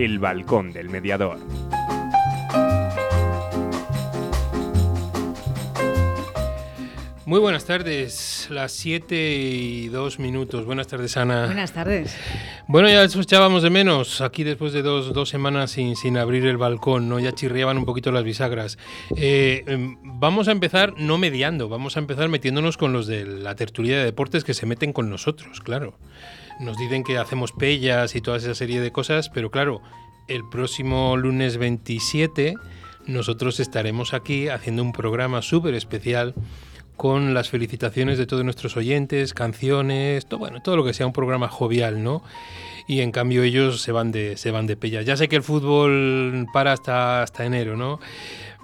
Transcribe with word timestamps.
El 0.00 0.18
Balcón 0.18 0.72
del 0.72 0.88
Mediador. 0.88 1.36
Muy 7.26 7.38
buenas 7.38 7.66
tardes, 7.66 8.48
las 8.50 8.72
7 8.72 9.14
y 9.14 9.88
2 9.88 10.18
minutos. 10.18 10.64
Buenas 10.64 10.86
tardes, 10.86 11.18
Ana. 11.18 11.44
Buenas 11.44 11.72
tardes. 11.72 12.16
Bueno, 12.66 12.88
ya 12.88 13.02
os 13.02 13.14
echábamos 13.14 13.62
de 13.62 13.68
menos 13.68 14.22
aquí 14.22 14.42
después 14.42 14.72
de 14.72 14.80
dos, 14.80 15.12
dos 15.12 15.28
semanas 15.28 15.72
sin, 15.72 15.94
sin, 15.96 16.16
abrir 16.16 16.46
el 16.46 16.56
balcón, 16.56 17.10
¿no? 17.10 17.20
Ya 17.20 17.32
chirriaban 17.32 17.76
un 17.76 17.84
poquito 17.84 18.10
las 18.10 18.24
bisagras. 18.24 18.78
Eh, 19.16 19.64
em, 19.66 19.98
vamos 20.02 20.48
a 20.48 20.52
empezar 20.52 20.94
no 20.96 21.18
mediando, 21.18 21.68
vamos 21.68 21.98
a 21.98 22.00
empezar 22.00 22.30
metiéndonos 22.30 22.78
con 22.78 22.94
los 22.94 23.06
de 23.06 23.26
la 23.26 23.54
tertulia 23.54 23.98
de 23.98 24.06
deportes 24.06 24.44
que 24.44 24.54
se 24.54 24.64
meten 24.64 24.94
con 24.94 25.10
nosotros, 25.10 25.60
claro. 25.60 25.98
Nos 26.60 26.76
dicen 26.76 27.04
que 27.04 27.16
hacemos 27.16 27.52
pellas 27.52 28.14
y 28.14 28.20
toda 28.20 28.36
esa 28.36 28.54
serie 28.54 28.82
de 28.82 28.92
cosas, 28.92 29.30
pero 29.30 29.50
claro, 29.50 29.80
el 30.28 30.46
próximo 30.46 31.16
lunes 31.16 31.56
27 31.56 32.54
nosotros 33.06 33.60
estaremos 33.60 34.12
aquí 34.12 34.48
haciendo 34.48 34.82
un 34.82 34.92
programa 34.92 35.40
súper 35.40 35.74
especial 35.74 36.34
con 36.98 37.32
las 37.32 37.48
felicitaciones 37.48 38.18
de 38.18 38.26
todos 38.26 38.44
nuestros 38.44 38.76
oyentes, 38.76 39.32
canciones, 39.32 40.26
todo, 40.26 40.38
bueno, 40.38 40.60
todo 40.60 40.76
lo 40.76 40.84
que 40.84 40.92
sea 40.92 41.06
un 41.06 41.14
programa 41.14 41.48
jovial, 41.48 42.04
¿no? 42.04 42.22
Y 42.86 43.00
en 43.00 43.10
cambio 43.10 43.42
ellos 43.42 43.80
se 43.80 43.90
van 43.90 44.12
de, 44.12 44.36
se 44.36 44.50
van 44.50 44.66
de 44.66 44.76
pella. 44.76 45.00
Ya 45.00 45.16
sé 45.16 45.28
que 45.28 45.36
el 45.36 45.42
fútbol 45.42 46.46
para 46.52 46.72
hasta, 46.72 47.22
hasta 47.22 47.46
enero, 47.46 47.78
¿no? 47.78 48.00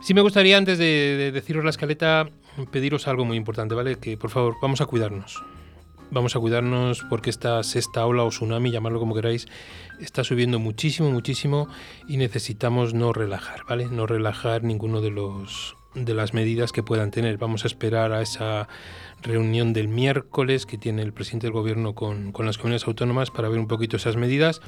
Sí 0.02 0.12
me 0.12 0.20
gustaría, 0.20 0.58
antes 0.58 0.76
de, 0.76 0.84
de 1.16 1.32
deciros 1.32 1.64
la 1.64 1.70
escaleta, 1.70 2.28
pediros 2.70 3.08
algo 3.08 3.24
muy 3.24 3.38
importante, 3.38 3.74
¿vale? 3.74 3.96
Que 3.96 4.18
por 4.18 4.28
favor, 4.28 4.56
vamos 4.60 4.82
a 4.82 4.86
cuidarnos. 4.86 5.42
Vamos 6.10 6.36
a 6.36 6.40
cuidarnos 6.40 7.04
porque 7.10 7.30
esta 7.30 7.62
sexta 7.62 8.06
ola 8.06 8.22
o 8.22 8.28
tsunami, 8.28 8.70
llamarlo 8.70 9.00
como 9.00 9.14
queráis, 9.14 9.48
está 10.00 10.22
subiendo 10.22 10.58
muchísimo, 10.58 11.10
muchísimo 11.10 11.68
y 12.06 12.16
necesitamos 12.16 12.94
no 12.94 13.12
relajar, 13.12 13.64
¿vale? 13.68 13.86
No 13.86 14.06
relajar 14.06 14.62
ninguno 14.62 15.00
de 15.00 15.10
los 15.10 15.76
de 16.04 16.14
las 16.14 16.34
medidas 16.34 16.72
que 16.72 16.82
puedan 16.82 17.10
tener. 17.10 17.38
Vamos 17.38 17.64
a 17.64 17.68
esperar 17.68 18.12
a 18.12 18.20
esa 18.20 18.68
reunión 19.22 19.72
del 19.72 19.88
miércoles 19.88 20.66
que 20.66 20.76
tiene 20.76 21.02
el 21.02 21.12
presidente 21.12 21.46
del 21.46 21.54
gobierno 21.54 21.94
con, 21.94 22.32
con, 22.32 22.44
las 22.46 22.58
comunidades 22.58 22.86
autónomas 22.86 23.30
para 23.30 23.48
ver 23.48 23.58
un 23.58 23.66
poquito 23.66 23.96
esas 23.96 24.16
medidas, 24.16 24.60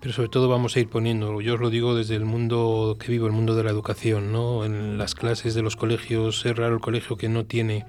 pero 0.00 0.14
sobre 0.14 0.30
todo 0.30 0.48
vamos 0.48 0.76
a 0.76 0.80
ir 0.80 0.88
poniendo, 0.88 1.40
yo 1.42 1.54
os 1.54 1.60
lo 1.60 1.68
digo 1.68 1.94
desde 1.94 2.16
el 2.16 2.24
mundo 2.24 2.96
que 2.98 3.12
vivo, 3.12 3.26
el 3.26 3.32
mundo 3.32 3.54
de 3.54 3.62
la 3.62 3.70
educación, 3.70 4.32
¿no? 4.32 4.64
en 4.64 4.96
las 4.96 5.14
clases 5.14 5.54
de 5.54 5.62
los 5.62 5.76
colegios, 5.76 6.46
es 6.46 6.56
raro 6.56 6.74
el 6.74 6.80
colegio 6.80 7.16
que 7.16 7.28
no 7.28 7.44
tiene 7.44 7.84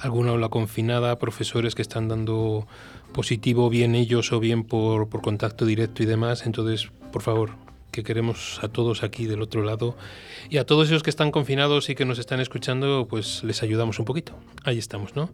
alguna 0.00 0.30
aula 0.30 0.48
confinada, 0.48 1.18
profesores 1.18 1.74
que 1.74 1.82
están 1.82 2.08
dando 2.08 2.66
positivo, 3.12 3.70
bien 3.70 3.94
ellos 3.94 4.32
o 4.32 4.40
bien 4.40 4.64
por, 4.64 5.08
por 5.08 5.20
contacto 5.22 5.64
directo 5.64 6.02
y 6.02 6.06
demás, 6.06 6.46
entonces, 6.46 6.90
por 7.12 7.22
favor, 7.22 7.50
que 7.90 8.02
queremos 8.04 8.60
a 8.62 8.68
todos 8.68 9.02
aquí 9.02 9.26
del 9.26 9.42
otro 9.42 9.62
lado 9.62 9.96
y 10.48 10.58
a 10.58 10.64
todos 10.64 10.88
esos 10.88 11.02
que 11.02 11.10
están 11.10 11.30
confinados 11.30 11.90
y 11.90 11.94
que 11.94 12.04
nos 12.04 12.18
están 12.18 12.40
escuchando, 12.40 13.06
pues 13.08 13.42
les 13.44 13.62
ayudamos 13.62 13.98
un 13.98 14.04
poquito. 14.04 14.32
Ahí 14.64 14.78
estamos, 14.78 15.16
¿no? 15.16 15.30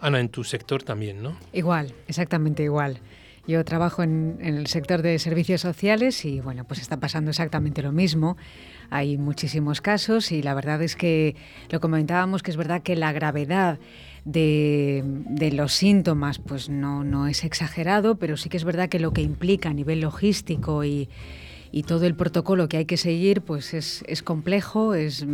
Ana, 0.00 0.20
en 0.20 0.28
tu 0.28 0.44
sector 0.44 0.82
también, 0.82 1.22
¿no? 1.22 1.36
Igual, 1.52 1.94
exactamente 2.08 2.62
igual. 2.62 2.98
Yo 3.46 3.64
trabajo 3.64 4.04
en, 4.04 4.38
el 4.40 4.68
sector 4.68 5.02
de 5.02 5.18
servicios 5.18 5.60
sociales 5.60 6.24
y 6.24 6.40
bueno, 6.40 6.64
pues 6.64 6.80
está 6.80 7.00
pasando 7.00 7.30
exactamente 7.30 7.82
lo 7.82 7.90
mismo. 7.90 8.36
Hay 8.88 9.18
muchísimos 9.18 9.80
casos 9.80 10.30
y 10.30 10.42
la 10.42 10.54
verdad 10.54 10.80
es 10.82 10.94
que 10.94 11.34
lo 11.68 11.80
comentábamos 11.80 12.42
que 12.42 12.52
es 12.52 12.56
verdad 12.56 12.82
que 12.82 12.94
la 12.94 13.12
gravedad 13.12 13.80
de, 14.24 15.50
los 15.52 15.72
síntomas 15.72 16.38
pues 16.38 16.68
no, 16.68 17.02
no 17.02 17.26
es 17.26 17.42
exagerado, 17.42 18.16
pero 18.16 18.36
sí 18.36 18.48
que 18.48 18.58
es 18.58 18.64
verdad 18.64 18.88
que 18.88 19.00
lo 19.00 19.12
que 19.12 19.22
implica 19.22 19.70
a 19.70 19.74
nivel 19.74 20.00
logístico 20.00 20.84
y, 20.84 21.08
y 21.72 21.82
todo 21.82 22.06
el 22.06 22.14
protocolo 22.14 22.68
que 22.68 22.76
hay 22.76 22.84
que 22.84 22.96
seguir 22.96 23.42
pues 23.42 23.74
es, 23.74 24.04
es 24.06 24.22
complejo, 24.22 24.94
es, 24.94 25.26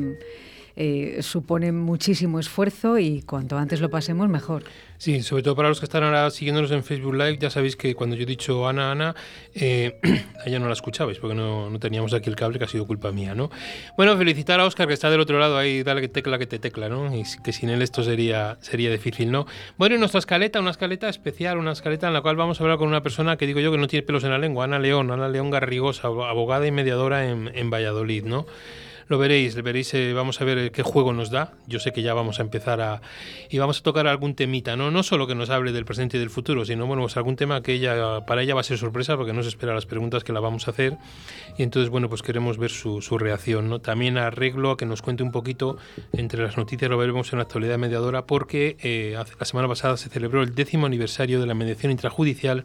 eh, 0.80 1.22
supone 1.22 1.72
muchísimo 1.72 2.38
esfuerzo 2.38 3.00
y 3.00 3.22
cuanto 3.22 3.58
antes 3.58 3.80
lo 3.80 3.90
pasemos 3.90 4.28
mejor. 4.28 4.62
Sí, 4.96 5.22
sobre 5.24 5.42
todo 5.42 5.56
para 5.56 5.68
los 5.68 5.80
que 5.80 5.86
están 5.86 6.04
ahora 6.04 6.30
siguiéndonos 6.30 6.70
en 6.70 6.84
Facebook 6.84 7.14
Live, 7.14 7.38
ya 7.40 7.50
sabéis 7.50 7.74
que 7.74 7.96
cuando 7.96 8.14
yo 8.14 8.22
he 8.22 8.26
dicho 8.26 8.68
Ana, 8.68 8.92
Ana, 8.92 9.16
eh, 9.56 9.98
no 10.46 10.66
la 10.66 10.72
escuchabais 10.72 11.18
porque 11.18 11.34
no, 11.34 11.68
no, 11.68 11.80
teníamos 11.80 12.14
aquí 12.14 12.30
el 12.30 12.36
cable, 12.36 12.60
que 12.60 12.64
ha 12.64 12.68
sido 12.68 12.86
culpa 12.86 13.10
mía, 13.10 13.34
¿no? 13.34 13.50
Bueno, 13.96 14.16
felicitar 14.16 14.60
a 14.60 14.66
Oscar 14.66 14.86
que 14.86 14.94
está 14.94 15.10
del 15.10 15.18
otro 15.18 15.40
lado 15.40 15.58
ahí, 15.58 15.82
dale 15.82 16.00
que 16.00 16.08
tecla 16.08 16.38
que 16.38 16.46
te 16.46 16.60
tecla, 16.60 16.88
¿no? 16.88 17.12
Y 17.12 17.24
que 17.42 17.52
sin 17.52 17.70
él 17.70 17.82
esto 17.82 18.04
sería, 18.04 18.56
sería 18.60 18.92
difícil, 18.92 19.32
¿no? 19.32 19.46
Bueno, 19.78 19.96
y 19.96 19.98
nuestra 19.98 20.20
escaleta, 20.20 20.60
una 20.60 20.70
escaleta 20.70 21.08
especial, 21.08 21.58
una 21.58 21.72
escaleta 21.72 22.06
en 22.06 22.14
la 22.14 22.20
cual 22.20 22.36
vamos 22.36 22.60
a 22.60 22.62
hablar 22.62 22.78
con 22.78 22.86
una 22.86 23.02
persona 23.02 23.36
que 23.36 23.48
digo 23.48 23.58
yo 23.58 23.72
que 23.72 23.78
no 23.78 23.88
tiene 23.88 24.06
pelos 24.06 24.22
en 24.22 24.30
la 24.30 24.38
lengua, 24.38 24.66
Ana 24.66 24.78
León, 24.78 25.10
Ana 25.10 25.28
León 25.28 25.50
Garrigosa, 25.50 26.06
abogada 26.06 26.68
y 26.68 26.70
mediadora 26.70 27.28
en, 27.28 27.50
en 27.52 27.68
Valladolid, 27.68 28.22
¿no? 28.22 28.46
Lo 29.08 29.18
veréis, 29.18 29.56
lo 29.56 29.62
veréis, 29.62 29.92
eh, 29.94 30.12
vamos 30.12 30.40
a 30.40 30.44
ver 30.44 30.70
qué 30.70 30.82
juego 30.82 31.12
nos 31.12 31.30
da. 31.30 31.52
Yo 31.66 31.80
sé 31.80 31.92
que 31.92 32.02
ya 32.02 32.14
vamos 32.14 32.38
a 32.38 32.42
empezar 32.42 32.80
a 32.80 33.00
y 33.50 33.58
vamos 33.58 33.80
a 33.80 33.82
tocar 33.82 34.06
algún 34.06 34.34
temita, 34.34 34.76
no 34.76 34.90
no 34.90 35.02
solo 35.02 35.26
que 35.26 35.34
nos 35.34 35.50
hable 35.50 35.72
del 35.72 35.84
presente 35.84 36.16
y 36.16 36.20
del 36.20 36.30
futuro, 36.30 36.64
sino 36.64 36.86
bueno, 36.86 37.02
pues 37.02 37.16
algún 37.16 37.36
tema 37.36 37.62
que 37.62 37.72
ella 37.72 38.24
para 38.26 38.42
ella 38.42 38.54
va 38.54 38.60
a 38.60 38.64
ser 38.64 38.78
sorpresa 38.78 39.16
porque 39.16 39.32
no 39.32 39.42
se 39.42 39.48
espera 39.48 39.74
las 39.74 39.86
preguntas 39.86 40.24
que 40.24 40.32
la 40.32 40.40
vamos 40.40 40.68
a 40.68 40.72
hacer 40.72 40.96
y 41.56 41.62
entonces 41.62 41.90
bueno, 41.90 42.08
pues 42.08 42.22
queremos 42.22 42.58
ver 42.58 42.70
su, 42.70 43.00
su 43.00 43.18
reacción, 43.18 43.68
¿no? 43.68 43.80
También 43.80 44.18
arreglo 44.18 44.72
a 44.72 44.76
que 44.76 44.86
nos 44.86 45.02
cuente 45.02 45.22
un 45.22 45.32
poquito 45.32 45.78
entre 46.12 46.42
las 46.42 46.56
noticias 46.56 46.90
lo 46.90 46.98
veremos 46.98 47.32
en 47.32 47.38
la 47.38 47.44
actualidad 47.44 47.78
mediadora 47.78 48.26
porque 48.26 48.76
eh, 48.80 49.16
la 49.38 49.46
semana 49.46 49.68
pasada 49.68 49.96
se 49.96 50.08
celebró 50.08 50.42
el 50.42 50.54
décimo 50.54 50.86
aniversario 50.86 51.40
de 51.40 51.46
la 51.46 51.54
mediación 51.54 51.90
intrajudicial 51.92 52.64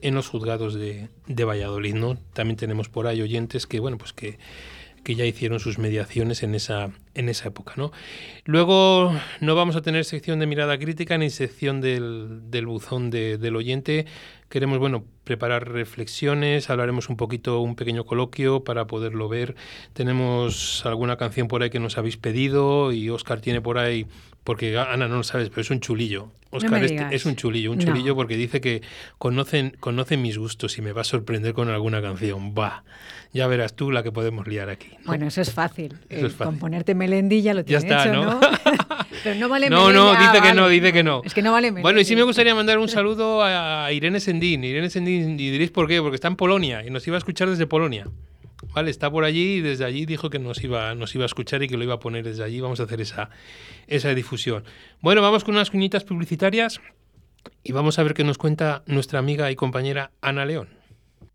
en 0.00 0.14
los 0.14 0.28
juzgados 0.28 0.74
de, 0.74 1.08
de 1.26 1.44
Valladolid, 1.44 1.94
¿no? 1.94 2.18
También 2.32 2.56
tenemos 2.56 2.88
por 2.88 3.06
ahí 3.06 3.20
oyentes 3.20 3.66
que 3.66 3.80
bueno, 3.80 3.98
pues 3.98 4.12
que 4.12 4.38
que 5.08 5.14
ya 5.14 5.24
hicieron 5.24 5.58
sus 5.58 5.78
mediaciones 5.78 6.42
en 6.42 6.54
esa, 6.54 6.90
en 7.14 7.30
esa 7.30 7.48
época. 7.48 7.72
¿no? 7.78 7.92
Luego 8.44 9.18
no 9.40 9.54
vamos 9.54 9.74
a 9.74 9.80
tener 9.80 10.04
sección 10.04 10.38
de 10.38 10.46
mirada 10.46 10.78
crítica 10.78 11.16
ni 11.16 11.30
sección 11.30 11.80
del, 11.80 12.50
del 12.50 12.66
buzón 12.66 13.08
de, 13.08 13.38
del 13.38 13.56
oyente. 13.56 14.04
Queremos 14.50 14.78
bueno, 14.78 15.06
preparar 15.24 15.66
reflexiones, 15.72 16.68
hablaremos 16.68 17.08
un 17.08 17.16
poquito, 17.16 17.60
un 17.60 17.74
pequeño 17.74 18.04
coloquio 18.04 18.64
para 18.64 18.86
poderlo 18.86 19.30
ver. 19.30 19.56
Tenemos 19.94 20.84
alguna 20.84 21.16
canción 21.16 21.48
por 21.48 21.62
ahí 21.62 21.70
que 21.70 21.80
nos 21.80 21.96
habéis 21.96 22.18
pedido 22.18 22.92
y 22.92 23.08
Oscar 23.08 23.40
tiene 23.40 23.62
por 23.62 23.78
ahí, 23.78 24.04
porque 24.44 24.76
Ana 24.76 25.08
no 25.08 25.16
lo 25.16 25.22
sabes, 25.22 25.48
pero 25.48 25.62
es 25.62 25.70
un 25.70 25.80
chulillo. 25.80 26.28
Oscar 26.50 26.70
no 26.70 26.76
es, 26.78 26.92
es, 27.10 27.26
un 27.26 27.36
chulillo, 27.36 27.72
un 27.72 27.78
chulillo 27.78 28.12
no. 28.12 28.16
porque 28.16 28.36
dice 28.36 28.60
que 28.60 28.80
conocen, 29.18 29.76
conoce 29.80 30.16
mis 30.16 30.38
gustos 30.38 30.78
y 30.78 30.82
me 30.82 30.92
va 30.92 31.02
a 31.02 31.04
sorprender 31.04 31.52
con 31.52 31.68
alguna 31.68 32.00
canción. 32.00 32.54
Va, 32.58 32.84
ya 33.34 33.46
verás 33.46 33.74
tú 33.74 33.90
la 33.90 34.02
que 34.02 34.12
podemos 34.12 34.46
liar 34.46 34.70
aquí. 34.70 34.88
¿no? 34.98 35.06
Bueno, 35.06 35.26
eso 35.26 35.42
es 35.42 35.52
fácil. 35.52 35.98
Eso 36.08 36.26
es 36.26 36.32
fácil. 36.32 36.46
Con 36.46 36.58
ponerte 36.58 36.94
melendilla 36.94 37.52
lo 37.52 37.60
ya 37.60 37.80
tiene 37.80 37.94
está, 37.94 38.04
hecho, 38.04 38.12
¿no? 38.14 38.24
¿no? 38.24 38.40
Pero 39.24 39.34
no 39.34 39.48
vale 39.48 39.68
No, 39.68 39.92
no, 39.92 40.12
dice 40.12 40.32
que 40.32 40.38
vale. 40.38 40.54
no, 40.54 40.68
dice 40.68 40.92
que 40.92 41.02
no. 41.02 41.22
Es 41.24 41.34
que 41.34 41.42
no 41.42 41.52
vale 41.52 41.66
melendilla. 41.66 41.82
Bueno, 41.82 42.00
y 42.00 42.04
sí 42.04 42.16
me 42.16 42.22
gustaría 42.22 42.54
mandar 42.54 42.78
un 42.78 42.88
saludo 42.88 43.42
a 43.42 43.92
Irene 43.92 44.20
Sendín. 44.20 44.64
Irene 44.64 44.88
Sendín, 44.88 45.38
y 45.38 45.50
diréis 45.50 45.70
por 45.70 45.86
qué, 45.86 46.00
porque 46.00 46.14
está 46.14 46.28
en 46.28 46.36
Polonia 46.36 46.84
y 46.86 46.90
nos 46.90 47.06
iba 47.06 47.16
a 47.16 47.18
escuchar 47.18 47.50
desde 47.50 47.66
Polonia. 47.66 48.06
Vale, 48.74 48.90
está 48.90 49.10
por 49.10 49.24
allí 49.24 49.54
y 49.56 49.60
desde 49.60 49.84
allí 49.84 50.06
dijo 50.06 50.30
que 50.30 50.38
nos 50.38 50.62
iba, 50.62 50.94
nos 50.94 51.14
iba 51.14 51.24
a 51.24 51.26
escuchar 51.26 51.62
y 51.62 51.68
que 51.68 51.76
lo 51.76 51.84
iba 51.84 51.94
a 51.94 52.00
poner 52.00 52.24
desde 52.24 52.44
allí. 52.44 52.60
Vamos 52.60 52.80
a 52.80 52.84
hacer 52.84 53.00
esa, 53.00 53.30
esa 53.86 54.14
difusión. 54.14 54.64
Bueno, 55.00 55.22
vamos 55.22 55.44
con 55.44 55.54
unas 55.54 55.70
cuñitas 55.70 56.04
publicitarias 56.04 56.80
y 57.62 57.72
vamos 57.72 57.98
a 57.98 58.02
ver 58.02 58.14
qué 58.14 58.24
nos 58.24 58.38
cuenta 58.38 58.82
nuestra 58.86 59.18
amiga 59.18 59.50
y 59.50 59.56
compañera 59.56 60.10
Ana 60.20 60.44
León. 60.44 60.78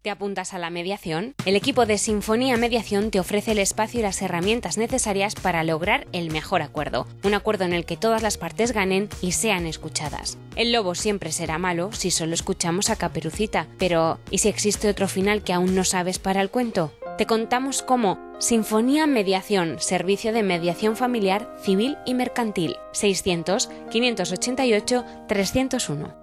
¿Te 0.03 0.09
apuntas 0.09 0.53
a 0.53 0.59
la 0.59 0.69
mediación? 0.69 1.33
El 1.45 1.55
equipo 1.55 1.85
de 1.85 1.97
Sinfonía 1.97 2.57
Mediación 2.57 3.09
te 3.09 3.21
ofrece 3.21 3.53
el 3.53 3.59
espacio 3.59 4.01
y 4.01 4.03
las 4.03 4.21
herramientas 4.21 4.77
necesarias 4.77 5.33
para 5.33 5.63
lograr 5.63 6.07
el 6.11 6.29
mejor 6.29 6.61
acuerdo. 6.61 7.07
Un 7.23 7.33
acuerdo 7.33 7.63
en 7.63 7.71
el 7.71 7.85
que 7.85 7.95
todas 7.95 8.21
las 8.21 8.37
partes 8.37 8.73
ganen 8.73 9.07
y 9.21 9.31
sean 9.31 9.65
escuchadas. 9.65 10.37
El 10.57 10.73
lobo 10.73 10.93
siempre 10.93 11.31
será 11.31 11.57
malo 11.57 11.93
si 11.93 12.11
solo 12.11 12.33
escuchamos 12.33 12.89
a 12.89 12.97
Caperucita, 12.97 13.67
pero 13.79 14.19
¿y 14.29 14.39
si 14.39 14.49
existe 14.49 14.89
otro 14.89 15.07
final 15.07 15.41
que 15.41 15.53
aún 15.53 15.73
no 15.73 15.85
sabes 15.85 16.19
para 16.19 16.41
el 16.41 16.49
cuento? 16.49 16.91
Te 17.17 17.27
contamos 17.27 17.83
cómo 17.83 18.17
Sinfonía 18.39 19.05
Mediación, 19.05 19.79
servicio 19.79 20.33
de 20.33 20.41
mediación 20.41 20.95
familiar, 20.95 21.47
civil 21.61 21.97
y 22.05 22.15
mercantil. 22.15 22.77
600 22.91 23.69
588 23.91 25.05
301. 25.27 26.22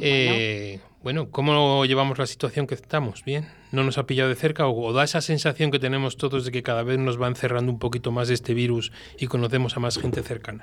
Eh, 0.00 0.78
bueno, 1.02 1.30
¿cómo 1.30 1.84
llevamos 1.84 2.18
la 2.18 2.26
situación 2.26 2.66
que 2.66 2.74
estamos? 2.74 3.24
¿Bien? 3.24 3.46
¿No 3.72 3.82
nos 3.82 3.98
ha 3.98 4.06
pillado 4.06 4.28
de 4.28 4.36
cerca 4.36 4.68
o, 4.68 4.92
da 4.92 5.04
esa 5.04 5.20
sensación 5.20 5.70
que 5.70 5.78
tenemos 5.78 6.16
todos 6.16 6.44
de 6.44 6.52
que 6.52 6.62
cada 6.62 6.82
vez 6.82 6.98
nos 6.98 7.20
va 7.20 7.26
encerrando 7.26 7.72
un 7.72 7.78
poquito 7.78 8.12
más 8.12 8.30
este 8.30 8.54
virus 8.54 8.92
y 9.18 9.26
conocemos 9.26 9.76
a 9.76 9.80
más 9.80 9.98
gente 9.98 10.22
cercana? 10.22 10.62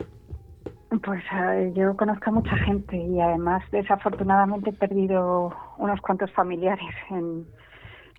Pues 1.04 1.24
eh, 1.32 1.72
yo 1.76 1.96
conozco 1.96 2.30
a 2.30 2.34
mucha 2.34 2.56
gente 2.58 2.98
y 2.98 3.20
además 3.20 3.64
desafortunadamente 3.72 4.72
he 4.72 4.74
perdido 4.74 5.54
unos 5.78 6.02
cuantos 6.02 6.32
familiares 6.32 6.96
en, 7.12 7.46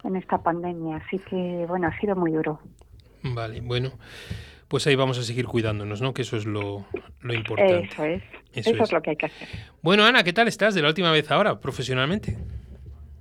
en 0.05 0.17
esta 0.17 0.39
pandemia, 0.39 0.97
así 0.97 1.19
que 1.19 1.65
bueno, 1.69 1.89
ha 1.89 1.99
sido 1.99 2.15
muy 2.17 2.33
duro. 2.33 2.61
Vale, 3.23 3.61
bueno, 3.61 3.91
pues 4.71 4.87
ahí 4.87 4.95
vamos 4.95 5.19
a 5.19 5.25
seguir 5.25 5.47
cuidándonos, 5.49 6.01
¿no? 6.01 6.15
Que 6.15 6.23
eso 6.23 6.37
es 6.37 6.47
lo, 6.47 6.87
importante. 7.25 7.89
Eso 7.93 8.05
es. 8.05 8.23
Eso, 8.55 8.71
es. 8.71 8.93
lo 8.93 9.03
que 9.03 9.11
hay 9.11 9.17
que 9.17 9.27
hacer. 9.27 9.49
Bueno, 9.83 10.05
Ana, 10.05 10.23
¿qué 10.23 10.33
tal 10.33 10.47
estás 10.47 10.77
de 10.77 10.83
la 10.83 10.89
última 10.89 11.11
vez 11.11 11.29
ahora, 11.33 11.59
profesionalmente? 11.59 12.39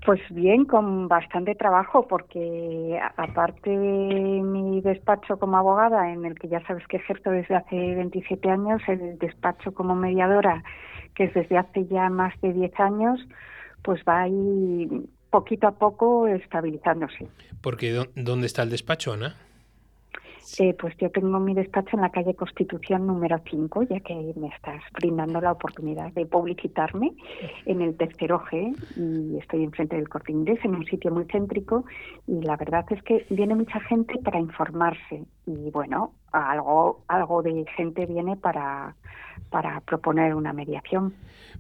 Pues 0.06 0.22
bien, 0.30 0.66
con 0.66 1.08
bastante 1.08 1.56
trabajo, 1.56 2.08
porque 2.08 3.00
aparte 3.18 3.72
de 3.72 4.44
mi 4.44 4.80
despacho 4.82 5.40
como 5.40 5.58
abogada, 5.58 6.14
en 6.14 6.24
el 6.24 6.38
que 6.38 6.50
ya 6.50 6.64
sabes 6.68 6.86
que 6.86 6.98
ejerzo 6.98 7.32
desde 7.32 7.56
hace 7.56 7.96
27 7.96 8.48
años, 8.48 8.84
el 8.88 9.18
despacho 9.18 9.74
como 9.74 9.96
mediadora, 9.96 10.64
que 11.16 11.24
es 11.24 11.34
desde 11.34 11.58
hace 11.58 11.88
ya 11.88 12.12
más 12.12 12.40
de 12.42 12.54
10 12.54 12.80
años, 12.80 13.20
pues 13.82 14.04
va 14.08 14.22
ahí 14.22 14.88
poquito 15.32 15.66
a 15.66 15.72
poco 15.72 16.28
estabilizándose. 16.28 17.28
Porque 17.62 18.06
¿dónde 18.14 18.46
está 18.46 18.62
el 18.62 18.70
despacho, 18.70 19.14
Ana? 19.14 19.36
Eh, 20.58 20.74
pues 20.74 20.96
yo 20.98 21.12
tengo 21.12 21.40
mi 21.40 21.54
despacho 21.54 21.96
en 21.96 22.02
la 22.02 22.10
calle 22.10 22.34
Constitución 22.34 23.06
número 23.06 23.40
5, 23.50 23.84
ya 23.84 24.00
que 24.00 24.34
me 24.36 24.48
estás 24.48 24.82
brindando 24.94 25.40
la 25.40 25.52
oportunidad 25.52 26.12
de 26.14 26.26
publicitarme 26.26 27.14
en 27.66 27.82
el 27.82 27.96
tercero 27.96 28.42
G 28.42 28.76
y 28.98 29.38
estoy 29.38 29.64
enfrente 29.64 29.96
del 29.96 30.10
Corte 30.10 30.32
Inglés, 30.32 30.60
en 30.64 30.76
un 30.76 30.86
sitio 30.86 31.12
muy 31.12 31.26
céntrico 31.26 31.86
y 32.28 32.42
la 32.42 32.58
verdad 32.58 32.86
es 32.90 33.02
que 33.04 33.26
viene 33.30 33.56
mucha 33.56 33.80
gente 33.82 34.18
para 34.24 34.40
informarse. 34.40 35.24
Y 35.46 35.70
bueno, 35.72 36.14
algo, 36.32 37.04
algo 37.08 37.42
de 37.42 37.66
gente 37.76 38.06
viene 38.06 38.36
para, 38.36 38.96
para 39.50 39.80
proponer 39.82 40.36
una 40.36 40.54
mediación. 40.54 41.14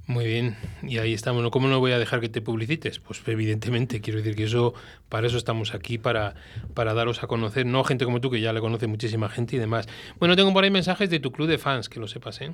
Muy 0.07 0.25
bien, 0.25 0.55
y 0.81 0.97
ahí 0.97 1.13
estamos. 1.13 1.47
¿Cómo 1.51 1.67
no 1.67 1.79
voy 1.79 1.91
a 1.91 1.99
dejar 1.99 2.19
que 2.19 2.29
te 2.29 2.41
publicites? 2.41 2.99
Pues 2.99 3.21
evidentemente, 3.27 4.01
quiero 4.01 4.19
decir 4.19 4.35
que 4.35 4.45
eso, 4.45 4.73
para 5.07 5.27
eso 5.27 5.37
estamos 5.37 5.75
aquí, 5.75 5.97
para, 5.97 6.33
para 6.73 6.93
daros 6.93 7.23
a 7.23 7.27
conocer, 7.27 7.65
no 7.65 7.83
gente 7.83 8.05
como 8.05 8.19
tú, 8.19 8.31
que 8.31 8.41
ya 8.41 8.53
le 8.53 8.59
conoce 8.59 8.87
muchísima 8.87 9.29
gente 9.29 9.55
y 9.55 9.59
demás. 9.59 9.87
Bueno, 10.19 10.35
tengo 10.35 10.51
por 10.53 10.63
ahí 10.63 10.71
mensajes 10.71 11.09
de 11.09 11.19
tu 11.19 11.31
club 11.31 11.47
de 11.47 11.57
fans, 11.57 11.89
que 11.89 11.99
lo 11.99 12.07
sepas, 12.07 12.41
¿eh? 12.41 12.51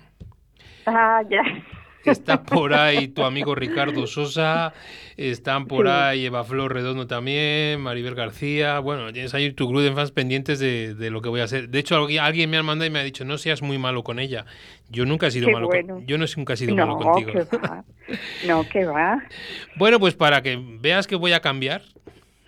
Ah, 0.86 1.22
ya. 1.30 1.42
Está 2.06 2.44
por 2.44 2.74
ahí 2.74 3.08
tu 3.08 3.24
amigo 3.24 3.56
Ricardo 3.56 4.06
Sosa, 4.08 4.74
están 5.18 5.66
por 5.66 5.88
ahí 5.88 6.26
Eva 6.26 6.44
Flor 6.44 6.74
Redondo 6.74 7.08
también, 7.08 7.82
Maribel 7.82 8.16
García. 8.16 8.80
Bueno, 8.80 9.12
tienes 9.12 9.34
ahí 9.34 9.52
tu 9.54 9.68
club 9.68 9.82
de 9.82 9.92
fans 9.94 10.12
pendientes 10.12 10.60
de, 10.60 11.10
lo 11.10 11.22
que 11.22 11.30
voy 11.30 11.42
a 11.42 11.46
hacer. 11.46 11.70
De 11.70 11.80
hecho, 11.80 11.96
alguien 11.96 12.50
me 12.50 12.58
ha 12.58 12.64
mandado 12.64 12.88
y 12.88 12.92
me 12.92 13.00
ha 13.00 13.04
dicho, 13.04 13.26
no 13.26 13.38
seas 13.38 13.62
muy 13.62 13.78
malo 13.78 14.04
con 14.04 14.20
ella. 14.20 14.46
Yo 14.90 15.06
nunca 15.06 15.28
he 15.28 15.32
sido 15.32 15.50
malo 15.50 15.68
con, 15.68 16.06
Yo 16.06 16.18
no 16.18 16.26
nunca 16.38 16.54
he 16.54 16.58
sido 16.58 16.76
malo 16.76 16.98
contigo. 16.98 17.32
No, 18.48 18.68
que 18.70 18.86
va. 18.86 19.24
Bueno, 19.78 20.00
pues 20.00 20.14
para 20.14 20.42
que 20.42 20.60
veas 20.80 21.08
que 21.08 21.16
voy 21.16 21.34
a 21.34 21.42
cambiar 21.42 21.82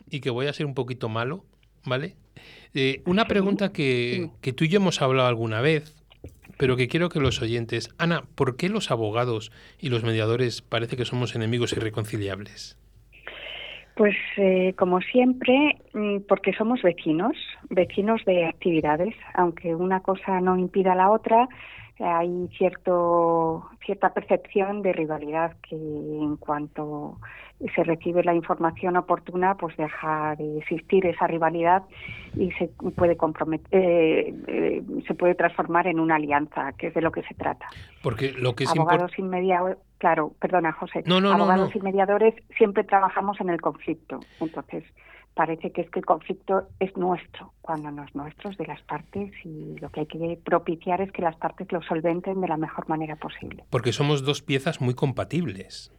y 0.09 0.19
que 0.19 0.30
voy 0.30 0.48
a 0.48 0.54
ser 0.54 0.65
un 0.65 0.75
poquito 0.75 1.09
malo, 1.09 1.44
¿vale? 1.83 2.15
Eh, 2.74 3.01
una 3.06 3.25
pregunta 3.25 3.71
que, 3.71 4.30
que 4.42 4.54
tú 4.54 4.65
y 4.65 4.69
yo 4.69 4.77
hemos 4.77 5.01
hablado 5.01 5.27
alguna 5.27 5.62
vez 5.62 5.96
pero 6.57 6.75
que 6.75 6.88
quiero 6.88 7.09
que 7.09 7.19
los 7.19 7.42
oyentes... 7.42 7.94
Ana, 7.98 8.24
¿por 8.36 8.57
qué 8.57 8.69
los 8.69 8.92
abogados 8.92 9.51
y 9.80 9.89
los 9.89 10.04
mediadores 10.04 10.62
parece 10.62 10.98
que 10.98 11.06
somos 11.06 11.36
enemigos 11.36 11.74
irreconciliables? 11.74 12.77
Pues 13.95 14.15
eh, 14.38 14.74
como 14.77 15.01
siempre, 15.01 15.77
mm, 15.94 16.19
porque 16.27 16.54
somos 16.54 16.81
vecinos, 16.83 17.36
vecinos 17.69 18.24
de 18.25 18.45
actividades, 18.45 19.15
aunque 19.33 19.74
una 19.74 20.01
cosa 20.01 20.39
no 20.39 20.56
impida 20.56 20.94
la 20.94 21.09
otra, 21.09 21.48
hay 21.99 22.49
cierto 22.57 23.69
cierta 23.85 24.13
percepción 24.13 24.81
de 24.81 24.94
rivalidad 24.94 25.55
que 25.67 25.75
en 25.75 26.38
cuanto 26.38 27.17
se 27.73 27.83
recibe 27.83 28.23
la 28.23 28.35
información 28.35 28.97
oportuna, 28.97 29.55
pues 29.55 29.75
deja 29.77 30.35
de 30.35 30.59
existir 30.59 31.05
esa 31.07 31.25
rivalidad 31.25 31.83
y 32.35 32.51
se 32.51 32.67
puede 32.95 33.17
comprometer, 33.17 33.67
eh, 33.71 34.35
eh, 34.47 34.83
se 35.07 35.15
puede 35.15 35.33
transformar 35.33 35.88
en 35.88 35.99
una 35.99 36.15
alianza, 36.15 36.73
que 36.73 36.88
es 36.88 36.94
de 36.94 37.01
lo 37.01 37.11
que 37.11 37.23
se 37.23 37.33
trata. 37.33 37.67
Porque 38.03 38.31
lo 38.33 38.53
que 38.53 38.65
es 38.65 38.69
abogados 38.69 39.17
inmediatos, 39.17 39.77
claro, 39.97 40.33
perdona 40.39 40.71
José, 40.73 41.03
abogados 41.07 41.75
y 41.75 41.79
mediadores 41.79 42.35
siempre 42.57 42.83
trabajamos 42.83 43.41
en 43.41 43.49
el 43.49 43.59
conflicto, 43.59 44.19
entonces 44.39 44.83
parece 45.38 45.72
que 45.72 45.81
es 45.81 45.89
que 45.92 46.00
el 46.00 46.06
conflicto 46.06 46.68
es 46.80 46.98
nuestro, 46.98 47.54
cuando 47.62 47.92
no 47.92 48.04
es 48.04 48.16
nuestro, 48.16 48.50
es 48.50 48.57
de 48.57 48.66
las 48.66 48.81
partes 48.81 49.31
y 49.45 49.78
lo 49.80 49.89
que 49.89 50.00
hay 50.01 50.06
que 50.07 50.39
propiciar 50.44 51.00
es 51.00 51.12
que 51.12 51.22
las 51.22 51.36
partes 51.36 51.72
lo 51.72 51.80
solventen 51.84 52.42
de 52.42 52.48
la 52.48 52.57
mejor 52.57 52.89
manera 52.89 53.16
posible. 53.16 53.63
Porque 53.69 53.94
somos 53.94 54.25
dos 54.25 54.42
piezas 54.42 54.81
muy 54.81 54.95
compatibles. 54.95 55.94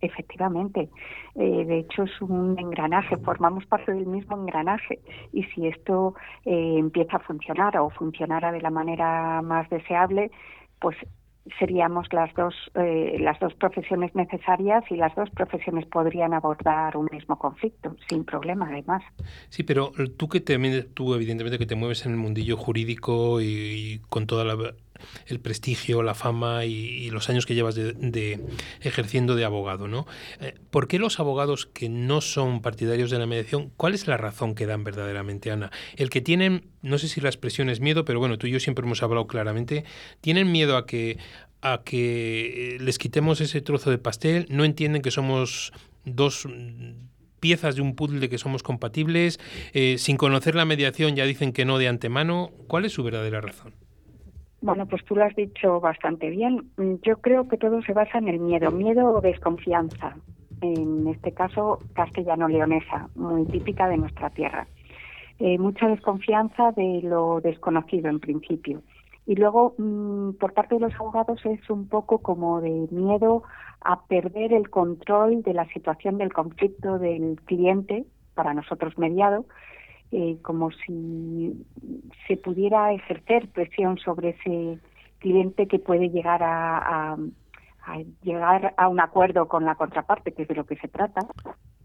Efectivamente. 0.00 0.88
Eh, 1.34 1.64
de 1.64 1.78
hecho, 1.78 2.04
es 2.04 2.20
un 2.20 2.56
engranaje, 2.58 3.16
formamos 3.16 3.66
parte 3.66 3.92
del 3.92 4.06
mismo 4.06 4.36
engranaje. 4.36 5.00
Y 5.32 5.42
si 5.44 5.66
esto 5.66 6.14
eh, 6.44 6.76
empieza 6.78 7.16
a 7.16 7.20
funcionar 7.20 7.76
o 7.78 7.90
funcionara 7.90 8.52
de 8.52 8.60
la 8.60 8.70
manera 8.70 9.42
más 9.42 9.68
deseable, 9.70 10.30
pues 10.80 10.96
seríamos 11.58 12.06
las 12.12 12.32
dos 12.34 12.54
eh, 12.74 13.18
las 13.20 13.38
dos 13.38 13.54
profesiones 13.54 14.14
necesarias 14.14 14.84
y 14.90 14.96
las 14.96 15.14
dos 15.14 15.28
profesiones 15.30 15.86
podrían 15.86 16.32
abordar 16.32 16.96
un 16.96 17.08
mismo 17.12 17.38
conflicto 17.38 17.96
sin 18.08 18.24
problema 18.24 18.68
además. 18.68 19.02
Sí 19.50 19.62
pero 19.62 19.92
tú 20.16 20.28
que 20.28 20.40
te 20.40 20.58
tú 20.94 21.14
evidentemente 21.14 21.58
que 21.58 21.66
te 21.66 21.74
mueves 21.74 22.06
en 22.06 22.12
el 22.12 22.18
mundillo 22.18 22.56
jurídico 22.56 23.40
y, 23.40 24.00
con 24.08 24.26
toda 24.26 24.44
la 24.44 24.74
el 25.26 25.40
prestigio, 25.40 26.02
la 26.02 26.14
fama 26.14 26.64
y, 26.64 27.10
los 27.10 27.28
años 27.28 27.46
que 27.46 27.54
llevas 27.54 27.74
de, 27.74 28.40
ejerciendo 28.80 29.36
de 29.36 29.44
abogado, 29.44 29.88
¿no? 29.88 30.06
Eh, 30.40 30.54
¿Por 30.70 30.88
qué 30.88 30.98
los 30.98 31.20
abogados 31.20 31.66
que 31.66 31.88
no 31.88 32.20
son 32.20 32.60
partidarios 32.62 33.10
de 33.10 33.18
la 33.18 33.26
mediación, 33.26 33.70
cuál 33.76 33.94
es 33.94 34.06
la 34.06 34.16
razón 34.16 34.54
que 34.54 34.66
dan 34.66 34.84
verdaderamente, 34.84 35.50
Ana? 35.50 35.70
El 35.96 36.10
que 36.10 36.20
tienen, 36.20 36.66
no 36.82 36.98
sé 36.98 37.08
si 37.08 37.20
la 37.20 37.28
expresión 37.28 37.68
es 37.70 37.80
miedo, 37.80 38.04
pero 38.04 38.18
bueno, 38.18 38.38
tú 38.38 38.46
y 38.46 38.50
yo 38.50 38.60
siempre 38.60 38.84
hemos 38.84 39.02
hablado 39.02 39.26
claramente, 39.26 39.84
tienen 40.20 40.50
miedo 40.50 40.76
a 40.76 40.86
que 40.86 41.18
a 41.64 41.80
que 41.82 42.76
eh, 42.76 42.78
les 42.78 42.98
quitemos 42.98 43.40
ese 43.40 43.62
trozo 43.62 43.90
de 43.90 43.96
pastel, 43.96 44.46
no 44.50 44.64
entienden 44.64 45.00
que 45.00 45.10
somos 45.10 45.72
dos 46.04 46.46
piezas 47.44 47.76
de 47.76 47.82
un 47.82 47.94
puzzle 47.94 48.30
que 48.30 48.38
somos 48.38 48.62
compatibles, 48.62 49.38
eh, 49.74 49.96
sin 49.98 50.16
conocer 50.16 50.54
la 50.54 50.64
mediación 50.64 51.14
ya 51.14 51.26
dicen 51.26 51.52
que 51.52 51.66
no 51.66 51.76
de 51.76 51.88
antemano. 51.88 52.52
¿Cuál 52.68 52.86
es 52.86 52.92
su 52.92 53.02
verdadera 53.02 53.42
razón? 53.42 53.74
Bueno, 54.64 54.86
pues 54.86 55.04
tú 55.04 55.14
lo 55.14 55.24
has 55.24 55.36
dicho 55.36 55.78
bastante 55.78 56.30
bien. 56.30 56.70
Yo 57.02 57.18
creo 57.18 57.46
que 57.48 57.58
todo 57.58 57.82
se 57.82 57.92
basa 57.92 58.16
en 58.16 58.28
el 58.28 58.38
miedo, 58.38 58.70
miedo 58.70 59.12
o 59.12 59.20
desconfianza. 59.20 60.16
En 60.62 61.06
este 61.06 61.32
caso, 61.32 61.80
castellano-leonesa, 61.92 63.10
muy 63.14 63.44
típica 63.44 63.86
de 63.88 63.98
nuestra 63.98 64.30
tierra. 64.30 64.66
Eh, 65.38 65.58
mucha 65.58 65.86
desconfianza 65.86 66.72
de 66.72 67.02
lo 67.02 67.42
desconocido 67.42 68.08
en 68.08 68.20
principio. 68.20 68.80
Y 69.26 69.34
luego, 69.34 69.74
mm, 69.76 70.38
por 70.40 70.54
parte 70.54 70.76
de 70.76 70.80
los 70.80 70.94
abogados, 70.94 71.44
es 71.44 71.68
un 71.68 71.86
poco 71.86 72.20
como 72.20 72.62
de 72.62 72.88
miedo 72.90 73.42
a 73.82 74.06
perder 74.06 74.54
el 74.54 74.70
control 74.70 75.42
de 75.42 75.52
la 75.52 75.66
situación 75.74 76.16
del 76.16 76.32
conflicto 76.32 76.98
del 76.98 77.38
cliente, 77.44 78.06
para 78.34 78.54
nosotros 78.54 78.96
mediado, 78.96 79.44
eh, 80.12 80.38
como 80.42 80.70
si 80.70 81.66
se 82.26 82.36
pudiera 82.36 82.92
ejercer 82.92 83.48
presión 83.48 83.98
sobre 83.98 84.30
ese 84.30 84.78
cliente 85.18 85.66
que 85.66 85.78
puede 85.78 86.10
llegar 86.10 86.42
a, 86.42 87.16
a, 87.82 87.98
llegar 88.22 88.74
a 88.76 88.88
un 88.88 89.00
acuerdo 89.00 89.48
con 89.48 89.64
la 89.64 89.74
contraparte, 89.74 90.32
que 90.32 90.42
es 90.42 90.48
de 90.48 90.54
lo 90.54 90.66
que 90.66 90.76
se 90.76 90.88
trata. 90.88 91.20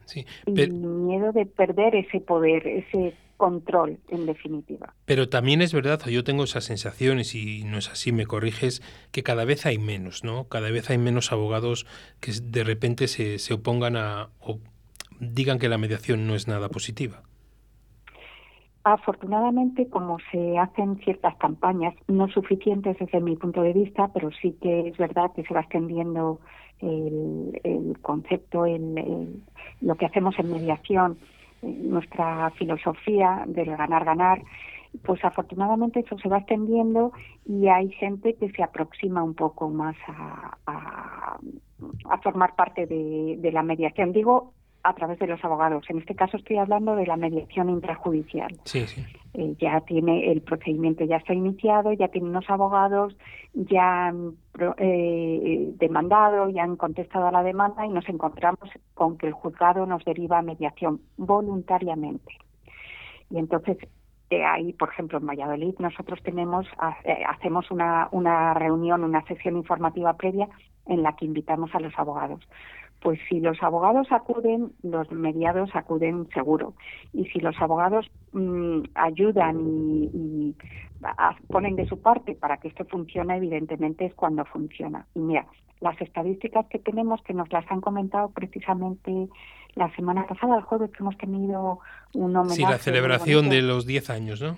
Sí, 0.05 0.25
y 0.45 0.51
miedo 0.71 1.31
de 1.31 1.45
perder 1.45 1.95
ese 1.95 2.19
poder, 2.19 2.67
ese 2.67 3.15
control, 3.37 3.99
en 4.09 4.25
definitiva. 4.25 4.93
Pero 5.05 5.29
también 5.29 5.61
es 5.61 5.73
verdad, 5.73 6.05
yo 6.07 6.23
tengo 6.23 6.43
esas 6.43 6.65
sensaciones, 6.65 7.35
y 7.35 7.63
no 7.63 7.77
es 7.77 7.89
así, 7.89 8.11
me 8.11 8.25
corriges, 8.25 8.81
que 9.11 9.23
cada 9.23 9.45
vez 9.45 9.65
hay 9.65 9.77
menos, 9.77 10.23
¿no? 10.23 10.49
Cada 10.49 10.71
vez 10.71 10.89
hay 10.89 10.97
menos 10.97 11.31
abogados 11.31 11.85
que 12.19 12.33
de 12.43 12.63
repente 12.63 13.07
se, 13.07 13.39
se 13.39 13.53
opongan 13.53 13.95
a 13.95 14.29
o 14.41 14.59
digan 15.19 15.59
que 15.59 15.69
la 15.69 15.77
mediación 15.77 16.27
no 16.27 16.35
es 16.35 16.47
nada 16.47 16.69
positiva. 16.69 17.23
Afortunadamente, 18.83 19.89
como 19.89 20.17
se 20.31 20.57
hacen 20.57 20.97
ciertas 20.99 21.35
campañas, 21.35 21.93
no 22.07 22.29
suficientes 22.29 22.97
desde 22.97 23.19
mi 23.19 23.35
punto 23.35 23.61
de 23.61 23.73
vista, 23.73 24.09
pero 24.13 24.31
sí 24.31 24.55
que 24.61 24.87
es 24.87 24.97
verdad 24.97 25.31
que 25.35 25.43
se 25.43 25.53
va 25.53 25.61
extendiendo 25.61 26.39
el, 26.79 27.97
concepto, 28.01 28.65
el, 28.65 29.43
lo 29.81 29.95
que 29.95 30.05
hacemos 30.05 30.37
en 30.39 30.51
mediación 30.51 31.17
nuestra 31.61 32.51
filosofía 32.51 33.43
del 33.47 33.75
ganar-ganar, 33.75 34.41
pues 35.03 35.23
afortunadamente 35.23 35.99
eso 35.99 36.17
se 36.17 36.29
va 36.29 36.39
extendiendo 36.39 37.11
y 37.45 37.67
hay 37.67 37.91
gente 37.91 38.35
que 38.35 38.49
se 38.51 38.63
aproxima 38.63 39.23
un 39.23 39.35
poco 39.35 39.69
más 39.69 39.95
a, 40.07 40.57
a, 40.65 42.17
formar 42.23 42.55
parte 42.55 42.87
de, 42.87 43.37
de, 43.39 43.51
la 43.51 43.61
mediación. 43.61 44.13
Digo 44.13 44.53
a 44.89 44.95
través 44.95 45.19
de 45.19 45.27
los 45.27 45.43
abogados. 45.43 45.85
En 45.89 45.99
este 45.99 46.15
caso 46.15 46.37
estoy 46.37 46.57
hablando 46.57 46.95
de 46.95 47.05
la 47.05 47.15
mediación 47.15 47.69
intrajudicial. 47.69 48.59
Sí, 48.63 48.87
sí. 48.87 49.03
Eh, 49.33 49.55
ya 49.59 49.81
tiene 49.81 50.31
el 50.31 50.41
procedimiento, 50.41 51.03
ya 51.05 51.17
está 51.17 51.33
iniciado, 51.33 51.93
ya 51.93 52.07
tiene 52.07 52.29
unos 52.29 52.49
abogados, 52.49 53.15
ya 53.53 54.07
han 54.07 54.33
eh, 54.77 55.71
demandado, 55.75 56.49
ya 56.49 56.63
han 56.63 56.75
contestado 56.75 57.27
a 57.27 57.31
la 57.31 57.43
demanda 57.43 57.85
y 57.85 57.89
nos 57.89 58.07
encontramos 58.09 58.69
con 58.93 59.17
que 59.17 59.27
el 59.27 59.33
juzgado 59.33 59.85
nos 59.85 60.03
deriva 60.03 60.39
a 60.39 60.41
mediación 60.41 61.01
voluntariamente. 61.17 62.33
Y 63.29 63.37
entonces 63.37 63.77
eh, 64.29 64.45
ahí, 64.45 64.73
por 64.73 64.89
ejemplo, 64.89 65.17
en 65.17 65.25
Valladolid, 65.25 65.75
nosotros 65.79 66.21
tenemos, 66.21 66.67
eh, 67.03 67.23
hacemos 67.27 67.71
una, 67.71 68.09
una 68.11 68.53
reunión, 68.53 69.03
una 69.03 69.23
sesión 69.25 69.57
informativa 69.57 70.13
previa 70.13 70.47
en 70.85 71.01
la 71.01 71.15
que 71.15 71.25
invitamos 71.25 71.73
a 71.73 71.79
los 71.79 71.97
abogados 71.97 72.39
pues 73.01 73.19
si 73.29 73.39
los 73.39 73.61
abogados 73.63 74.07
acuden, 74.11 74.73
los 74.83 75.09
mediados 75.11 75.69
acuden 75.73 76.27
seguro. 76.33 76.73
Y 77.13 77.25
si 77.25 77.39
los 77.39 77.55
abogados 77.61 78.09
mm, 78.33 78.81
ayudan 78.95 79.57
y, 79.61 80.55
ponen 81.47 81.77
de 81.77 81.87
su 81.87 82.01
parte 82.01 82.35
para 82.35 82.57
que 82.57 82.67
esto 82.67 82.83
funcione, 82.85 83.37
evidentemente 83.37 84.05
es 84.05 84.13
cuando 84.15 84.43
funciona. 84.43 85.05
Y 85.15 85.19
mira, 85.19 85.45
las 85.79 85.99
estadísticas 86.01 86.65
que 86.67 86.77
tenemos, 86.77 87.21
que 87.23 87.33
nos 87.33 87.49
las 87.53 87.69
han 87.71 87.79
comentado 87.79 88.29
precisamente 88.29 89.29
la 89.75 89.89
semana 89.95 90.27
pasada, 90.27 90.57
el 90.57 90.63
jueves, 90.63 90.91
que 90.91 90.97
hemos 90.99 91.17
tenido 91.17 91.79
un 92.13 92.35
homenaje. 92.35 92.55
Sí, 92.55 92.63
la 92.63 92.79
celebración 92.79 93.49
de 93.49 93.61
los 93.61 93.85
10 93.85 94.09
años, 94.09 94.41
¿no? 94.41 94.57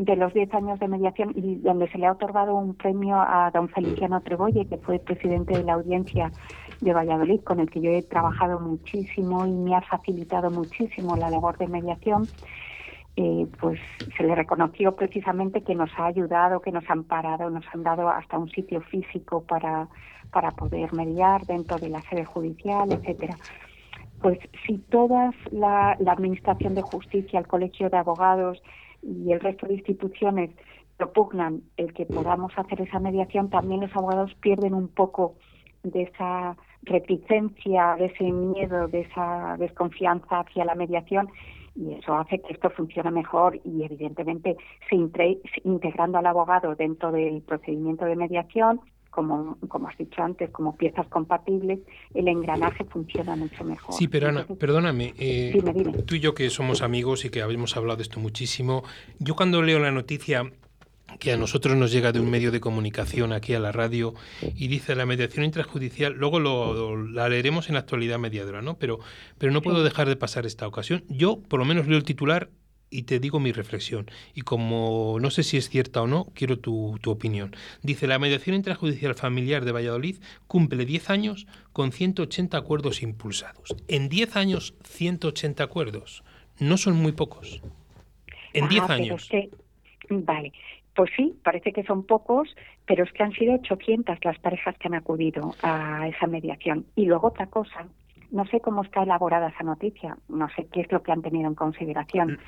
de 0.00 0.16
los 0.16 0.32
10 0.32 0.54
años 0.54 0.80
de 0.80 0.88
mediación 0.88 1.34
y 1.36 1.56
donde 1.56 1.86
se 1.90 1.98
le 1.98 2.06
ha 2.06 2.12
otorgado 2.12 2.54
un 2.54 2.74
premio 2.74 3.16
a 3.16 3.50
don 3.52 3.68
Feliciano 3.68 4.22
Trebolle, 4.22 4.66
que 4.66 4.78
fue 4.78 4.98
presidente 4.98 5.58
de 5.58 5.62
la 5.62 5.74
audiencia 5.74 6.32
de 6.80 6.92
Valladolid, 6.92 7.40
con 7.40 7.60
el 7.60 7.70
que 7.70 7.80
yo 7.80 7.90
he 7.90 8.02
trabajado 8.02 8.58
muchísimo 8.60 9.46
y 9.46 9.52
me 9.52 9.74
ha 9.74 9.82
facilitado 9.82 10.50
muchísimo 10.50 11.16
la 11.16 11.30
labor 11.30 11.58
de 11.58 11.68
mediación, 11.68 12.26
eh, 13.16 13.46
pues 13.60 13.78
se 14.16 14.22
le 14.22 14.34
reconoció 14.34 14.96
precisamente 14.96 15.62
que 15.62 15.74
nos 15.74 15.90
ha 15.98 16.06
ayudado, 16.06 16.60
que 16.60 16.72
nos 16.72 16.88
han 16.88 17.04
parado, 17.04 17.50
nos 17.50 17.64
han 17.74 17.82
dado 17.82 18.08
hasta 18.08 18.38
un 18.38 18.48
sitio 18.48 18.80
físico 18.80 19.42
para, 19.42 19.88
para 20.30 20.52
poder 20.52 20.92
mediar 20.94 21.44
dentro 21.44 21.76
de 21.78 21.90
la 21.90 22.00
sede 22.02 22.24
judicial, 22.24 22.90
etcétera. 22.92 23.36
Pues 24.22 24.38
si 24.66 24.78
todas 24.78 25.34
la, 25.50 25.96
la 25.98 26.12
Administración 26.12 26.74
de 26.74 26.82
Justicia, 26.82 27.40
el 27.40 27.46
Colegio 27.46 27.90
de 27.90 27.96
Abogados 27.96 28.62
y 29.02 29.32
el 29.32 29.40
resto 29.40 29.66
de 29.66 29.74
instituciones 29.74 30.50
propugnan 30.96 31.62
el 31.78 31.92
que 31.94 32.04
podamos 32.06 32.52
hacer 32.56 32.80
esa 32.82 33.00
mediación, 33.00 33.50
también 33.50 33.80
los 33.80 33.96
abogados 33.96 34.34
pierden 34.40 34.74
un 34.74 34.88
poco 34.88 35.34
de 35.82 36.02
esa 36.02 36.56
reticencia, 36.82 37.96
de 37.98 38.06
ese 38.06 38.24
miedo, 38.24 38.88
de 38.88 39.02
esa 39.02 39.56
desconfianza 39.58 40.40
hacia 40.40 40.64
la 40.64 40.74
mediación 40.74 41.28
y 41.76 41.94
eso 41.94 42.14
hace 42.14 42.40
que 42.40 42.52
esto 42.52 42.70
funcione 42.70 43.10
mejor 43.10 43.60
y 43.64 43.84
evidentemente 43.84 44.56
se 44.88 44.96
integrando 45.64 46.18
al 46.18 46.26
abogado 46.26 46.74
dentro 46.74 47.12
del 47.12 47.42
procedimiento 47.42 48.04
de 48.04 48.16
mediación 48.16 48.80
como, 49.10 49.58
como 49.68 49.88
has 49.88 49.98
dicho 49.98 50.22
antes, 50.22 50.50
como 50.50 50.76
piezas 50.76 51.06
compatibles, 51.08 51.80
el 52.14 52.28
engranaje 52.28 52.84
funciona 52.84 53.34
mucho 53.34 53.64
mejor. 53.64 53.92
Sí, 53.92 54.06
pero 54.06 54.28
Ana, 54.28 54.46
perdóname, 54.46 55.14
eh, 55.18 55.60
tú 56.06 56.14
y 56.14 56.20
yo 56.20 56.32
que 56.32 56.48
somos 56.48 56.80
amigos 56.80 57.24
y 57.24 57.30
que 57.30 57.42
habíamos 57.42 57.76
hablado 57.76 57.96
de 57.96 58.04
esto 58.04 58.20
muchísimo, 58.20 58.84
yo 59.18 59.34
cuando 59.34 59.62
leo 59.62 59.80
la 59.80 59.90
noticia 59.90 60.44
que 61.18 61.32
a 61.32 61.36
nosotros 61.36 61.76
nos 61.76 61.92
llega 61.92 62.12
de 62.12 62.20
un 62.20 62.30
medio 62.30 62.50
de 62.50 62.60
comunicación 62.60 63.32
aquí 63.32 63.54
a 63.54 63.60
la 63.60 63.72
radio 63.72 64.14
y 64.54 64.68
dice 64.68 64.94
la 64.94 65.06
mediación 65.06 65.44
intrajudicial, 65.44 66.14
luego 66.14 66.40
lo, 66.40 66.96
la 66.96 67.28
leeremos 67.28 67.68
en 67.68 67.74
la 67.74 67.80
actualidad 67.80 68.18
mediadora, 68.18 68.62
¿no? 68.62 68.78
Pero, 68.78 69.00
pero 69.38 69.52
no 69.52 69.62
puedo 69.62 69.82
dejar 69.82 70.08
de 70.08 70.16
pasar 70.16 70.46
esta 70.46 70.66
ocasión. 70.66 71.04
Yo, 71.08 71.40
por 71.40 71.58
lo 71.58 71.66
menos, 71.66 71.86
leo 71.86 71.98
el 71.98 72.04
titular 72.04 72.50
y 72.90 73.02
te 73.02 73.20
digo 73.20 73.40
mi 73.40 73.52
reflexión. 73.52 74.10
Y 74.34 74.42
como 74.42 75.18
no 75.20 75.30
sé 75.30 75.42
si 75.42 75.56
es 75.56 75.68
cierta 75.68 76.02
o 76.02 76.06
no, 76.06 76.26
quiero 76.34 76.58
tu, 76.58 76.98
tu 77.00 77.10
opinión. 77.10 77.54
Dice, 77.82 78.06
la 78.06 78.18
mediación 78.18 78.56
intrajudicial 78.56 79.14
familiar 79.14 79.64
de 79.64 79.72
Valladolid 79.72 80.16
cumple 80.46 80.84
10 80.84 81.10
años 81.10 81.46
con 81.72 81.92
180 81.92 82.56
acuerdos 82.56 83.02
impulsados. 83.02 83.74
En 83.88 84.08
10 84.08 84.36
años, 84.36 84.74
180 84.84 85.62
acuerdos. 85.62 86.24
No 86.58 86.76
son 86.76 86.96
muy 86.96 87.12
pocos. 87.12 87.62
En 88.52 88.68
10 88.68 88.82
ah, 88.82 88.92
años. 88.92 89.28
vale. 90.10 90.52
Pues 91.00 91.12
sí, 91.16 91.34
parece 91.42 91.72
que 91.72 91.82
son 91.82 92.02
pocos, 92.02 92.54
pero 92.84 93.04
es 93.04 93.12
que 93.14 93.22
han 93.22 93.32
sido 93.32 93.54
800 93.54 94.18
las 94.22 94.38
parejas 94.38 94.76
que 94.76 94.86
han 94.86 94.92
acudido 94.92 95.54
a 95.62 96.06
esa 96.06 96.26
mediación. 96.26 96.84
Y 96.94 97.06
luego 97.06 97.28
otra 97.28 97.46
cosa, 97.46 97.86
no 98.30 98.44
sé 98.44 98.60
cómo 98.60 98.82
está 98.82 99.04
elaborada 99.04 99.48
esa 99.48 99.64
noticia, 99.64 100.18
no 100.28 100.50
sé 100.50 100.66
qué 100.70 100.82
es 100.82 100.92
lo 100.92 101.02
que 101.02 101.10
han 101.10 101.22
tenido 101.22 101.48
en 101.48 101.54
consideración, 101.54 102.32
mm. 102.32 102.38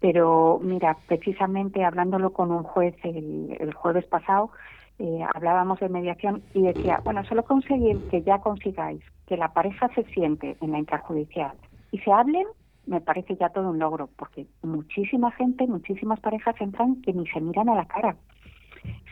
pero 0.00 0.58
mira, 0.62 0.96
precisamente 1.08 1.84
hablándolo 1.84 2.32
con 2.32 2.50
un 2.52 2.62
juez 2.62 2.94
el, 3.04 3.70
jueves 3.74 4.06
pasado, 4.06 4.50
eh, 4.98 5.20
hablábamos 5.34 5.78
de 5.80 5.90
mediación 5.90 6.42
y 6.54 6.62
decía, 6.62 7.02
bueno, 7.04 7.22
solo 7.26 7.44
conseguir 7.44 7.98
que 8.10 8.22
ya 8.22 8.38
consigáis 8.38 9.02
que 9.26 9.36
la 9.36 9.52
pareja 9.52 9.90
se 9.94 10.04
siente 10.04 10.56
en 10.62 10.72
la 10.72 10.78
intrajudicial 10.78 11.52
y 11.92 11.98
se 11.98 12.10
hablen 12.10 12.46
me 12.90 13.00
parece 13.00 13.36
ya 13.36 13.50
todo 13.50 13.70
un 13.70 13.78
logro, 13.78 14.10
porque 14.16 14.48
muchísima 14.62 15.30
gente, 15.30 15.64
muchísimas 15.68 16.18
parejas 16.18 16.56
entran 16.60 17.00
que 17.02 17.12
ni 17.12 17.24
se 17.28 17.40
miran 17.40 17.68
a 17.68 17.76
la 17.76 17.84
cara. 17.86 18.16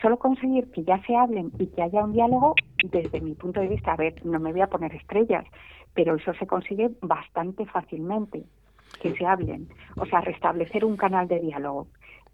Solo 0.03 0.19
conseguir 0.19 0.69
que 0.73 0.83
ya 0.83 1.01
se 1.07 1.15
hablen 1.15 1.53
y 1.61 1.69
que 1.69 1.83
haya 1.83 2.03
un 2.03 2.13
diálogo, 2.13 2.57
desde 2.83 3.21
mi 3.21 3.35
punto 3.35 3.61
de 3.61 3.69
vista, 3.69 3.93
a 3.93 3.97
ver, 3.97 4.15
no 4.27 4.41
me 4.41 4.51
voy 4.51 4.63
a 4.63 4.67
poner 4.67 4.93
estrellas, 4.97 5.45
pero 5.95 6.17
eso 6.17 6.35
se 6.35 6.47
consigue 6.49 6.91
bastante 7.03 7.67
fácilmente, 7.67 8.43
que 9.01 9.15
se 9.15 9.25
hablen, 9.25 9.69
o 9.97 10.07
sea, 10.07 10.23
restablecer 10.23 10.85
un 10.85 10.97
canal 10.97 11.29
de 11.29 11.39
diálogo. 11.39 11.87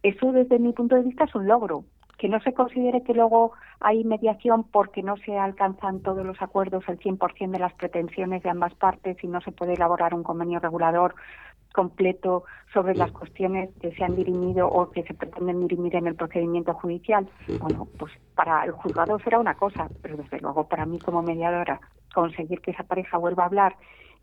Eso 0.03 0.33
desde 0.33 0.59
mi 0.59 0.73
punto 0.73 0.97
de 0.97 1.03
vista 1.03 1.25
es 1.25 1.35
un 1.35 1.47
logro, 1.47 1.85
que 2.25 2.31
no 2.31 2.41
se 2.41 2.55
considere 2.55 3.03
que 3.03 3.13
luego 3.13 3.53
hay 3.81 4.03
mediación 4.03 4.65
porque 4.65 5.03
no 5.03 5.19
se 5.19 5.37
alcanzan 5.37 6.01
todos 6.01 6.25
los 6.25 6.41
acuerdos, 6.41 6.83
el 6.89 6.99
100% 6.99 7.51
de 7.51 7.59
las 7.59 7.75
pretensiones 7.75 8.43
de 8.43 8.49
ambas 8.49 8.75
partes 8.77 9.23
y 9.23 9.27
no 9.27 9.43
se 9.43 9.53
puede 9.53 9.75
elaborar 9.75 10.15
un 10.15 10.23
convenio 10.23 10.59
regulador 10.59 11.15
completo 11.75 12.45
sobre 12.73 12.95
las 12.95 13.13
cuestiones 13.13 13.69
que 13.79 13.95
se 13.95 14.03
han 14.03 14.17
dirimido 14.17 14.67
o 14.67 14.91
que 14.91 15.03
se 15.03 15.13
pretenden 15.13 15.61
dirimir 15.69 15.97
en 15.97 16.07
el 16.07 16.15
procedimiento 16.15 16.73
judicial. 16.73 17.29
Bueno, 17.61 17.89
pues 17.99 18.11
para 18.35 18.65
el 18.65 18.71
juzgado 18.71 19.19
será 19.19 19.39
una 19.39 19.57
cosa, 19.57 19.91
pero 20.01 20.17
desde 20.17 20.41
luego 20.41 20.67
para 20.67 20.87
mí 20.87 20.99
como 21.01 21.21
mediadora 21.21 21.79
conseguir 22.15 22.63
que 22.63 22.71
esa 22.71 22.85
pareja 22.85 23.19
vuelva 23.19 23.43
a 23.43 23.47
hablar 23.49 23.77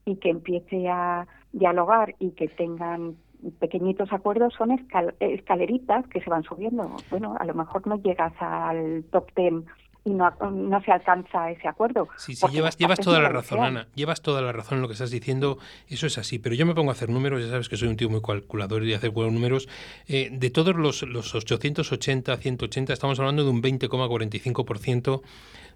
y 0.05 0.15
que 0.15 0.31
empiece 0.31 0.89
a 0.89 1.27
dialogar 1.51 2.15
y 2.17 2.31
que 2.31 2.47
tengan 2.47 3.17
pequeñitos 3.59 4.11
acuerdos 4.11 4.53
son 4.53 4.71
escaleritas 5.19 6.07
que 6.07 6.21
se 6.21 6.29
van 6.29 6.43
subiendo. 6.43 6.95
Bueno, 7.09 7.35
a 7.39 7.45
lo 7.45 7.53
mejor 7.53 7.87
no 7.87 8.01
llegas 8.01 8.33
al 8.39 9.03
top 9.11 9.31
ten 9.33 9.65
y 10.03 10.11
no, 10.11 10.31
no 10.51 10.81
se 10.81 10.91
alcanza 10.91 11.51
ese 11.51 11.67
acuerdo. 11.67 12.07
Sí, 12.17 12.33
sí, 12.35 12.47
llevas, 12.51 12.75
llevas 12.77 12.99
toda 12.99 13.19
la 13.19 13.29
razón, 13.29 13.59
Ana. 13.59 13.87
Llevas 13.93 14.21
toda 14.21 14.41
la 14.41 14.51
razón 14.51 14.77
en 14.77 14.81
lo 14.81 14.87
que 14.87 14.93
estás 14.93 15.11
diciendo. 15.11 15.59
Eso 15.87 16.07
es 16.07 16.17
así. 16.17 16.39
Pero 16.39 16.55
yo 16.55 16.65
me 16.65 16.73
pongo 16.73 16.89
a 16.89 16.93
hacer 16.93 17.09
números, 17.09 17.43
ya 17.43 17.49
sabes 17.49 17.69
que 17.69 17.77
soy 17.77 17.87
un 17.87 17.97
tío 17.97 18.09
muy 18.09 18.21
calculador 18.21 18.83
y 18.83 18.93
hacer 18.93 19.11
buenos 19.11 19.33
números. 19.33 19.69
Eh, 20.07 20.29
de 20.31 20.49
todos 20.49 20.75
los, 20.75 21.03
los 21.03 21.35
880, 21.35 22.35
180, 22.35 22.93
estamos 22.93 23.19
hablando 23.19 23.43
de 23.43 23.51
un 23.51 23.61
20,45% 23.61 25.21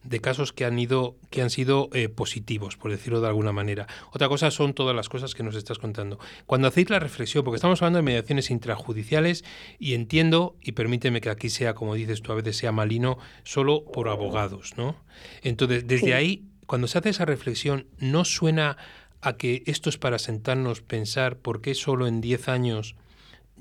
de 0.06 0.22
casos 0.22 0.54
que 0.54 0.66
han 0.66 0.78
ido 0.80 1.18
que 1.30 1.42
han 1.42 1.50
sido 1.50 1.90
eh, 1.94 2.10
positivos, 2.10 2.78
por 2.78 2.92
decirlo 2.92 3.22
de 3.22 3.28
alguna 3.28 3.52
manera. 3.52 3.88
Otra 4.12 4.30
cosa 4.30 4.52
son 4.52 4.74
todas 4.74 4.96
las 4.96 5.10
cosas 5.10 5.34
que 5.34 5.44
nos 5.44 5.56
estás 5.56 5.80
contando. 5.80 6.20
Cuando 6.46 6.68
hacéis 6.68 6.90
la 6.90 7.00
reflexión, 7.00 7.44
porque 7.44 7.56
estamos 7.56 7.82
hablando 7.82 7.98
de 7.98 8.04
mediaciones 8.04 8.52
intrajudiciales 8.52 9.44
y 9.80 9.94
entiendo 9.94 10.56
y 10.62 10.74
permíteme 10.74 11.22
que 11.22 11.30
aquí 11.30 11.50
sea 11.50 11.74
como 11.74 11.96
dices 11.96 12.22
tú 12.22 12.32
a 12.32 12.36
veces 12.36 12.58
sea 12.58 12.72
malino 12.72 13.18
solo 13.44 13.86
por 13.86 14.10
abogados, 14.10 14.74
¿no? 14.78 14.96
Entonces 15.42 15.88
desde 15.88 16.14
ahí 16.14 16.46
cuando 16.66 16.88
se 16.88 16.98
hace 16.98 17.10
esa 17.10 17.26
reflexión 17.26 17.88
no 18.00 18.26
suena 18.26 18.78
a 19.22 19.38
que 19.38 19.64
esto 19.66 19.90
es 19.90 19.98
para 19.98 20.20
sentarnos 20.20 20.82
pensar 20.82 21.38
por 21.38 21.62
qué 21.62 21.74
solo 21.74 22.08
en 22.08 22.22
10 22.22 22.48
años 22.50 22.96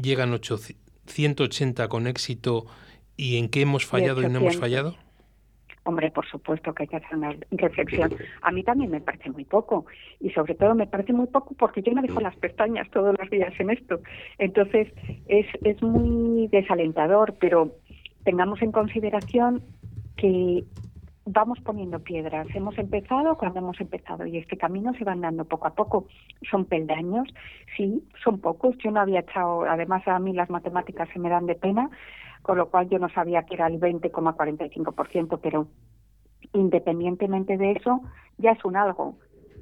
llegan 0.00 0.38
180 1.06 1.88
con 1.88 2.06
éxito 2.06 2.66
y 3.16 3.36
en 3.38 3.48
qué 3.48 3.62
hemos 3.62 3.86
fallado 3.86 4.22
y 4.22 4.28
no 4.28 4.40
hemos 4.40 4.56
fallado? 4.56 4.96
Hombre, 5.86 6.10
por 6.10 6.26
supuesto 6.26 6.72
que 6.72 6.84
hay 6.84 6.88
que 6.88 6.96
hacer 6.96 7.16
una 7.16 7.36
reflexión. 7.50 8.10
A 8.40 8.50
mí 8.50 8.62
también 8.62 8.90
me 8.90 9.02
parece 9.02 9.30
muy 9.30 9.44
poco 9.44 9.84
y 10.18 10.30
sobre 10.30 10.54
todo 10.54 10.74
me 10.74 10.86
parece 10.86 11.12
muy 11.12 11.26
poco 11.26 11.54
porque 11.54 11.82
yo 11.82 11.92
me 11.92 12.00
dejo 12.00 12.20
las 12.20 12.34
pestañas 12.36 12.88
todos 12.90 13.14
los 13.18 13.28
días 13.28 13.52
en 13.58 13.70
esto. 13.70 14.00
Entonces 14.38 14.88
es, 15.28 15.46
es 15.62 15.82
muy 15.82 16.48
desalentador, 16.48 17.34
pero 17.38 17.72
tengamos 18.24 18.62
en 18.62 18.72
consideración 18.72 19.62
que 20.16 20.64
vamos 21.26 21.58
poniendo 21.60 21.98
piedras. 22.00 22.46
Hemos 22.54 22.76
empezado 22.78 23.36
cuando 23.36 23.58
hemos 23.58 23.80
empezado 23.80 24.26
y 24.26 24.38
este 24.38 24.56
camino 24.56 24.92
se 24.94 25.04
van 25.04 25.20
dando 25.20 25.44
poco 25.44 25.66
a 25.66 25.74
poco. 25.74 26.06
Son 26.50 26.64
peldaños, 26.64 27.28
sí, 27.76 28.02
son 28.22 28.40
pocos. 28.40 28.76
Yo 28.78 28.90
no 28.90 29.00
había 29.00 29.20
echado, 29.20 29.64
además 29.64 30.06
a 30.06 30.18
mí 30.18 30.32
las 30.32 30.50
matemáticas 30.50 31.08
se 31.12 31.18
me 31.18 31.30
dan 31.30 31.46
de 31.46 31.54
pena, 31.54 31.90
con 32.44 32.58
lo 32.58 32.68
cual 32.70 32.90
yo 32.90 32.98
no 32.98 33.08
sabía 33.08 33.44
que 33.44 33.54
era 33.54 33.66
el 33.68 33.80
20,45%, 33.80 35.40
pero 35.42 35.66
independientemente 36.52 37.56
de 37.56 37.72
eso, 37.72 38.02
ya 38.36 38.52
es 38.52 38.64
un 38.64 38.76
algo. 38.76 39.16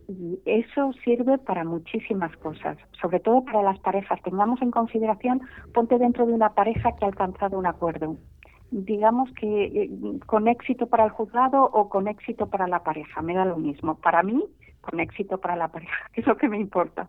Y 0.09 0.41
eso 0.45 0.93
sirve 1.05 1.39
para 1.39 1.62
muchísimas 1.62 2.37
cosas, 2.39 2.77
sobre 3.01 3.21
todo 3.21 3.45
para 3.45 3.62
las 3.62 3.79
parejas. 3.79 4.21
Tengamos 4.23 4.61
en 4.61 4.73
consideración, 4.73 5.43
ponte 5.73 5.97
dentro 5.97 6.27
de 6.27 6.33
una 6.33 6.55
pareja 6.55 6.91
que 6.97 7.05
ha 7.05 7.09
alcanzado 7.09 7.57
un 7.57 7.67
acuerdo 7.67 8.17
digamos 8.73 9.31
que 9.35 9.65
eh, 9.67 9.91
con 10.25 10.49
éxito 10.49 10.87
para 10.87 11.05
el 11.05 11.11
juzgado 11.11 11.62
o 11.62 11.91
con 11.91 12.09
éxito 12.09 12.47
para 12.47 12.67
la 12.67 12.83
pareja, 12.83 13.21
me 13.21 13.35
da 13.35 13.45
lo 13.45 13.59
mismo. 13.59 13.97
Para 13.97 14.23
mí, 14.23 14.43
con 14.81 14.99
éxito 14.99 15.39
para 15.39 15.57
la 15.57 15.69
pareja, 15.69 16.09
que 16.15 16.23
es 16.23 16.27
lo 16.27 16.37
que 16.37 16.49
me 16.49 16.59
importa. 16.59 17.09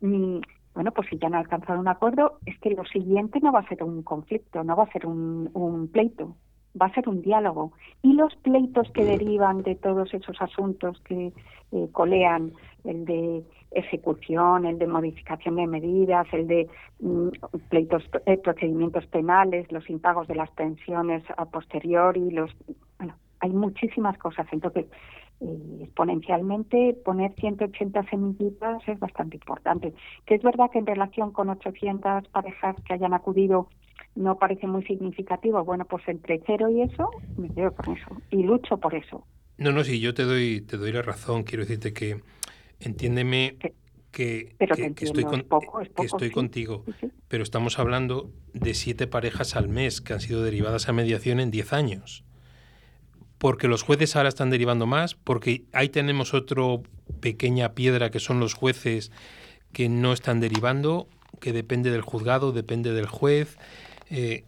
Mm, 0.00 0.38
bueno, 0.76 0.92
pues 0.92 1.08
si 1.08 1.16
ya 1.16 1.28
han 1.28 1.34
alcanzado 1.34 1.80
un 1.80 1.88
acuerdo, 1.88 2.38
es 2.44 2.58
que 2.60 2.70
lo 2.70 2.84
siguiente 2.84 3.40
no 3.40 3.50
va 3.50 3.60
a 3.60 3.68
ser 3.68 3.82
un 3.82 4.02
conflicto, 4.02 4.62
no 4.62 4.76
va 4.76 4.84
a 4.84 4.92
ser 4.92 5.06
un, 5.06 5.48
un 5.54 5.88
pleito, 5.88 6.36
va 6.80 6.86
a 6.86 6.94
ser 6.94 7.08
un 7.08 7.22
diálogo. 7.22 7.72
Y 8.02 8.12
los 8.12 8.36
pleitos 8.36 8.90
que 8.92 9.02
derivan 9.02 9.62
de 9.62 9.74
todos 9.74 10.12
esos 10.12 10.36
asuntos 10.40 11.00
que 11.00 11.32
eh, 11.72 11.88
colean, 11.92 12.52
el 12.84 13.06
de 13.06 13.42
ejecución, 13.70 14.66
el 14.66 14.78
de 14.78 14.86
modificación 14.86 15.56
de 15.56 15.66
medidas, 15.66 16.26
el 16.32 16.46
de 16.46 16.68
mm, 17.00 17.28
pleitos, 17.70 18.04
eh, 18.26 18.36
procedimientos 18.36 19.06
penales, 19.06 19.72
los 19.72 19.88
impagos 19.88 20.28
de 20.28 20.34
las 20.34 20.50
pensiones 20.50 21.24
a 21.38 21.46
posteriori, 21.46 22.30
los, 22.32 22.54
bueno, 22.98 23.14
hay 23.40 23.50
muchísimas 23.50 24.18
cosas. 24.18 24.46
Entonces, 24.52 24.84
eh, 25.40 25.78
exponencialmente 25.82 26.96
poner 27.04 27.34
180 27.34 28.08
semillitas 28.08 28.82
es 28.88 28.98
bastante 28.98 29.36
importante. 29.36 29.92
Que 30.24 30.36
es 30.36 30.42
verdad 30.42 30.70
que 30.72 30.78
en 30.78 30.86
relación 30.86 31.32
con 31.32 31.50
800 31.50 32.28
parejas 32.28 32.76
que 32.86 32.94
hayan 32.94 33.14
acudido 33.14 33.68
no 34.14 34.38
parece 34.38 34.66
muy 34.66 34.84
significativo. 34.84 35.62
Bueno, 35.64 35.84
pues 35.84 36.02
entre 36.08 36.42
cero 36.46 36.70
y 36.70 36.82
eso, 36.82 37.10
me 37.36 37.50
quedo 37.50 37.72
con 37.74 37.96
eso 37.96 38.16
y 38.30 38.42
lucho 38.42 38.78
por 38.78 38.94
eso. 38.94 39.24
No, 39.58 39.72
no, 39.72 39.84
sí, 39.84 40.00
yo 40.00 40.14
te 40.14 40.24
doy, 40.24 40.62
te 40.62 40.76
doy 40.76 40.92
la 40.92 41.02
razón. 41.02 41.42
Quiero 41.42 41.64
decirte 41.64 41.92
que 41.92 42.20
entiéndeme 42.80 43.56
que, 44.10 44.56
estoy, 44.58 44.96
estoy 46.04 46.30
contigo, 46.30 46.84
pero 47.28 47.42
estamos 47.42 47.78
hablando 47.78 48.30
de 48.54 48.72
siete 48.72 49.06
parejas 49.06 49.56
al 49.56 49.68
mes 49.68 50.00
que 50.00 50.14
han 50.14 50.20
sido 50.20 50.42
derivadas 50.42 50.88
a 50.88 50.92
mediación 50.92 51.40
en 51.40 51.50
diez 51.50 51.74
años. 51.74 52.25
Porque 53.38 53.68
los 53.68 53.82
jueces 53.82 54.16
ahora 54.16 54.28
están 54.28 54.50
derivando 54.50 54.86
más, 54.86 55.14
porque 55.14 55.64
ahí 55.72 55.88
tenemos 55.88 56.32
otra 56.34 56.62
pequeña 57.20 57.74
piedra 57.74 58.10
que 58.10 58.20
son 58.20 58.40
los 58.40 58.54
jueces 58.54 59.10
que 59.72 59.88
no 59.88 60.12
están 60.12 60.40
derivando, 60.40 61.08
que 61.40 61.52
depende 61.52 61.90
del 61.90 62.00
juzgado, 62.00 62.52
depende 62.52 62.92
del 62.92 63.06
juez. 63.06 63.58
Eh, 64.10 64.44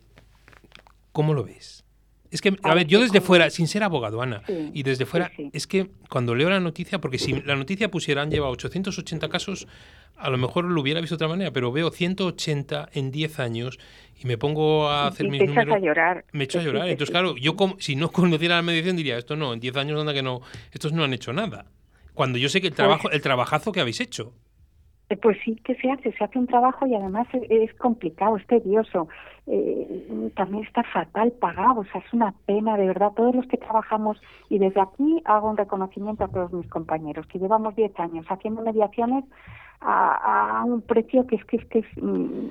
¿Cómo 1.13 1.35
lo 1.35 1.45
ves? 1.45 1.85
Es 2.31 2.43
que, 2.43 2.57
a, 2.63 2.75
ver, 2.75 2.87
yo 2.87 3.01
desde 3.01 3.21
fuera, 3.21 3.49
sin 3.49 3.69
ser 3.69 3.83
abogado, 3.83 4.21
Ana, 4.21 4.43
y 4.49 4.83
desde 4.83 5.07
fuera, 5.07 5.31
es 5.53 5.67
que 5.67 5.89
cuando 6.11 6.35
leo 6.35 6.51
la 6.51 6.61
noticia, 6.61 7.01
porque 7.01 7.19
si 7.19 7.41
la 7.43 7.57
noticia 7.57 7.91
pusiera 7.91 8.23
han 8.23 8.31
llevado 8.31 8.53
880 8.53 9.29
casos, 9.29 9.67
a 10.17 10.29
lo 10.29 10.37
mejor 10.37 10.65
lo 10.65 10.81
hubiera 10.81 11.01
visto 11.01 11.15
de 11.15 11.25
otra 11.25 11.29
manera, 11.29 11.53
pero 11.53 11.73
veo 11.73 11.91
180 11.91 12.91
en 12.93 13.11
10 13.11 13.39
años 13.39 13.79
y 14.23 14.27
me 14.27 14.37
pongo 14.37 14.89
a 14.89 15.07
hacer 15.07 15.29
mis 15.29 15.43
números. 15.43 15.75
a 15.75 15.79
llorar. 15.79 16.25
Me 16.33 16.45
echo 16.45 16.59
a 16.59 16.63
llorar. 16.63 16.89
Entonces, 16.89 17.11
claro, 17.11 17.37
yo 17.37 17.57
como, 17.57 17.77
si 17.79 17.97
no 17.97 18.11
conociera 18.11 18.57
la 18.57 18.63
mediación 18.63 18.97
diría, 18.97 19.17
esto 19.17 19.37
no, 19.37 19.55
en 19.55 19.61
10 19.61 19.77
años 19.77 20.01
anda 20.01 20.13
que 20.13 20.23
no, 20.23 20.43
estos 20.73 20.93
no 20.93 21.05
han 21.05 21.15
hecho 21.15 21.33
nada. 21.33 21.67
Cuando 22.13 22.37
yo 22.37 22.49
sé 22.49 22.61
que 22.61 22.67
el 22.67 22.73
pues 22.73 22.77
trabajo, 22.77 23.11
el 23.11 23.23
trabajazo 23.23 23.73
que 23.73 23.81
habéis 23.81 24.01
hecho. 24.01 24.35
Eh, 25.11 25.17
pues 25.17 25.39
sí 25.43 25.57
que 25.65 25.75
se 25.77 25.91
hace, 25.91 26.13
se 26.13 26.23
hace 26.23 26.39
un 26.39 26.47
trabajo 26.47 26.87
y 26.87 26.95
además 26.95 27.27
es, 27.33 27.73
complicado, 27.75 28.37
es 28.37 28.47
tedioso, 28.47 29.09
eh, 29.47 30.31
también 30.37 30.65
está 30.65 30.83
fatal 30.83 31.33
pagado, 31.33 31.81
o 31.81 31.85
sea, 31.85 32.03
es 32.07 32.13
una 32.13 32.35
pena, 32.45 32.77
de 32.77 32.87
verdad, 32.87 33.13
todos 33.17 33.35
los 33.35 33.47
que 33.47 33.57
trabajamos, 33.57 34.21
y 34.51 34.59
desde 34.59 34.83
aquí 34.83 35.23
hago 35.25 35.49
un 35.49 35.57
reconocimiento 35.57 36.25
a 36.25 36.29
todos 36.29 36.53
mis 36.53 36.69
compañeros, 36.69 37.27
que 37.27 37.39
llevamos 37.39 37.75
10 37.75 37.99
años 38.01 38.27
haciendo 38.29 38.61
mediaciones 38.61 39.25
a, 39.81 40.65
un 40.67 40.83
precio 40.83 41.27
que 41.27 41.37
es 41.37 41.45
que, 41.47 41.57
es 41.57 41.65
que, 41.67 41.85
mm, 42.03 42.51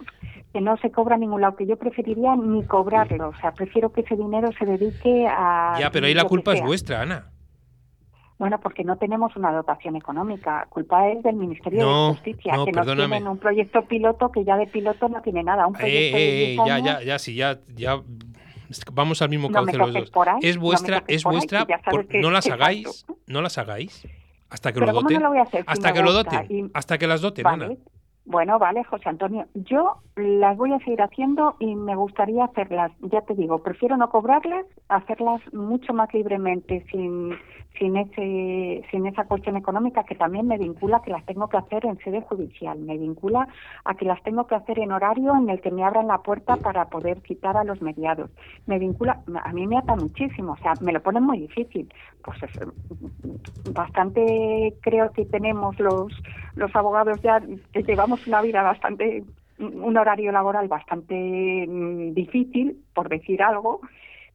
que 0.54 0.62
no 0.62 0.78
se 0.78 0.90
cobra 0.90 1.14
a 1.16 1.20
ningún 1.20 1.42
lado, 1.42 1.58
que 1.58 1.68
yo 1.68 1.78
preferiría 1.78 2.36
ni 2.36 2.64
cobrarlo, 2.64 3.30
o 3.30 3.36
sea, 3.36 3.52
prefiero 3.52 3.92
que 3.92 4.02
ese 4.02 4.16
dinero 4.16 4.50
se 4.58 4.66
dedique 4.66 5.28
a... 5.28 5.76
Ya, 5.80 5.92
pero 5.92 6.08
ahí 6.08 6.16
la 6.16 6.24
culpa 6.24 6.54
es 6.54 6.64
vuestra, 6.64 7.04
Ana. 7.04 7.37
Bueno, 8.40 8.60
porque 8.60 8.84
no 8.84 8.98
tenemos 8.98 9.36
una 9.36 9.52
dotación 9.52 9.96
económica. 9.96 10.68
Culpa 10.70 11.10
es 11.10 11.24
del 11.24 11.36
Ministerio 11.36 11.80
de 11.80 12.10
Justicia, 12.16 12.54
que 12.66 12.72
no 12.72 12.86
tienen 12.86 13.28
un 13.28 13.38
proyecto 13.40 13.82
piloto 13.86 14.32
que 14.32 14.44
ya 14.44 14.58
de 14.58 14.68
piloto 14.68 15.10
no 15.10 15.22
tiene 15.22 15.44
nada. 15.44 15.66
Un 15.66 15.76
eh, 15.76 15.80
proyecto 15.80 16.18
eh, 16.18 16.54
eh, 16.54 16.58
ya, 16.66 16.80
ya, 16.80 17.02
ya, 17.02 17.20
sí, 17.20 17.36
ya, 17.36 17.60
ya 17.76 18.00
vamos 18.94 19.22
al 19.22 19.30
mismo 19.30 19.50
cauce 19.50 19.78
los 19.78 19.94
dos. 19.94 20.12
es 20.42 20.58
vuestra, 20.58 21.04
es 21.08 21.24
vuestra, 21.24 21.66
no 22.22 22.30
las 22.30 22.48
hagáis, 22.48 23.06
no 23.26 23.42
las 23.42 23.58
hagáis 23.58 24.06
hasta 24.50 24.72
que 24.72 24.80
lo 24.80 24.94
doten, 24.94 25.22
hasta 25.66 25.94
que 25.94 26.02
lo 26.02 26.14
doten, 26.14 26.72
hasta 26.74 26.98
que 26.98 27.08
las 27.08 27.22
doten, 27.22 27.46
Bueno, 28.26 28.60
vale, 28.60 28.84
José 28.86 29.10
Antonio. 29.10 29.46
Yo 29.54 29.98
las 30.16 30.58
voy 30.58 30.74
a 30.74 30.80
seguir 30.80 31.02
haciendo 31.02 31.56
y 31.60 31.76
me 31.76 31.96
gustaría 31.96 32.46
hacerlas, 32.46 32.92
ya 33.00 33.22
te 33.22 33.34
digo, 33.36 33.62
prefiero 33.62 33.98
no 33.98 34.10
cobrarlas, 34.10 34.66
hacerlas 34.90 35.42
mucho 35.54 35.94
más 35.94 36.14
libremente, 36.14 36.86
sin, 36.92 37.38
sin 37.78 37.98
ese 37.98 38.84
sin 38.92 39.06
esa 39.08 39.26
cuestión 39.26 39.58
económica 39.58 40.04
que 40.04 40.16
también 40.16 40.48
me 40.48 40.58
vincula 40.58 41.02
que 41.04 41.12
las 41.12 41.26
tengo 41.26 41.48
que 41.50 41.58
hacer 41.58 41.86
en 41.86 41.98
sede 42.00 42.22
judicial, 42.22 42.80
me 42.80 42.98
vincula 42.98 43.48
a 43.86 43.96
que 43.96 44.06
las 44.06 44.22
tengo 44.24 44.48
que 44.48 44.56
hacer 44.56 44.80
en 44.80 44.92
horario 44.92 45.36
en 45.36 45.50
el 45.50 45.62
que 45.62 45.72
me 45.72 45.84
abran 45.84 46.08
la 46.08 46.20
puerta 46.20 46.58
para 46.58 46.86
poder 46.86 47.22
citar 47.22 47.58
a 47.58 47.64
los 47.64 47.82
mediados. 47.82 48.30
Me 48.66 48.80
vincula, 48.80 49.22
a 49.44 49.54
mí 49.54 49.68
me 49.68 49.78
ata 49.78 49.96
muchísimo, 49.96 50.54
o 50.54 50.58
sea, 50.58 50.74
me 50.82 50.94
lo 50.94 51.02
ponen 51.02 51.24
muy 51.24 51.40
difícil. 51.40 51.92
Pues 52.24 52.42
es, 52.44 52.52
bastante 53.74 54.76
creo 54.82 55.12
que 55.12 55.26
tenemos 55.26 55.80
los 55.80 56.14
los 56.56 56.76
abogados 56.76 57.22
ya 57.22 57.42
que 57.72 57.84
llevamos 57.84 58.26
una 58.28 58.42
vida 58.42 58.64
bastante 58.64 59.24
un 59.60 59.98
horario 59.98 60.32
laboral 60.32 60.68
bastante 60.68 61.66
mm, 61.68 62.14
difícil, 62.14 62.84
por 62.94 63.10
decir 63.10 63.42
algo, 63.42 63.82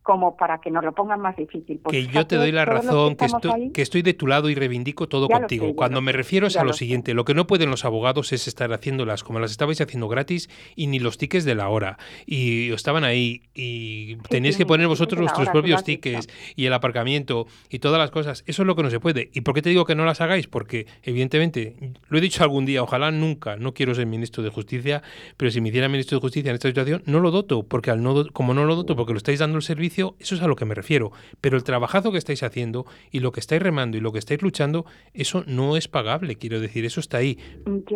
como 0.02 0.36
para 0.36 0.60
que 0.60 0.70
nos 0.70 0.84
lo 0.84 0.92
pongan 0.92 1.20
más 1.20 1.36
difícil. 1.36 1.80
que 1.88 2.06
yo 2.06 2.26
te 2.26 2.36
doy 2.36 2.50
la 2.50 2.64
razón, 2.64 3.14
que, 3.14 3.26
estoy, 3.26 3.70
que 3.70 3.82
estoy 3.82 4.02
de 4.02 4.14
tu 4.14 4.26
lado 4.26 4.50
y 4.50 4.54
reivindico 4.54 5.08
todo 5.08 5.28
contigo. 5.28 5.74
Cuando 5.76 6.00
me 6.00 6.12
refiero 6.12 6.46
es 6.46 6.56
a 6.56 6.64
lo, 6.64 6.72
siguiente, 6.72 7.14
lo 7.14 7.24
que 7.24 7.34
no 7.34 7.46
pueden 7.46 7.70
los 7.70 7.84
abogados 7.84 8.32
es 8.32 8.48
estar 8.48 8.72
haciéndolas 8.72 9.22
como 9.22 9.38
las 9.38 9.52
estabais 9.52 9.80
haciendo 9.80 10.08
gratis 10.08 10.50
y 10.74 10.88
ni 10.88 10.98
los 10.98 11.18
tickets 11.18 11.44
de 11.44 11.54
la 11.54 11.68
hora. 11.68 11.98
Y 12.26 12.72
estaban 12.72 13.04
ahí 13.04 13.42
y 13.54 14.16
tenéis 14.28 14.56
que 14.56 14.66
poner 14.66 14.88
vosotros 14.88 15.20
vuestros 15.20 15.48
propios 15.50 15.84
tickets 15.84 16.28
y 16.56 16.66
el 16.66 16.72
aparcamiento 16.72 17.46
y 17.70 17.78
todas 17.78 17.98
las 17.98 18.10
cosas. 18.10 18.42
Eso 18.46 18.62
es 18.62 18.66
lo 18.66 18.74
que 18.74 18.82
no 18.82 18.90
se 18.90 18.98
puede. 18.98 19.30
¿Y 19.32 19.42
por 19.42 19.54
qué 19.54 19.62
te 19.62 19.70
digo 19.70 19.84
que 19.84 19.94
no 19.94 20.04
las 20.04 20.20
hagáis? 20.20 20.48
Porque 20.48 20.86
evidentemente, 21.02 21.76
lo 22.08 22.18
he 22.18 22.20
dicho 22.20 22.42
algún 22.42 22.66
día, 22.66 22.82
ojalá 22.82 23.12
nunca, 23.12 23.56
no 23.56 23.72
quiero 23.72 23.94
ser 23.94 24.06
ministro 24.06 24.42
de 24.42 24.50
Justicia, 24.50 25.02
pero 25.36 25.50
si 25.50 25.60
me 25.60 25.68
hiciera 25.68 25.88
ministro 25.88 26.18
de 26.18 26.22
Justicia 26.22 26.50
en 26.50 26.54
esta 26.54 26.68
situación, 26.68 27.02
no 27.06 27.20
lo 27.20 27.30
doto, 27.30 27.62
porque 27.62 27.90
al 27.90 28.02
no, 28.02 28.26
como 28.32 28.52
no 28.52 28.64
lo 28.64 28.74
doto, 28.74 28.96
porque 28.96 29.12
lo 29.12 29.18
estáis 29.18 29.38
dando 29.38 29.56
el 29.56 29.62
servicio, 29.62 29.91
eso 29.98 30.34
es 30.34 30.42
a 30.42 30.46
lo 30.46 30.56
que 30.56 30.64
me 30.64 30.74
refiero. 30.74 31.12
Pero 31.40 31.56
el 31.56 31.64
trabajazo 31.64 32.12
que 32.12 32.18
estáis 32.18 32.42
haciendo 32.42 32.86
y 33.10 33.20
lo 33.20 33.32
que 33.32 33.40
estáis 33.40 33.62
remando 33.62 33.96
y 33.96 34.00
lo 34.00 34.12
que 34.12 34.18
estáis 34.18 34.42
luchando, 34.42 34.84
eso 35.14 35.44
no 35.46 35.76
es 35.76 35.88
pagable, 35.88 36.36
quiero 36.36 36.60
decir, 36.60 36.84
eso 36.84 37.00
está 37.00 37.18
ahí. 37.18 37.38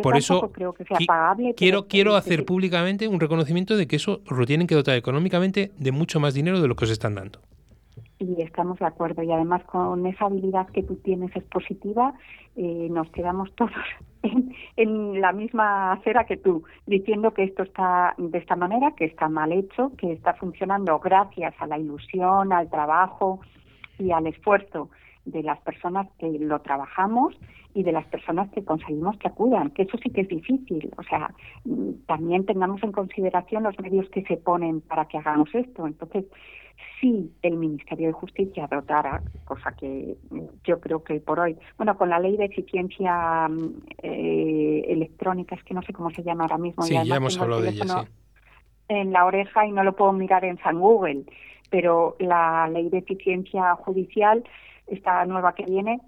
Por 0.01 0.17
eso 0.17 0.51
creo 0.51 0.73
que 0.73 0.85
sea 0.85 0.97
pagable, 1.07 1.53
quiero, 1.55 1.87
quiero 1.87 2.15
hacer 2.15 2.45
públicamente 2.45 3.07
un 3.07 3.19
reconocimiento 3.19 3.77
de 3.77 3.87
que 3.87 3.95
eso 3.95 4.21
lo 4.29 4.45
tienen 4.45 4.67
que 4.67 4.75
dotar 4.75 4.95
económicamente 4.97 5.71
de 5.77 5.91
mucho 5.91 6.19
más 6.19 6.33
dinero 6.33 6.61
de 6.61 6.67
lo 6.67 6.75
que 6.75 6.85
os 6.85 6.91
están 6.91 7.15
dando 7.15 7.39
y 8.19 8.41
estamos 8.41 8.79
de 8.79 8.85
acuerdo. 8.85 9.23
Y 9.23 9.31
además 9.31 9.63
con 9.65 10.05
esa 10.05 10.25
habilidad 10.25 10.67
que 10.67 10.83
tú 10.83 10.95
tienes 10.95 11.35
expositiva, 11.35 12.13
eh, 12.55 12.87
nos 12.89 13.09
quedamos 13.11 13.53
todos 13.55 13.71
en, 14.75 15.21
la 15.21 15.31
misma 15.31 15.93
acera 15.93 16.25
que 16.25 16.37
tú, 16.37 16.63
diciendo 16.85 17.33
que 17.33 17.43
esto 17.43 17.63
está 17.63 18.13
de 18.17 18.37
esta 18.37 18.55
manera, 18.55 18.93
que 18.95 19.05
está 19.05 19.29
mal 19.29 19.51
hecho, 19.51 19.91
que 19.97 20.11
está 20.11 20.33
funcionando 20.35 20.99
gracias 20.99 21.53
a 21.59 21.67
la 21.67 21.77
ilusión, 21.77 22.53
al 22.53 22.69
trabajo 22.69 23.39
y 23.99 24.11
al 24.11 24.27
esfuerzo 24.27 24.89
de 25.25 25.43
las 25.43 25.59
personas 25.59 26.07
que 26.19 26.29
lo 26.39 26.59
trabajamos 26.61 27.37
y 27.73 27.83
de 27.83 27.91
las 27.91 28.05
personas 28.05 28.49
que 28.51 28.63
conseguimos 28.63 29.17
que 29.17 29.27
acudan, 29.27 29.69
que 29.71 29.83
eso 29.83 29.97
sí 30.01 30.09
que 30.09 30.21
es 30.21 30.27
difícil. 30.27 30.89
O 30.97 31.03
sea, 31.03 31.31
mm, 31.65 32.05
también 32.07 32.45
tengamos 32.45 32.81
en 32.81 32.91
consideración 32.91 33.63
los 33.63 33.79
medios 33.79 34.09
que 34.09 34.23
se 34.23 34.37
ponen 34.37 34.81
para 34.81 35.05
que 35.05 35.17
hagamos 35.17 35.53
esto. 35.53 35.85
Entonces, 35.85 36.25
si 36.99 37.31
el 37.41 37.57
Ministerio 37.57 38.07
de 38.07 38.13
Justicia 38.13 38.67
dotara, 38.69 39.21
cosa 39.45 39.71
que 39.73 40.17
yo 40.63 40.79
creo 40.79 41.03
que 41.03 41.19
por 41.19 41.39
hoy, 41.39 41.57
bueno, 41.77 41.97
con 41.97 42.09
la 42.09 42.19
ley 42.19 42.37
de 42.37 42.45
eficiencia 42.45 43.47
eh, 44.01 44.85
electrónica, 44.87 45.55
es 45.55 45.63
que 45.63 45.73
no 45.73 45.81
sé 45.81 45.93
cómo 45.93 46.09
se 46.11 46.23
llama 46.23 46.43
ahora 46.43 46.57
mismo. 46.57 46.83
Sí, 46.83 46.95
ya 47.03 47.15
hemos 47.15 47.39
hablado 47.39 47.61
de 47.61 47.69
ella, 47.69 48.05
En 48.87 49.11
la 49.11 49.25
oreja 49.25 49.65
y 49.65 49.71
no 49.71 49.83
lo 49.83 49.95
puedo 49.95 50.13
mirar 50.13 50.45
en 50.45 50.57
San 50.59 50.79
Google. 50.79 51.25
pero 51.69 52.15
la 52.19 52.67
ley 52.69 52.89
de 52.89 52.99
eficiencia 52.99 53.75
judicial, 53.75 54.43
esta 54.87 55.25
nueva 55.25 55.53
que 55.53 55.65
viene, 55.65 55.99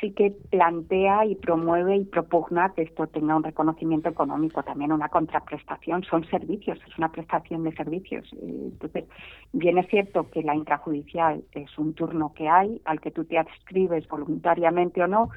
sí 0.00 0.12
que 0.12 0.32
plantea 0.50 1.26
y 1.26 1.34
promueve 1.34 1.96
y 1.96 2.04
propugna 2.04 2.72
que 2.74 2.82
esto 2.82 3.06
tenga 3.06 3.36
un 3.36 3.44
reconocimiento 3.44 4.08
económico, 4.08 4.62
también 4.62 4.92
una 4.92 5.08
contraprestación. 5.08 6.02
Son 6.04 6.24
servicios, 6.24 6.78
es 6.86 6.98
una 6.98 7.12
prestación 7.12 7.64
de 7.64 7.72
servicios. 7.72 8.28
Entonces, 8.40 9.04
bien 9.52 9.78
es 9.78 9.88
cierto 9.88 10.30
que 10.30 10.42
la 10.42 10.54
intrajudicial 10.54 11.44
es 11.52 11.78
un 11.78 11.94
turno 11.94 12.32
que 12.34 12.48
hay, 12.48 12.80
al 12.84 13.00
que 13.00 13.10
tú 13.10 13.24
te 13.24 13.38
adscribes 13.38 14.08
voluntariamente 14.08 15.02
o 15.02 15.06
no, 15.06 15.30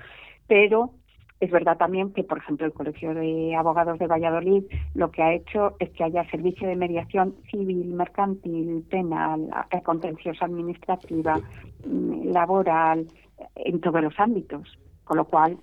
pero 0.47 0.91
es 1.43 1.51
verdad 1.51 1.77
también 1.77 2.13
que, 2.13 2.23
por 2.23 2.37
ejemplo, 2.37 2.65
el 2.65 2.71
Colegio 2.71 3.13
de 3.13 3.53
Abogados 3.53 3.99
de 3.99 4.07
Valladolid 4.07 4.63
lo 4.95 5.11
que 5.11 5.21
ha 5.21 5.33
hecho 5.33 5.75
es 5.79 5.89
que 5.89 6.05
haya 6.05 6.23
servicio 6.29 6.69
de 6.69 6.77
mediación 6.77 7.35
civil, 7.51 7.93
mercantil, 7.93 8.85
penal, 8.89 9.49
contenciosa 9.83 10.45
administrativa, 10.45 11.41
mm, 11.85 12.31
laboral, 12.31 13.07
en 13.55 13.81
todos 13.81 14.01
los 14.01 14.19
ámbitos. 14.19 14.77
Con 15.03 15.17
lo 15.17 15.25
cual, 15.25 15.57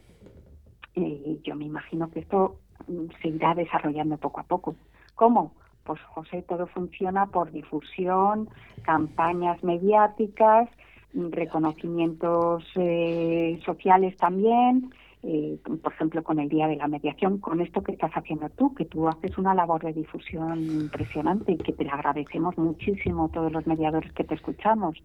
eh, 0.94 1.40
yo 1.42 1.54
me 1.54 1.64
imagino 1.64 2.10
que 2.10 2.20
esto 2.20 2.58
mm, 2.86 3.06
se 3.20 3.28
irá 3.28 3.54
desarrollando 3.54 4.16
poco 4.18 4.40
a 4.40 4.44
poco. 4.44 4.76
¿Cómo? 5.14 5.54
Pues 5.84 6.00
José, 6.02 6.42
todo 6.42 6.66
funciona 6.66 7.26
por 7.26 7.50
difusión, 7.50 8.48
campañas 8.82 9.62
mediáticas, 9.64 10.68
mm, 11.14 11.30
reconocimientos 11.30 12.64
eh, 12.76 13.60
sociales 13.64 14.16
también, 14.16 14.90
eh, 15.22 15.58
por 15.82 15.92
ejemplo, 15.92 16.22
con 16.22 16.38
el 16.38 16.48
Día 16.48 16.66
de 16.66 16.76
la 16.76 16.88
Mediación, 16.88 17.38
con 17.38 17.60
esto 17.60 17.82
que 17.82 17.92
estás 17.92 18.12
haciendo 18.12 18.48
tú, 18.50 18.74
que 18.74 18.86
tú 18.86 19.06
haces 19.06 19.36
una 19.36 19.54
labor 19.54 19.82
de 19.82 19.92
difusión 19.92 20.62
impresionante 20.62 21.52
y 21.52 21.58
que 21.58 21.72
te 21.72 21.86
agradecemos 21.88 22.56
muchísimo 22.56 23.28
todos 23.28 23.52
los 23.52 23.66
mediadores 23.66 24.12
que 24.12 24.24
te 24.24 24.34
escuchamos. 24.34 24.96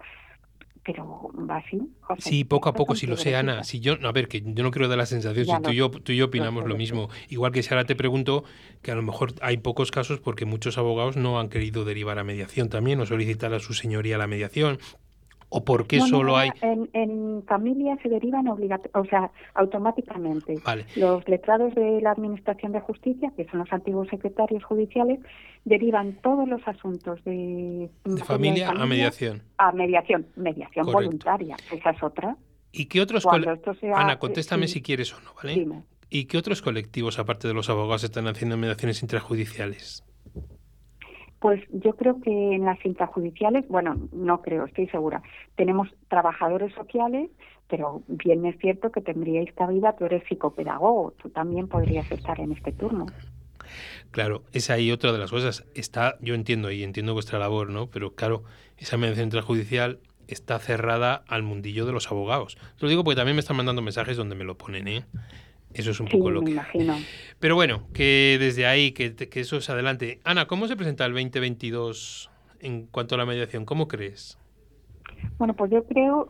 Pero 0.85 1.31
va 1.49 1.57
así, 1.57 1.81
José. 2.01 2.21
Sí, 2.21 2.43
poco 2.43 2.69
a 2.69 2.73
poco, 2.73 2.95
si 2.95 3.07
lo 3.07 3.17
sé, 3.17 3.35
Ana. 3.35 3.63
Si 3.63 3.79
yo, 3.79 3.95
a 4.03 4.11
ver, 4.11 4.27
que 4.27 4.43
yo 4.45 4.63
no 4.63 4.69
quiero 4.69 4.87
dar 4.87 4.99
la 4.99 5.07
sensación, 5.07 5.47
si 5.47 5.61
tú 5.63 5.71
y, 5.71 5.75
yo, 5.75 5.89
tú 5.89 6.11
y 6.11 6.17
yo 6.17 6.25
opinamos 6.25 6.65
lo, 6.65 6.75
mismo. 6.75 7.09
Igual 7.27 7.51
que 7.51 7.63
si 7.63 7.73
ahora 7.73 7.85
te 7.85 7.95
pregunto 7.95 8.43
que 8.83 8.91
a 8.91 8.95
lo 8.95 9.01
mejor 9.01 9.33
hay 9.41 9.57
pocos 9.57 9.89
casos 9.89 10.19
porque 10.19 10.45
muchos 10.45 10.77
abogados 10.77 11.17
no 11.17 11.39
han 11.39 11.49
querido 11.49 11.85
derivar 11.85 12.19
a 12.19 12.23
mediación 12.23 12.69
también 12.69 12.99
o 12.99 13.07
solicitar 13.07 13.51
a 13.55 13.59
su 13.59 13.73
señoría 13.73 14.19
la 14.19 14.27
mediación 14.27 14.77
¿O 15.49 15.63
por 15.63 15.87
qué 15.87 15.99
solo 16.01 16.37
hay...? 16.37 16.49
En, 16.61 16.89
en 16.93 17.43
familia 17.43 17.97
se 18.01 18.09
derivan 18.09 18.47
o 18.47 19.05
sea, 19.05 19.31
automáticamente. 19.53 20.55
Los 20.95 21.27
letrados 21.27 21.73
de 21.75 22.01
la 22.01 22.11
Administración 22.11 22.71
de 22.71 22.81
Justicia, 22.81 23.31
que 23.35 23.45
son 23.45 23.59
los 23.59 23.71
antiguos 23.71 24.07
secretarios 24.09 24.63
judiciales, 24.63 25.19
derivan 25.63 26.19
todos 26.21 26.47
los 26.47 26.67
asuntos 26.67 27.23
de... 27.23 27.89
De 28.03 28.23
familia, 28.23 28.69
a 28.69 28.85
mediación. 28.85 29.43
A 29.57 29.71
mediación, 29.71 30.27
mediación 30.35 30.85
voluntaria. 30.87 31.55
Esa 31.71 31.89
es 31.91 32.03
otra. 32.03 32.37
¿Y 32.71 32.85
qué 32.85 33.01
otros... 33.01 33.25
Ana, 33.95 34.19
contéstame 34.19 34.67
si 34.67 34.81
quieres 34.81 35.13
o 35.13 35.21
no, 35.21 35.31
¿vale? 35.35 35.83
¿Y 36.09 36.25
qué 36.25 36.37
otros 36.37 36.61
colectivos, 36.61 37.19
aparte 37.19 37.47
de 37.47 37.53
los 37.53 37.69
abogados, 37.69 38.03
están 38.03 38.27
haciendo 38.27 38.57
mediaciones 38.57 39.01
intrajudiciales? 39.01 40.04
Pues 41.45 41.61
yo 41.69 41.95
creo 41.95 42.19
que 42.21 42.55
en 42.55 42.65
las 42.65 42.83
intrajudiciales, 42.83 43.67
bueno, 43.67 44.09
no 44.11 44.41
creo, 44.41 44.65
estoy 44.65 44.87
segura, 44.87 45.21
tenemos 45.55 45.87
trabajadores 46.07 46.73
sociales, 46.73 47.29
pero 47.67 48.01
bien 48.07 48.47
es 48.47 48.57
cierto 48.57 48.91
que 48.91 48.99
tendríais 48.99 49.53
cabida, 49.53 49.95
tú 49.95 50.05
eres 50.05 50.23
psicopedagogo, 50.27 51.13
tú 51.21 51.29
también 51.29 51.67
podrías 51.67 52.11
estar 52.11 52.39
en 52.39 52.53
este 52.53 52.71
turno. 52.71 53.05
Claro, 54.09 54.41
esa 54.53 54.73
ahí 54.73 54.91
otra 54.91 55.11
de 55.11 55.19
las 55.19 55.29
cosas. 55.29 55.67
Está, 55.75 56.17
yo 56.19 56.33
entiendo 56.33 56.71
y 56.71 56.83
entiendo 56.83 57.13
vuestra 57.13 57.37
labor, 57.37 57.69
¿no? 57.69 57.91
Pero 57.91 58.15
claro, 58.15 58.41
esa 58.79 58.97
mediación 58.97 59.25
intrajudicial 59.25 59.99
está 60.27 60.57
cerrada 60.57 61.23
al 61.27 61.43
mundillo 61.43 61.85
de 61.85 61.91
los 61.91 62.11
abogados. 62.11 62.57
Lo 62.79 62.89
digo 62.89 63.03
porque 63.03 63.17
también 63.17 63.35
me 63.35 63.41
están 63.41 63.57
mandando 63.57 63.83
mensajes 63.83 64.17
donde 64.17 64.33
me 64.33 64.45
lo 64.45 64.57
ponen, 64.57 64.87
¿eh? 64.87 65.05
Eso 65.75 65.91
es 65.91 65.99
un 65.99 66.07
poco 66.07 66.31
lo 66.31 66.41
que. 66.41 66.51
Imagino. 66.51 66.95
Pero 67.39 67.55
bueno, 67.55 67.87
que 67.93 68.37
desde 68.39 68.65
ahí, 68.65 68.91
que, 68.91 69.15
que, 69.15 69.39
eso 69.39 69.57
es 69.57 69.69
adelante. 69.69 70.19
Ana, 70.23 70.47
¿cómo 70.47 70.67
se 70.67 70.75
presenta 70.75 71.05
el 71.05 71.13
2022 71.13 72.31
en 72.61 72.87
cuanto 72.87 73.15
a 73.15 73.17
la 73.17 73.25
mediación? 73.25 73.65
¿Cómo 73.65 73.87
crees? 73.87 74.37
Bueno, 75.37 75.53
pues 75.53 75.71
yo 75.71 75.83
creo 75.85 76.29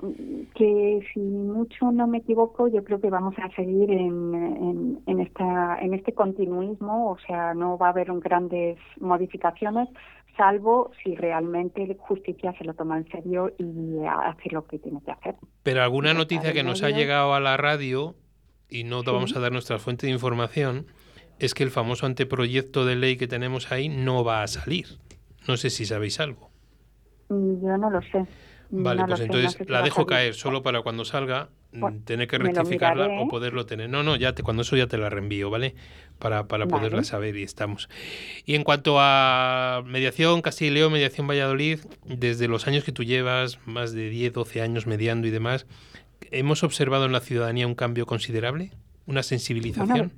que 0.55 1.07
si 1.13 1.19
mucho 1.19 1.91
no 1.91 2.07
me 2.07 2.19
equivoco, 2.19 2.67
yo 2.67 2.83
creo 2.83 2.99
que 2.99 3.09
vamos 3.09 3.35
a 3.37 3.53
seguir 3.55 3.91
en, 3.91 5.01
en, 5.05 5.19
esta, 5.19 5.77
en 5.79 5.93
este 5.93 6.13
continuismo, 6.13 7.11
o 7.11 7.17
sea, 7.27 7.53
no 7.53 7.77
va 7.77 7.87
a 7.87 7.89
haber 7.89 8.07
grandes 8.19 8.77
modificaciones, 8.99 9.89
salvo 10.37 10.91
si 11.03 11.15
realmente 11.15 11.95
justicia 11.99 12.53
se 12.57 12.63
lo 12.63 12.73
toma 12.73 12.97
en 12.97 13.07
serio 13.09 13.53
y 13.57 14.05
hace 14.05 14.49
lo 14.51 14.65
que 14.65 14.79
tiene 14.79 15.01
que 15.03 15.11
hacer. 15.11 15.35
Pero 15.63 15.83
alguna 15.83 16.13
noticia 16.13 16.53
que 16.53 16.63
nos 16.63 16.83
ha 16.83 16.89
llegado 16.89 17.33
a 17.33 17.39
la 17.39 17.57
radio 17.57 18.15
y 18.69 18.83
no 18.83 19.03
vamos 19.03 19.35
a 19.35 19.39
dar 19.39 19.51
nuestra 19.51 19.79
fuente 19.79 20.07
de 20.07 20.13
información, 20.13 20.87
es 21.39 21.53
que 21.53 21.63
el 21.63 21.71
famoso 21.71 22.05
anteproyecto 22.05 22.85
de 22.85 22.95
ley 22.95 23.17
que 23.17 23.27
tenemos 23.27 23.71
ahí 23.71 23.89
no 23.89 24.23
va 24.23 24.43
a 24.43 24.47
salir. 24.47 24.99
No 25.47 25.57
sé 25.57 25.69
si 25.69 25.85
sabéis 25.85 26.19
algo. 26.19 26.49
Mm, 27.29 27.61
yo 27.61 27.77
no 27.77 27.89
lo 27.89 28.01
sé. 28.01 28.25
Vale, 28.71 29.03
pues 29.05 29.19
entonces 29.19 29.69
la 29.69 29.81
dejo 29.81 30.05
caer 30.05 30.33
solo 30.33 30.63
para 30.63 30.81
cuando 30.81 31.05
salga 31.05 31.49
mm, 31.71 31.99
tener 31.99 32.27
que 32.27 32.39
rectificarla 32.39 33.07
o 33.21 33.27
poderlo 33.27 33.65
tener. 33.65 33.89
No, 33.89 34.01
no, 34.03 34.15
ya 34.15 34.33
te, 34.33 34.43
cuando 34.43 34.63
eso 34.63 34.75
ya 34.75 34.87
te 34.87 34.97
la 34.97 35.09
reenvío, 35.09 35.49
¿vale? 35.49 35.75
Para, 36.17 36.47
para 36.47 36.67
poderla 36.67 37.03
saber 37.03 37.35
y 37.37 37.43
estamos. 37.43 37.89
Y 38.45 38.55
en 38.55 38.63
cuanto 38.63 38.97
a 38.99 39.83
mediación, 39.85 40.41
Castilla 40.41 40.71
y 40.71 40.73
León, 40.73 40.93
mediación 40.93 41.27
Valladolid, 41.27 41.79
desde 42.05 42.47
los 42.47 42.67
años 42.67 42.83
que 42.83 42.91
tú 42.91 43.03
llevas, 43.03 43.59
más 43.65 43.93
de 43.93 44.09
10, 44.09 44.33
12 44.33 44.61
años 44.61 44.87
mediando 44.87 45.27
y 45.27 45.31
demás, 45.31 45.67
¿Hemos 46.31 46.63
observado 46.63 47.05
en 47.05 47.11
la 47.11 47.19
ciudadanía 47.19 47.67
un 47.67 47.75
cambio 47.75 48.05
considerable? 48.05 48.71
¿Una 49.07 49.23
sensibilización? 49.23 50.11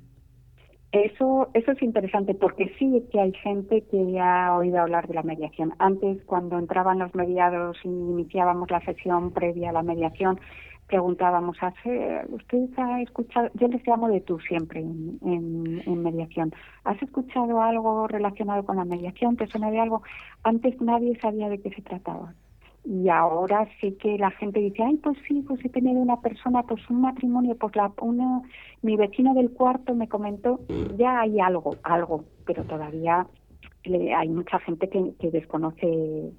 eso, 0.92 1.50
eso 1.52 1.72
es 1.72 1.82
interesante 1.82 2.34
porque 2.34 2.72
sí 2.78 3.04
que 3.12 3.20
hay 3.20 3.32
gente 3.34 3.84
que 3.90 4.18
ha 4.18 4.54
oído 4.56 4.80
hablar 4.80 5.06
de 5.06 5.14
la 5.14 5.22
mediación. 5.22 5.74
Antes, 5.78 6.22
cuando 6.24 6.58
entraban 6.58 6.98
los 6.98 7.14
mediados 7.14 7.76
y 7.84 7.88
iniciábamos 7.88 8.70
la 8.70 8.80
sesión 8.80 9.32
previa 9.32 9.70
a 9.70 9.72
la 9.72 9.82
mediación, 9.82 10.40
preguntábamos, 10.86 11.58
¿usted 12.28 12.70
ha 12.78 13.02
escuchado? 13.02 13.50
Yo 13.54 13.68
les 13.68 13.86
llamo 13.86 14.08
de 14.08 14.22
tú 14.22 14.40
siempre 14.40 14.80
en, 14.80 15.18
en, 15.22 16.02
mediación. 16.02 16.54
¿Has 16.84 17.00
escuchado 17.02 17.60
algo 17.60 18.08
relacionado 18.08 18.64
con 18.64 18.76
la 18.76 18.86
mediación? 18.86 19.36
¿Te 19.36 19.46
suena 19.48 19.70
de 19.70 19.80
algo? 19.80 20.02
Antes 20.42 20.80
nadie 20.80 21.18
sabía 21.20 21.50
de 21.50 21.60
qué 21.60 21.70
se 21.70 21.82
trataba 21.82 22.32
y 22.88 23.10
ahora 23.10 23.68
sí 23.80 23.92
que 24.00 24.16
la 24.16 24.30
gente 24.30 24.60
dice 24.60 24.82
ay 24.82 24.96
pues 24.96 25.18
sí 25.28 25.44
pues 25.46 25.62
he 25.62 25.68
tenido 25.68 26.00
una 26.00 26.22
persona 26.22 26.62
pues 26.62 26.80
un 26.88 27.02
matrimonio 27.02 27.54
pues 27.56 27.76
la 27.76 27.92
una 28.00 28.40
mi 28.80 28.96
vecino 28.96 29.34
del 29.34 29.50
cuarto 29.50 29.94
me 29.94 30.08
comentó 30.08 30.60
ya 30.96 31.20
hay 31.20 31.38
algo 31.38 31.76
algo 31.82 32.24
pero 32.46 32.64
todavía 32.64 33.26
hay 33.84 34.28
mucha 34.28 34.58
gente 34.60 34.88
que, 34.88 35.12
que 35.20 35.30
desconoce 35.30 36.32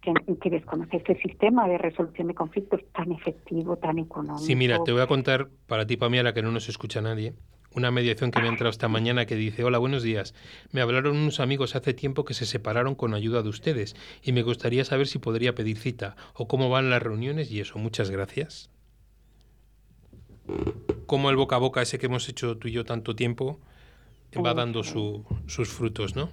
que, 0.00 0.36
que, 0.40 0.50
desconoce 0.50 0.96
este 0.96 1.14
sistema 1.20 1.68
de 1.68 1.78
resolución 1.78 2.28
de 2.28 2.34
conflictos 2.34 2.80
tan 2.94 3.12
efectivo 3.12 3.76
tan 3.76 3.98
económico 3.98 4.38
sí 4.38 4.56
mira 4.56 4.82
te 4.82 4.92
voy 4.92 5.02
a 5.02 5.06
contar 5.06 5.48
para 5.66 5.86
ti 5.86 5.98
para 5.98 6.08
mí 6.08 6.18
a 6.18 6.22
la 6.22 6.32
que 6.32 6.40
no 6.40 6.52
nos 6.52 6.70
escucha 6.70 7.02
nadie 7.02 7.34
una 7.74 7.90
mediación 7.90 8.30
que 8.30 8.40
me 8.40 8.46
ha 8.46 8.50
entrado 8.50 8.70
esta 8.70 8.88
mañana 8.88 9.26
que 9.26 9.34
dice, 9.34 9.64
hola, 9.64 9.78
buenos 9.78 10.02
días. 10.02 10.34
Me 10.72 10.80
hablaron 10.80 11.16
unos 11.16 11.40
amigos 11.40 11.76
hace 11.76 11.94
tiempo 11.94 12.24
que 12.24 12.34
se 12.34 12.46
separaron 12.46 12.94
con 12.94 13.14
ayuda 13.14 13.42
de 13.42 13.48
ustedes 13.48 13.96
y 14.22 14.32
me 14.32 14.42
gustaría 14.42 14.84
saber 14.84 15.06
si 15.06 15.18
podría 15.18 15.54
pedir 15.54 15.78
cita 15.78 16.16
o 16.34 16.48
cómo 16.48 16.70
van 16.70 16.90
las 16.90 17.02
reuniones 17.02 17.50
y 17.50 17.60
eso. 17.60 17.78
Muchas 17.78 18.10
gracias. 18.10 18.70
Como 21.06 21.30
el 21.30 21.36
boca 21.36 21.56
a 21.56 21.58
boca 21.58 21.82
ese 21.82 21.98
que 21.98 22.06
hemos 22.06 22.28
hecho 22.28 22.56
tú 22.58 22.68
y 22.68 22.72
yo 22.72 22.84
tanto 22.84 23.14
tiempo 23.14 23.60
va 24.44 24.54
dando 24.54 24.82
sus 24.82 25.68
frutos, 25.68 26.16
¿no? 26.16 26.28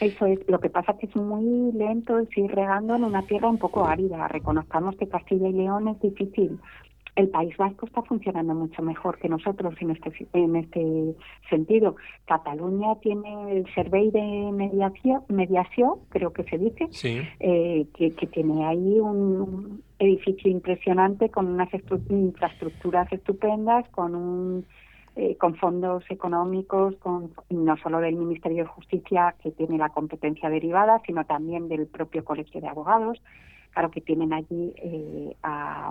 Eso 0.00 0.26
es, 0.26 0.40
lo 0.46 0.60
que 0.60 0.68
pasa 0.68 0.92
es 0.92 0.98
que 0.98 1.06
es 1.06 1.16
muy 1.16 1.72
lento 1.72 2.18
es 2.18 2.28
ir 2.36 2.50
regando 2.50 2.96
en 2.96 3.04
una 3.04 3.22
tierra 3.22 3.48
un 3.48 3.56
poco 3.56 3.86
árida. 3.86 4.28
Reconozcamos 4.28 4.94
que 4.96 5.08
Castilla 5.08 5.48
y 5.48 5.54
León 5.54 5.88
es 5.88 6.00
difícil 6.00 6.58
el 7.16 7.28
País 7.28 7.56
Vasco 7.56 7.86
está 7.86 8.02
funcionando 8.02 8.54
mucho 8.54 8.82
mejor 8.82 9.18
que 9.18 9.28
nosotros 9.28 9.74
en 9.80 9.90
este, 9.90 10.28
en 10.34 10.56
este 10.56 11.16
sentido. 11.48 11.96
Cataluña 12.26 12.94
tiene 13.00 13.52
el 13.52 13.66
Survey 13.74 14.10
de 14.10 14.52
Mediación, 14.52 15.22
mediación 15.28 15.94
creo 16.10 16.32
que 16.32 16.44
se 16.44 16.58
dice, 16.58 16.88
eh, 17.40 17.86
que, 17.94 18.26
tiene 18.26 18.66
ahí 18.66 19.00
un 19.00 19.82
edificio 19.98 20.50
impresionante 20.50 21.30
con 21.30 21.46
unas 21.46 21.70
infraestructuras 22.10 23.10
estupendas, 23.10 23.88
con 23.88 24.14
un 24.14 24.66
eh, 25.18 25.34
con 25.38 25.54
fondos 25.54 26.04
económicos, 26.10 26.94
con 26.96 27.32
no 27.48 27.76
solo 27.78 28.00
del 28.00 28.16
Ministerio 28.16 28.64
de 28.64 28.68
Justicia, 28.68 29.34
que 29.42 29.50
tiene 29.52 29.78
la 29.78 29.88
competencia 29.88 30.50
derivada, 30.50 31.00
sino 31.06 31.24
también 31.24 31.68
del 31.68 31.86
propio 31.86 32.22
Colegio 32.22 32.60
de 32.60 32.68
Abogados. 32.68 33.22
Claro 33.72 33.90
que 33.90 34.02
tienen 34.02 34.34
allí 34.34 34.74
eh, 34.76 35.34
a 35.42 35.90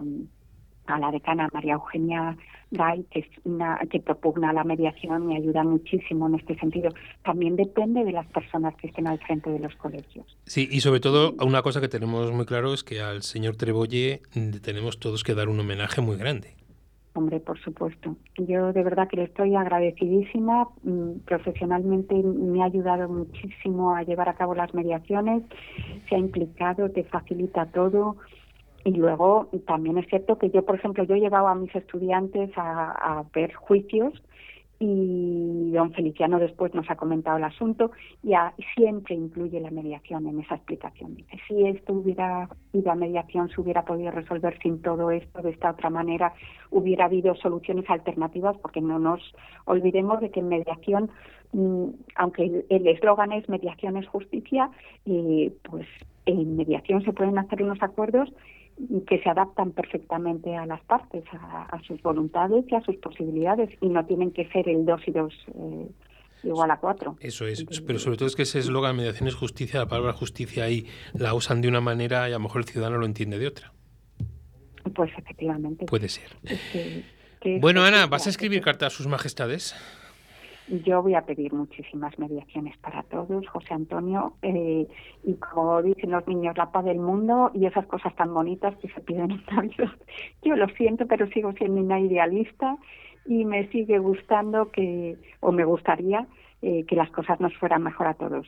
a 0.88 1.00
la 1.00 1.12
decana 1.12 1.50
María 1.54 1.74
Eugenia 1.74 2.38
Gay, 2.72 3.06
que 3.12 3.20
es 3.20 3.28
una 3.44 3.80
que 3.90 4.00
propugna 4.00 4.54
la 4.54 4.64
mediación 4.64 5.32
y 5.32 5.38
ayuda 5.38 5.64
muchísimo 5.64 6.28
en 6.28 6.36
este 6.36 6.58
sentido. 6.58 6.90
También 7.24 7.56
depende 7.56 8.04
de 8.04 8.12
las 8.12 8.28
personas 8.28 8.76
que 8.76 8.88
estén 8.88 9.08
al 9.08 9.20
frente 9.20 9.50
de 9.50 9.60
los 9.60 9.76
colegios. 9.76 10.26
Sí, 10.46 10.68
y 10.72 10.82
sobre 10.82 11.00
todo 11.00 11.36
una 11.42 11.62
cosa 11.62 11.82
que 11.82 11.88
tenemos 11.88 12.32
muy 12.32 12.46
claro 12.46 12.74
es 12.74 12.84
que 12.84 13.02
al 13.02 13.24
señor 13.24 13.56
Trebolle 13.56 14.22
tenemos 14.62 15.00
todos 15.00 15.24
que 15.24 15.36
dar 15.36 15.50
un 15.50 15.60
homenaje 15.60 16.02
muy 16.02 16.18
grande. 16.18 16.56
Hombre, 17.16 17.40
por 17.40 17.58
supuesto. 17.62 18.18
Yo 18.38 18.74
de 18.74 18.84
verdad 18.84 19.08
que 19.08 19.16
le 19.16 19.24
estoy 19.24 19.56
agradecidísima. 19.56 20.68
Mm, 20.84 21.20
profesionalmente 21.26 22.14
me 22.14 22.62
ha 22.62 22.66
ayudado 22.66 23.08
muchísimo 23.08 23.96
a 23.96 24.04
llevar 24.04 24.28
a 24.28 24.34
cabo 24.34 24.54
las 24.54 24.74
mediaciones, 24.74 25.44
se 26.10 26.16
ha 26.16 26.18
implicado, 26.18 26.92
te 26.92 27.06
facilita 27.06 27.68
todo. 27.68 28.18
Y 28.86 28.92
luego 28.92 29.50
también 29.66 29.98
es 29.98 30.08
cierto 30.08 30.38
que 30.38 30.52
yo, 30.52 30.64
por 30.64 30.76
ejemplo, 30.76 31.04
yo 31.04 31.16
he 31.16 31.20
llevado 31.20 31.48
a 31.48 31.56
mis 31.56 31.76
estudiantes 31.76 32.52
a, 32.56 32.92
a 32.92 33.26
ver 33.34 33.54
juicios 33.54 34.14
y 34.80 35.72
don 35.72 35.94
Feliciano 35.94 36.38
después 36.38 36.74
nos 36.74 36.90
ha 36.90 36.96
comentado 36.96 37.38
el 37.38 37.46
asunto 37.46 37.92
y 38.24 38.34
siempre 38.76 39.16
incluye 39.16 39.60
la 39.60 39.72
mediación 39.72 40.28
en 40.28 40.42
esa 40.42 40.56
explicación. 40.56 41.16
Dice, 41.16 41.40
si 41.48 41.66
esto 41.66 41.94
hubiera 41.94 42.50
ido 42.74 42.92
a 42.92 42.96
mediación, 42.96 43.50
se 43.50 43.62
hubiera 43.62 43.86
podido 43.86 44.12
resolver 44.12 44.60
sin 44.62 44.82
todo 44.82 45.12
esto, 45.12 45.42
de 45.42 45.52
esta 45.52 45.72
otra 45.72 45.90
manera, 45.90 46.34
hubiera 46.72 47.06
habido 47.06 47.36
soluciones 47.36 47.90
alternativas, 47.90 48.58
porque 48.58 48.82
no 48.82 49.00
nos 49.00 49.22
olvidemos 49.66 50.20
de 50.20 50.30
que 50.30 50.42
en 50.42 50.50
mediación, 50.50 51.10
mm, 51.54 51.86
aunque 52.16 52.66
el 52.70 52.88
eslogan 52.88 53.32
es 53.32 53.48
mediación 53.48 53.96
es 53.98 54.08
justicia, 54.08 54.70
eh, 55.06 55.54
pues 55.64 55.88
en 56.26 56.58
mediación 56.58 57.04
se 57.04 57.14
pueden 57.14 57.38
hacer 57.38 57.64
unos 57.64 57.82
acuerdos 57.82 58.34
que 59.08 59.22
se 59.22 59.30
adaptan 59.30 59.72
perfectamente 59.72 60.56
a 60.56 60.66
las 60.66 60.82
partes, 60.82 61.24
a, 61.32 61.80
sus 61.88 62.02
voluntades 62.02 62.66
y 62.70 62.76
a 62.76 62.82
sus 62.82 62.98
posibilidades, 62.98 63.70
y 63.82 63.88
no 63.88 64.06
tienen 64.06 64.32
que 64.32 64.48
ser 64.50 64.68
el 64.68 64.86
2 64.86 65.02
y 65.08 65.12
2 65.12 65.34
eh, 65.48 65.88
igual 66.44 66.72
a 66.72 66.78
4. 66.78 67.18
Eso 67.22 67.48
es, 67.48 67.64
pero 67.86 68.00
sobre 68.00 68.18
todo 68.18 68.28
es 68.28 68.36
que 68.36 68.44
ese 68.44 68.60
eslogan 68.60 68.96
mediación 68.96 69.28
es 69.28 69.36
justicia, 69.36 69.80
la 69.80 69.88
palabra 69.88 70.14
justicia 70.14 70.66
ahí 70.66 70.88
la 71.14 71.34
usan 71.34 71.62
de 71.62 71.70
una 71.70 71.82
manera 71.82 72.30
y 72.30 72.34
a 72.34 72.36
lo 72.36 72.42
mejor 72.42 72.62
el 72.62 72.68
ciudadano 72.68 72.98
lo 72.98 73.06
entiende 73.06 73.40
de 73.40 73.48
otra. 73.48 73.74
Pues 74.94 75.12
efectivamente. 75.18 75.86
Puede 75.86 76.10
ser. 76.10 76.30
bueno, 77.60 77.84
Ana, 77.84 78.08
¿vas 78.08 78.28
a 78.28 78.30
escribir 78.30 78.62
carta 78.62 78.88
a 78.88 78.90
sus 78.90 79.08
majestades? 79.08 79.76
Yo 80.68 81.04
voy 81.04 81.14
a 81.14 81.22
pedir 81.22 81.54
muchísimas 81.54 82.18
mediaciones 82.18 82.76
para 82.78 83.04
todos, 83.04 83.48
José 83.48 83.76
Antonio, 83.76 84.34
eh, 84.42 84.88
y 85.24 85.34
como 85.36 85.82
dicen 85.84 86.10
los 86.10 86.28
niños, 86.28 86.58
la 86.58 86.72
paz 86.72 86.86
del 86.86 86.98
mundo 86.98 87.52
y 87.54 87.68
esas 87.68 87.86
cosas 87.86 88.16
tan 88.16 88.34
bonitas 88.34 88.76
que 88.78 88.90
se 88.90 89.02
piden 89.02 89.32
en 89.32 89.44
Navidad. 89.52 89.92
Yo 90.44 90.56
lo 90.56 90.68
siento, 90.70 91.06
pero 91.06 91.28
sigo 91.28 91.54
siendo 91.54 91.82
una 91.82 92.00
idealista 92.00 92.78
y 93.28 93.46
me 93.46 93.68
sigue 93.70 94.00
gustando 94.00 94.72
que, 94.72 95.18
o 95.40 95.52
me 95.52 95.66
gustaría, 95.66 96.28
eh, 96.68 96.84
que 96.88 96.96
las 96.96 97.12
cosas 97.12 97.40
nos 97.40 97.56
fueran 97.58 97.84
mejor 97.84 98.08
a 98.08 98.16
todos. 98.16 98.48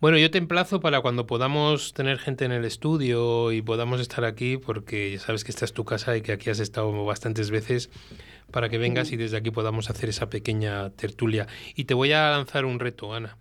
Bueno, 0.00 0.16
yo 0.16 0.30
te 0.30 0.38
emplazo 0.38 0.80
para 0.80 1.02
cuando 1.02 1.26
podamos 1.26 1.92
tener 1.92 2.18
gente 2.18 2.46
en 2.46 2.52
el 2.52 2.64
estudio 2.64 3.52
y 3.52 3.60
podamos 3.60 4.00
estar 4.00 4.24
aquí, 4.24 4.56
porque 4.56 5.12
ya 5.12 5.18
sabes 5.18 5.44
que 5.44 5.50
esta 5.50 5.66
es 5.66 5.74
tu 5.74 5.84
casa 5.84 6.16
y 6.16 6.22
que 6.22 6.32
aquí 6.32 6.48
has 6.48 6.58
estado 6.58 7.04
bastantes 7.04 7.50
veces, 7.50 7.90
para 8.50 8.70
que 8.70 8.78
vengas 8.78 9.12
y 9.12 9.18
desde 9.18 9.36
aquí 9.36 9.50
podamos 9.50 9.90
hacer 9.90 10.08
esa 10.08 10.30
pequeña 10.30 10.88
tertulia. 10.88 11.46
Y 11.74 11.84
te 11.84 11.92
voy 11.92 12.12
a 12.12 12.30
lanzar 12.30 12.64
un 12.64 12.80
reto, 12.80 13.12
Ana. 13.12 13.36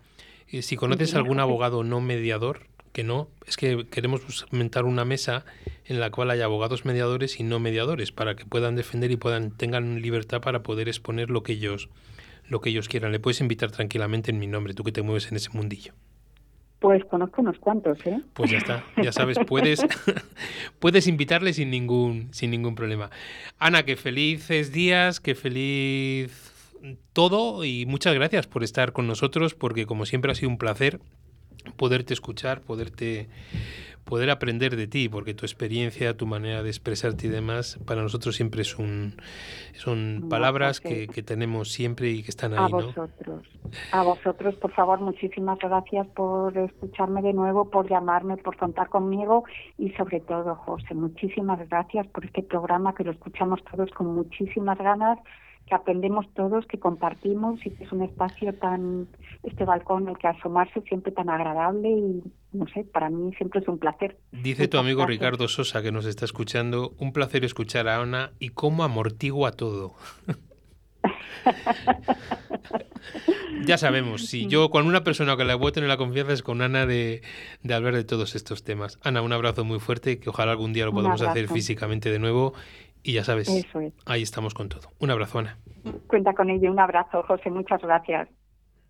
Eh, 0.50 0.64
si 0.64 0.76
conoces 0.76 1.16
algún 1.16 1.40
abogado 1.40 1.86
no 1.86 2.02
mediador, 2.02 2.68
que 2.92 3.06
no, 3.06 3.30
es 3.46 3.56
que 3.56 3.88
queremos 3.90 4.46
inventar 4.52 4.84
una 4.84 5.06
mesa 5.06 5.46
en 5.86 6.02
la 6.02 6.12
cual 6.12 6.30
haya 6.32 6.44
abogados 6.44 6.84
mediadores 6.84 7.40
y 7.40 7.44
no 7.44 7.60
mediadores 7.60 8.12
para 8.12 8.36
que 8.36 8.44
puedan 8.44 8.76
defender 8.76 9.12
y 9.12 9.16
puedan 9.16 9.52
tengan 9.52 10.02
libertad 10.02 10.42
para 10.42 10.62
poder 10.62 10.90
exponer 10.90 11.30
lo 11.30 11.42
que 11.42 11.54
ellos 11.54 11.88
lo 12.50 12.62
que 12.62 12.70
ellos 12.70 12.88
quieran. 12.88 13.12
Le 13.12 13.20
puedes 13.20 13.42
invitar 13.42 13.72
tranquilamente 13.72 14.32
en 14.32 14.40
mi 14.40 14.48
nombre, 14.48 14.74
tú 14.74 14.84
que 14.84 14.92
te 14.92 15.02
mueves 15.02 15.30
en 15.32 15.38
ese 15.38 15.50
mundillo. 15.52 15.94
Pues 16.80 17.04
conozco 17.06 17.42
unos 17.42 17.58
cuantos, 17.58 17.98
¿eh? 18.06 18.22
Pues 18.34 18.52
ya 18.52 18.60
está, 18.60 18.84
ya 19.02 19.12
sabes, 19.12 19.40
puedes, 19.48 19.84
puedes 20.80 21.08
invitarle 21.08 21.54
sin 21.54 21.72
ningún, 21.72 22.28
sin 22.32 22.52
ningún 22.52 22.76
problema. 22.76 23.10
Ana, 23.58 23.84
que 23.84 23.96
felices 23.96 24.72
días, 24.72 25.20
que 25.20 25.34
feliz 25.34 26.54
todo 27.14 27.66
y 27.66 27.88
muchas 27.88 28.14
gracias 28.14 28.46
por 28.46 28.64
estar 28.64 28.94
con 28.94 29.08
nosotros, 29.08 29.56
porque 29.56 29.88
como 29.88 30.06
siempre 30.06 30.32
ha 30.32 30.36
sido 30.36 30.50
un 30.50 30.60
placer 30.60 31.00
poderte 31.76 32.14
escuchar, 32.14 32.62
poderte 32.62 33.28
poder 34.08 34.32
aprender 34.32 34.76
de 34.76 34.88
ti, 34.88 35.10
porque 35.10 35.34
tu 35.34 35.46
experiencia, 35.46 36.16
tu 36.16 36.26
manera 36.26 36.64
de 36.64 36.70
expresarte 36.70 37.28
y 37.28 37.30
demás, 37.30 37.78
para 37.86 38.02
nosotros 38.02 38.36
siempre 38.36 38.62
es 38.62 38.80
un, 38.80 39.14
son 39.74 40.28
palabras 40.30 40.80
que, 40.80 41.08
que, 41.08 41.22
tenemos 41.22 41.72
siempre 41.72 42.10
y 42.10 42.24
que 42.24 42.32
están 42.32 42.54
ahí. 42.54 42.60
A 42.60 42.68
vosotros, 42.68 43.46
a 43.92 44.04
vosotros, 44.04 44.56
por 44.56 44.72
favor, 44.72 45.02
muchísimas 45.02 45.60
gracias 45.60 46.08
por 46.08 46.58
escucharme 46.58 47.22
de 47.22 47.34
nuevo, 47.34 47.70
por 47.70 47.90
llamarme, 47.90 48.38
por 48.38 48.56
contar 48.56 48.90
conmigo. 48.90 49.44
Y 49.78 49.92
sobre 49.92 50.22
todo, 50.22 50.56
José, 50.56 50.94
muchísimas 50.94 51.60
gracias 51.70 52.08
por 52.08 52.26
este 52.26 52.44
programa 52.44 52.96
que 52.96 53.04
lo 53.04 53.12
escuchamos 53.12 53.60
todos 53.70 53.92
con 53.92 54.16
muchísimas 54.16 54.78
ganas 54.78 55.20
que 55.68 55.76
aprendemos 55.76 56.26
todos, 56.34 56.66
que 56.66 56.80
compartimos 56.80 57.60
y 57.66 57.72
que 57.72 57.84
es 57.84 57.92
un 57.92 58.02
espacio 58.02 58.54
tan, 58.54 59.08
este 59.44 59.66
balcón 59.66 60.08
el 60.08 60.18
que 60.18 60.28
asomarse 60.28 60.82
siempre 60.82 61.12
tan 61.12 61.30
agradable 61.30 61.90
y 61.90 62.24
no 62.54 62.68
sé, 62.68 62.84
para 62.84 63.10
mí 63.10 63.34
siempre 63.36 63.60
es 63.62 63.68
un 63.68 63.78
placer. 63.78 64.18
Dice 64.32 64.68
tu 64.68 64.78
amigo 64.78 65.06
Ricardo 65.06 65.48
Sosa 65.48 65.82
que 65.82 65.92
nos 65.92 66.06
está 66.06 66.26
escuchando, 66.26 66.94
un 67.00 67.14
placer 67.14 67.46
escuchar 67.46 67.88
a 67.88 68.02
Ana 68.02 68.32
y 68.40 68.50
cómo 68.50 68.84
amortigua 68.84 69.52
todo. 69.52 69.94
ya 73.66 73.78
sabemos, 73.78 74.26
si 74.26 74.48
yo 74.48 74.70
con 74.70 74.86
una 74.88 75.04
persona 75.04 75.38
que 75.38 75.46
le 75.46 75.54
voy 75.54 75.70
a 75.70 75.72
tener 75.72 75.90
la 75.90 75.98
confianza 75.98 76.34
es 76.34 76.44
con 76.44 76.62
Ana 76.62 76.86
de, 76.86 77.22
de, 77.64 77.74
hablar 77.74 77.94
de 77.94 78.04
todos 78.04 78.36
estos 78.36 78.64
temas. 78.64 79.00
Ana, 79.04 79.22
un 79.22 79.34
abrazo 79.34 79.64
muy 79.64 79.80
fuerte, 79.80 80.20
que 80.20 80.30
ojalá 80.30 80.52
algún 80.52 80.74
día 80.74 80.86
lo 80.86 80.94
podamos 80.94 81.22
hacer 81.22 81.48
físicamente 81.48 82.10
de 82.10 82.20
nuevo 82.20 82.54
y 83.04 83.14
ya 83.14 83.24
sabes, 83.24 83.50
ahí 84.06 84.22
estamos 84.22 84.54
con 84.54 84.68
todo. 84.68 84.90
Un 85.00 85.12
abrazo, 85.12 85.40
Ana. 85.40 85.58
Cuenta 86.08 86.34
con 86.34 86.50
ello. 86.50 86.70
Un 86.72 86.80
abrazo, 86.80 87.24
José. 87.24 87.50
Muchas 87.50 87.82
gracias. 87.82 88.28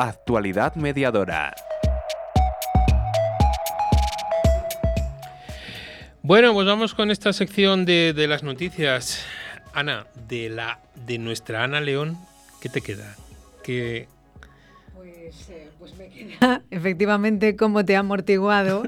Actualidad 0.00 0.76
mediadora. 0.76 1.52
Bueno, 6.22 6.54
pues 6.54 6.68
vamos 6.68 6.94
con 6.94 7.10
esta 7.10 7.32
sección 7.32 7.84
de, 7.84 8.12
de 8.14 8.28
las 8.28 8.44
noticias. 8.44 9.26
Ana, 9.74 10.06
de 10.28 10.50
la 10.50 10.78
de 10.94 11.18
nuestra 11.18 11.64
Ana 11.64 11.80
León, 11.80 12.16
¿qué 12.60 12.68
te 12.68 12.80
queda? 12.80 13.16
¿Qué, 13.64 14.06
Pues, 14.98 15.48
eh, 15.50 15.68
pues 15.78 15.96
me 15.96 16.08
queda 16.08 16.62
efectivamente 16.72 17.54
cómo 17.54 17.84
te 17.84 17.94
ha 17.94 18.00
amortiguado 18.00 18.82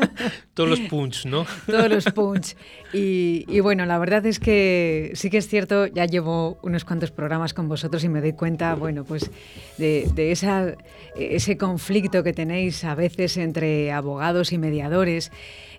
todos 0.54 0.70
los 0.70 0.80
punch, 0.88 1.26
¿no? 1.26 1.44
todos 1.66 1.90
los 1.90 2.04
punch. 2.06 2.56
Y, 2.94 3.44
y 3.46 3.60
bueno, 3.60 3.84
la 3.84 3.98
verdad 3.98 4.24
es 4.24 4.40
que 4.40 5.10
sí 5.14 5.28
que 5.28 5.36
es 5.36 5.48
cierto, 5.48 5.86
ya 5.86 6.06
llevo 6.06 6.58
unos 6.62 6.84
cuantos 6.86 7.10
programas 7.10 7.52
con 7.52 7.68
vosotros 7.68 8.02
y 8.04 8.08
me 8.08 8.22
doy 8.22 8.32
cuenta, 8.32 8.74
bueno, 8.74 9.04
pues 9.04 9.30
de, 9.76 10.08
de 10.14 10.32
esa, 10.32 10.74
ese 11.14 11.58
conflicto 11.58 12.22
que 12.22 12.32
tenéis 12.32 12.82
a 12.84 12.94
veces 12.94 13.36
entre 13.36 13.92
abogados 13.92 14.52
y 14.52 14.58
mediadores. 14.58 15.30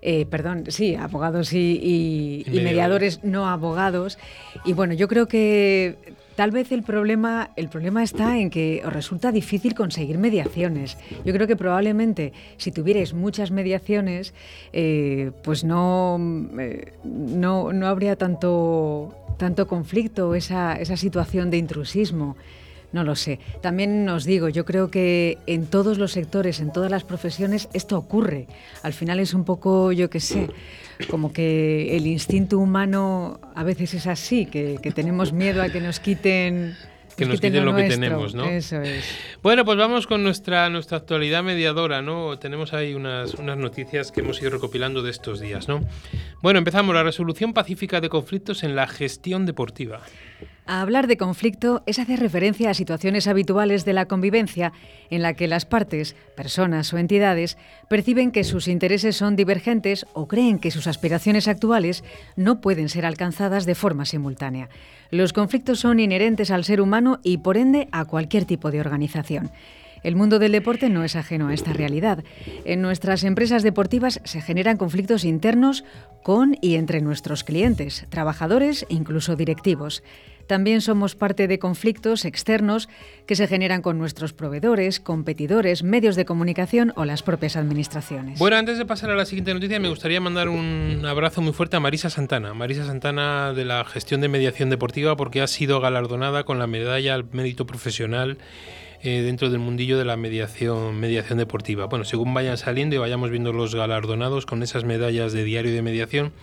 Eh, 0.04 0.26
perdón, 0.28 0.66
sí, 0.70 0.96
abogados 0.96 1.54
y, 1.54 1.58
y- 1.82 2.44
Y 2.48 2.60
y 2.60 2.62
mediadores 2.64 3.24
no 3.24 3.48
abogados. 3.50 4.18
Y 4.66 4.74
bueno, 4.74 4.94
yo 4.94 5.08
creo 5.08 5.28
que 5.28 5.96
Tal 6.36 6.52
vez 6.52 6.72
el 6.72 6.84
problema, 6.84 7.52
el 7.56 7.68
problema 7.68 8.04
está 8.04 8.38
en 8.38 8.50
que 8.50 8.82
os 8.86 8.94
resulta 8.94 9.32
difícil 9.32 9.76
conseguir 9.76 10.18
mediaciones. 10.18 10.98
Yo 11.26 11.34
creo 11.34 11.46
que 11.46 11.58
probablemente 11.58 12.32
si 12.58 12.72
tuvierais 12.72 13.14
muchas 13.14 13.52
mediaciones, 13.52 14.34
eh, 14.72 15.32
pues 15.44 15.64
no, 15.64 16.18
eh, 16.60 16.94
no, 17.04 17.74
no 17.74 17.88
habría 17.88 18.16
tanto, 18.16 19.14
tanto 19.38 19.68
conflicto, 19.68 20.34
esa, 20.34 20.76
esa 20.76 20.96
situación 20.96 21.50
de 21.52 21.58
intrusismo. 21.58 22.38
No 22.92 23.04
lo 23.04 23.16
sé. 23.16 23.40
También 23.62 24.08
os 24.10 24.26
digo, 24.26 24.50
yo 24.50 24.66
creo 24.66 24.92
que 24.92 25.38
en 25.48 25.66
todos 25.66 25.98
los 25.98 26.12
sectores, 26.12 26.60
en 26.60 26.74
todas 26.74 26.92
las 26.92 27.04
profesiones, 27.04 27.70
esto 27.74 27.98
ocurre. 27.98 28.48
Al 28.84 28.94
final 28.94 29.20
es 29.20 29.34
un 29.34 29.46
poco, 29.46 29.92
yo 29.92 30.10
qué 30.10 30.20
sé, 30.20 30.50
como 31.10 31.32
que 31.32 31.96
el 31.96 32.06
instinto 32.06 32.60
humano 32.60 33.40
a 33.56 33.64
veces 33.64 33.94
es 33.94 34.08
así, 34.08 34.46
que, 34.46 34.78
que 34.82 34.92
tenemos 34.92 35.32
miedo 35.32 35.62
a 35.62 35.70
que 35.70 35.80
nos 35.80 36.00
quiten, 36.00 36.76
Que 37.16 37.26
nos 37.26 37.40
quiten 37.40 37.66
lo 37.66 37.76
que 37.76 37.88
tenemos, 37.88 38.34
¿no? 38.36 38.46
Eso 38.46 38.82
es. 38.82 39.06
Bueno, 39.42 39.64
pues 39.66 39.78
vamos 39.78 40.08
con 40.08 40.24
nuestra, 40.24 40.70
nuestra 40.70 40.98
actualidad 40.98 41.44
mediadora, 41.44 42.02
¿no? 42.02 42.40
Tenemos 42.40 42.74
ahí 42.74 42.94
unas, 42.94 43.36
unas 43.36 43.58
noticias 43.58 44.12
que 44.12 44.22
hemos 44.22 44.42
ido 44.42 44.52
recopilando 44.52 45.02
de 45.02 45.12
estos 45.12 45.40
días, 45.40 45.68
¿no? 45.68 45.82
Bueno, 46.42 46.60
empezamos. 46.60 46.96
La 46.96 47.04
resolución 47.04 47.54
pacífica 47.54 48.02
de 48.02 48.10
conflictos 48.10 48.64
en 48.64 48.76
la 48.76 48.88
gestión 48.88 49.46
deportiva. 49.46 50.02
Hablar 50.74 51.08
de 51.08 51.18
conflicto 51.18 51.84
es 51.86 52.00
hacer 52.00 52.22
referencia 52.22 52.70
a 52.70 52.74
situaciones 52.74 53.28
habituales 53.28 53.84
de 53.84 53.92
la 53.92 54.06
convivencia 54.06 54.72
en 55.10 55.22
la 55.22 55.34
que 55.34 55.50
las 55.50 55.66
partes, 55.66 56.16
personas 56.38 56.94
o 56.94 56.98
entidades, 56.98 57.58
perciben 57.90 58.32
que 58.32 58.46
sus 58.46 58.70
intereses 58.70 59.18
son 59.18 59.36
divergentes 59.36 60.06
o 60.14 60.30
creen 60.30 60.60
que 60.60 60.72
sus 60.72 60.88
aspiraciones 60.88 61.50
actuales 61.50 62.06
no 62.38 62.62
pueden 62.62 62.88
ser 62.88 63.06
alcanzadas 63.06 63.66
de 63.66 63.76
forma 63.76 64.06
simultánea. 64.06 64.70
Los 65.10 65.34
conflictos 65.34 65.82
son 65.82 66.00
inherentes 66.00 66.52
al 66.52 66.64
ser 66.64 66.80
humano 66.80 67.20
y 67.22 67.40
por 67.40 67.58
ende 67.58 67.90
a 67.92 68.06
cualquier 68.06 68.46
tipo 68.46 68.72
de 68.72 68.80
organización. 68.80 69.52
El 70.04 70.16
mundo 70.16 70.40
del 70.40 70.52
deporte 70.52 70.90
no 70.90 71.04
es 71.04 71.16
ajeno 71.16 71.50
a 71.50 71.54
esta 71.54 71.74
realidad. 71.74 72.24
En 72.66 72.82
nuestras 72.82 73.24
empresas 73.24 73.62
deportivas 73.62 74.20
se 74.24 74.42
generan 74.42 74.78
conflictos 74.78 75.26
internos 75.26 75.84
con 76.24 76.58
y 76.62 76.76
entre 76.76 77.02
nuestros 77.02 77.44
clientes, 77.44 78.06
trabajadores 78.10 78.86
e 78.90 78.96
incluso 78.96 79.36
directivos. 79.36 80.02
También 80.52 80.82
somos 80.82 81.16
parte 81.16 81.48
de 81.48 81.60
conflictos 81.60 82.26
externos 82.26 82.90
que 83.26 83.38
se 83.38 83.48
generan 83.48 83.82
con 83.82 83.98
nuestros 83.98 84.34
proveedores, 84.34 85.00
competidores, 85.00 85.82
medios 85.82 86.18
de 86.18 86.26
comunicación 86.26 86.92
o 86.98 87.06
las 87.06 87.24
propias 87.24 87.56
administraciones. 87.56 88.38
Bueno, 88.38 88.58
antes 88.58 88.78
de 88.78 88.86
pasar 88.86 89.12
a 89.12 89.16
la 89.16 89.24
siguiente 89.24 89.54
noticia, 89.54 89.80
me 89.80 89.88
gustaría 89.88 90.20
mandar 90.20 90.50
un 90.50 91.06
abrazo 91.08 91.42
muy 91.42 91.54
fuerte 91.54 91.78
a 91.78 91.80
Marisa 91.80 92.10
Santana. 92.10 92.54
Marisa 92.54 92.86
Santana 92.86 93.54
de 93.54 93.64
la 93.64 93.86
gestión 93.86 94.20
de 94.20 94.28
mediación 94.28 94.70
deportiva 94.70 95.16
porque 95.16 95.42
ha 95.42 95.48
sido 95.48 95.80
galardonada 95.80 96.44
con 96.44 96.60
la 96.60 96.68
medalla 96.68 97.14
al 97.14 97.24
mérito 97.32 97.66
profesional 97.66 98.38
eh, 99.04 99.22
dentro 99.22 99.52
del 99.52 99.60
mundillo 99.60 99.98
de 99.98 100.04
la 100.04 100.18
mediación, 100.18 101.00
mediación 101.00 101.40
deportiva. 101.40 101.86
Bueno, 101.86 102.04
según 102.04 102.34
vayan 102.34 102.58
saliendo 102.58 102.98
y 102.98 103.00
vayamos 103.00 103.30
viendo 103.30 103.54
los 103.54 103.74
galardonados 103.74 104.46
con 104.46 104.64
esas 104.64 104.84
medallas 104.84 105.32
de 105.32 105.46
diario 105.46 105.72
de 105.72 105.82
mediación, 105.82 106.34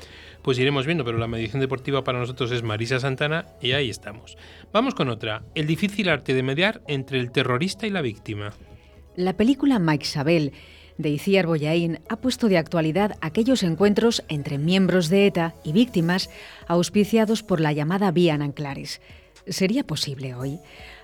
pues 0.42 0.59
iremos 0.59 0.87
viendo, 0.87 1.05
pero 1.05 1.18
la 1.18 1.27
mediación 1.27 1.61
deportiva 1.61 2.05
para 2.05 2.18
nosotros 2.18 2.51
es 2.53 2.62
Marisa 2.62 3.01
Santana 3.01 3.46
y 3.61 3.72
ahí 3.72 3.90
estamos. 3.90 4.37
Vamos 4.72 4.94
con 4.94 5.09
otra, 5.09 5.42
el 5.55 5.66
difícil 5.66 6.09
arte 6.09 6.35
de 6.35 6.42
mediar 6.42 6.83
entre 6.87 7.18
el 7.20 7.31
terrorista 7.31 7.87
y 7.87 7.90
la 7.90 8.03
víctima. 8.03 8.53
La 9.16 9.37
película 9.37 9.79
Mike 9.79 10.05
Sabel 10.05 10.53
de 10.98 11.11
Iciar 11.11 11.46
Boyain 11.46 12.01
ha 12.09 12.16
puesto 12.16 12.48
de 12.48 12.59
actualidad 12.59 13.16
aquellos 13.20 13.62
encuentros 13.62 14.24
entre 14.29 14.59
miembros 14.59 15.09
de 15.09 15.27
ETA 15.27 15.55
y 15.64 15.72
víctimas 15.72 16.29
auspiciados 16.66 17.42
por 17.42 17.61
la 17.61 17.72
llamada 17.72 18.11
Vía 18.11 18.37
Nanclares. 18.37 19.01
¿Sería 19.46 19.85
posible 19.85 20.35
hoy? 20.35 20.59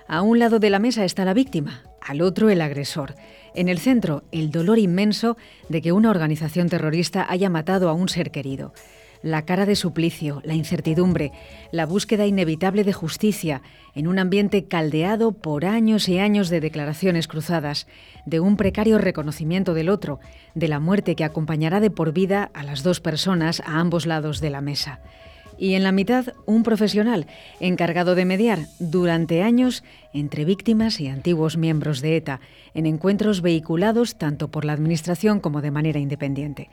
A 0.07 0.21
un 0.21 0.37
lado 0.37 0.59
de 0.59 0.69
la 0.69 0.79
mesa 0.79 1.03
está 1.03 1.25
la 1.25 1.33
víctima, 1.33 1.83
al 2.01 2.21
otro 2.21 2.49
el 2.49 2.61
agresor. 2.61 3.15
En 3.55 3.69
el 3.69 3.79
centro, 3.79 4.23
el 4.31 4.51
dolor 4.51 4.77
inmenso 4.77 5.37
de 5.69 5.81
que 5.81 5.93
una 5.93 6.09
organización 6.09 6.69
terrorista 6.69 7.25
haya 7.27 7.49
matado 7.49 7.89
a 7.89 7.93
un 7.93 8.09
ser 8.09 8.29
querido. 8.31 8.73
La 9.21 9.43
cara 9.45 9.65
de 9.65 9.75
suplicio, 9.75 10.41
la 10.43 10.53
incertidumbre, 10.53 11.31
la 11.71 11.85
búsqueda 11.85 12.25
inevitable 12.25 12.83
de 12.83 12.93
justicia 12.93 13.61
en 13.93 14.07
un 14.07 14.19
ambiente 14.19 14.65
caldeado 14.65 15.31
por 15.31 15.65
años 15.65 16.07
y 16.09 16.19
años 16.19 16.49
de 16.49 16.61
declaraciones 16.61 17.27
cruzadas, 17.27 17.87
de 18.25 18.39
un 18.39 18.57
precario 18.57 18.97
reconocimiento 18.97 19.73
del 19.73 19.89
otro, 19.89 20.19
de 20.53 20.67
la 20.67 20.79
muerte 20.79 21.15
que 21.15 21.23
acompañará 21.23 21.79
de 21.79 21.91
por 21.91 22.13
vida 22.13 22.51
a 22.53 22.63
las 22.63 22.83
dos 22.83 22.99
personas 22.99 23.61
a 23.65 23.79
ambos 23.79 24.05
lados 24.05 24.41
de 24.41 24.49
la 24.49 24.61
mesa. 24.61 24.99
Y 25.57 25.75
en 25.75 25.83
la 25.83 25.91
mitad, 25.91 26.33
un 26.45 26.63
profesional 26.63 27.27
encargado 27.59 28.15
de 28.15 28.25
mediar 28.25 28.59
durante 28.79 29.41
años 29.41 29.83
entre 30.13 30.43
víctimas 30.43 30.99
y 30.99 31.07
antiguos 31.07 31.55
miembros 31.55 32.01
de 32.01 32.17
ETA, 32.17 32.41
en 32.73 32.85
encuentros 32.85 33.41
vehiculados 33.41 34.17
tanto 34.17 34.49
por 34.49 34.65
la 34.65 34.73
Administración 34.73 35.39
como 35.39 35.61
de 35.61 35.71
manera 35.71 35.99
independiente. 35.99 36.69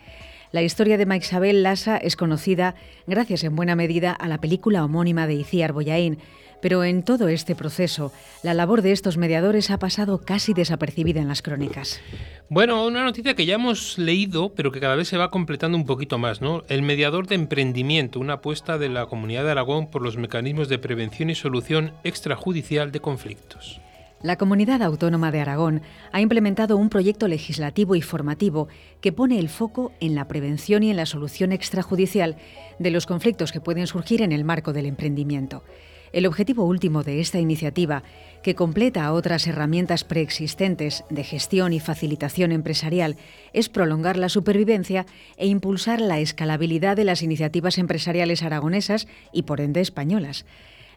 La 0.53 0.61
historia 0.61 0.99
de 0.99 1.07
Mike 1.07 1.25
Sabel 1.25 1.63
Lassa 1.63 1.97
es 1.97 2.15
conocida 2.15 2.75
gracias 3.07 3.43
en 3.43 3.57
buena 3.57 3.75
medida 3.75 4.13
a 4.13 4.29
la 4.29 4.39
película 4.39 4.85
homónima 4.85 5.27
de 5.27 5.33
Iciar 5.33 5.73
Boyain, 5.73 6.19
pero 6.61 6.85
en 6.85 7.05
todo 7.05 7.29
este 7.29 7.55
proceso, 7.55 8.13
la 8.43 8.53
labor 8.53 8.83
de 8.83 8.93
estos 8.93 9.17
mediadores 9.17 9.71
ha 9.71 9.79
pasado 9.79 10.21
casi 10.21 10.53
desapercibida 10.53 11.23
en 11.23 11.29
las 11.29 11.41
crónicas. 11.41 12.03
Bueno, 12.51 12.87
una 12.87 13.03
noticia 13.03 13.35
que 13.35 13.47
ya 13.47 13.55
hemos 13.55 13.97
leído, 13.97 14.53
pero 14.55 14.73
que 14.73 14.81
cada 14.81 14.95
vez 14.95 15.09
se 15.09 15.17
va 15.17 15.31
completando 15.31 15.79
un 15.79 15.87
poquito 15.87 16.19
más, 16.19 16.43
¿no? 16.43 16.65
El 16.69 16.83
mediador 16.83 17.27
de 17.27 17.35
emprendimiento, 17.35 18.21
una 18.21 18.35
apuesta 18.35 18.77
de 18.77 18.91
la 18.91 19.07
Comunidad 19.07 19.45
de 19.45 19.53
Aragón 19.53 19.91
por 19.91 20.03
los 20.03 20.19
mecanismos 20.19 20.69
de 20.69 20.79
prevención 20.79 21.31
y 21.31 21.35
solución 21.35 21.93
extrajudicial 22.05 22.93
de 22.93 23.01
conflictos. 23.01 23.81
La 24.23 24.39
Comunidad 24.39 24.83
Autónoma 24.83 25.33
de 25.33 25.41
Aragón 25.41 25.83
ha 26.13 26.21
implementado 26.21 26.77
un 26.77 26.91
proyecto 26.91 27.27
legislativo 27.27 27.97
y 27.97 28.03
formativo 28.03 28.69
que 29.01 29.11
pone 29.11 29.41
el 29.41 29.49
foco 29.49 29.91
en 29.99 30.15
la 30.15 30.29
prevención 30.29 30.85
y 30.85 30.91
en 30.91 30.97
la 30.97 31.07
solución 31.07 31.51
extrajudicial 31.51 32.37
de 32.79 32.93
los 32.93 33.05
conflictos 33.05 33.51
que 33.51 33.61
pueden 33.61 33.89
surgir 33.89 34.23
en 34.23 34.31
el 34.31 34.45
marco 34.45 34.73
del 34.73 34.87
emprendimiento. 34.87 35.65
El 36.13 36.27
objetivo 36.27 36.65
último 36.65 37.03
de 37.03 37.19
esta 37.19 37.41
iniciativa, 37.41 38.05
que 38.45 38.55
completa 38.55 39.13
otras 39.13 39.47
herramientas 39.49 40.05
preexistentes 40.05 41.05
de 41.11 41.25
gestión 41.25 41.73
y 41.73 41.81
facilitación 41.81 42.53
empresarial, 42.53 43.17
es 43.53 43.69
prolongar 43.69 44.19
la 44.19 44.29
supervivencia 44.29 45.05
e 45.37 45.49
impulsar 45.49 46.01
la 46.01 46.21
escalabilidad 46.21 46.97
de 46.97 47.05
las 47.05 47.23
iniciativas 47.23 47.77
empresariales 47.77 48.45
aragonesas 48.45 49.09
y 49.33 49.43
por 49.43 49.61
ende 49.61 49.81
españolas. 49.81 50.45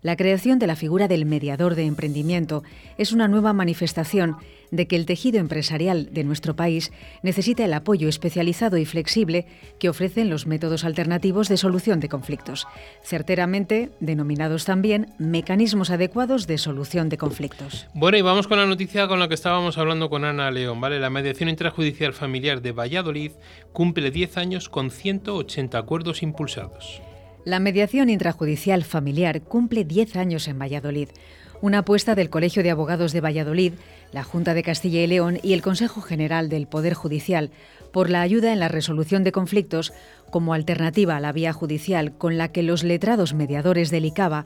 La 0.06 0.16
creación 0.16 0.60
de 0.60 0.68
la 0.68 0.76
figura 0.76 1.08
del 1.08 1.26
mediador 1.26 1.74
de 1.74 1.88
emprendimiento 1.88 2.62
es 3.00 3.12
una 3.12 3.28
nueva 3.28 3.54
manifestación 3.54 4.38
de 4.70 4.86
que 4.86 4.96
el 4.98 5.08
tejido 5.08 5.40
empresarial 5.40 6.14
de 6.14 6.24
nuestro 6.24 6.56
país 6.56 6.92
necesita 7.24 7.66
el 7.66 7.74
apoyo 7.74 8.08
especializado 8.08 8.78
y 8.78 8.86
flexible 8.86 9.48
que 9.80 9.90
ofrecen 9.90 10.30
los 10.30 10.46
métodos 10.46 10.84
alternativos 10.86 11.50
de 11.50 11.58
solución 11.58 12.00
de 12.02 12.10
conflictos, 12.10 12.68
certeramente 13.02 13.90
denominados 14.00 14.66
también 14.66 15.12
mecanismos 15.18 15.90
adecuados 15.90 16.46
de 16.46 16.60
solución 16.60 17.10
de 17.10 17.18
conflictos. 17.18 17.88
Bueno, 17.96 18.16
y 18.16 18.22
vamos 18.22 18.48
con 18.48 18.60
la 18.60 18.68
noticia 18.68 19.08
con 19.08 19.20
la 19.20 19.28
que 19.28 19.34
estábamos 19.34 19.80
hablando 19.80 20.12
con 20.12 20.24
Ana 20.24 20.52
León, 20.52 20.80
¿vale? 20.80 21.00
La 21.00 21.10
mediación 21.10 21.50
intrajudicial 21.50 22.14
familiar 22.14 22.62
de 22.62 22.74
Valladolid 22.74 23.32
cumple 23.74 24.12
10 24.12 24.38
años 24.38 24.70
con 24.70 24.92
180 24.92 25.76
acuerdos 25.76 26.22
impulsados. 26.22 27.02
La 27.46 27.60
mediación 27.60 28.10
intrajudicial 28.10 28.84
familiar 28.84 29.44
cumple 29.44 29.86
10 29.86 30.16
años 30.16 30.48
en 30.48 30.58
Valladolid. 30.58 31.10
Una 31.62 31.80
apuesta 31.80 32.16
del 32.16 32.32
Colegio 32.32 32.64
de 32.64 32.72
Abogados 32.72 33.14
de 33.14 33.22
Valladolid, 33.22 33.74
la 34.12 34.24
Junta 34.24 34.56
de 34.56 34.64
Castilla 34.64 35.04
y 35.04 35.06
León 35.06 35.38
y 35.44 35.54
el 35.54 35.62
Consejo 35.62 36.02
General 36.02 36.50
del 36.50 36.66
Poder 36.66 36.96
Judicial 36.96 37.52
por 37.94 38.10
la 38.10 38.22
ayuda 38.22 38.52
en 38.52 38.60
la 38.60 38.68
resolución 38.68 39.24
de 39.24 39.32
conflictos 39.32 39.94
como 40.32 40.56
alternativa 40.56 41.18
a 41.18 41.20
la 41.20 41.34
vía 41.34 41.54
judicial 41.54 42.18
con 42.18 42.40
la 42.40 42.52
que 42.52 42.64
los 42.64 42.84
letrados 42.84 43.36
mediadores 43.36 43.92
del 43.92 44.06
ICABA 44.06 44.46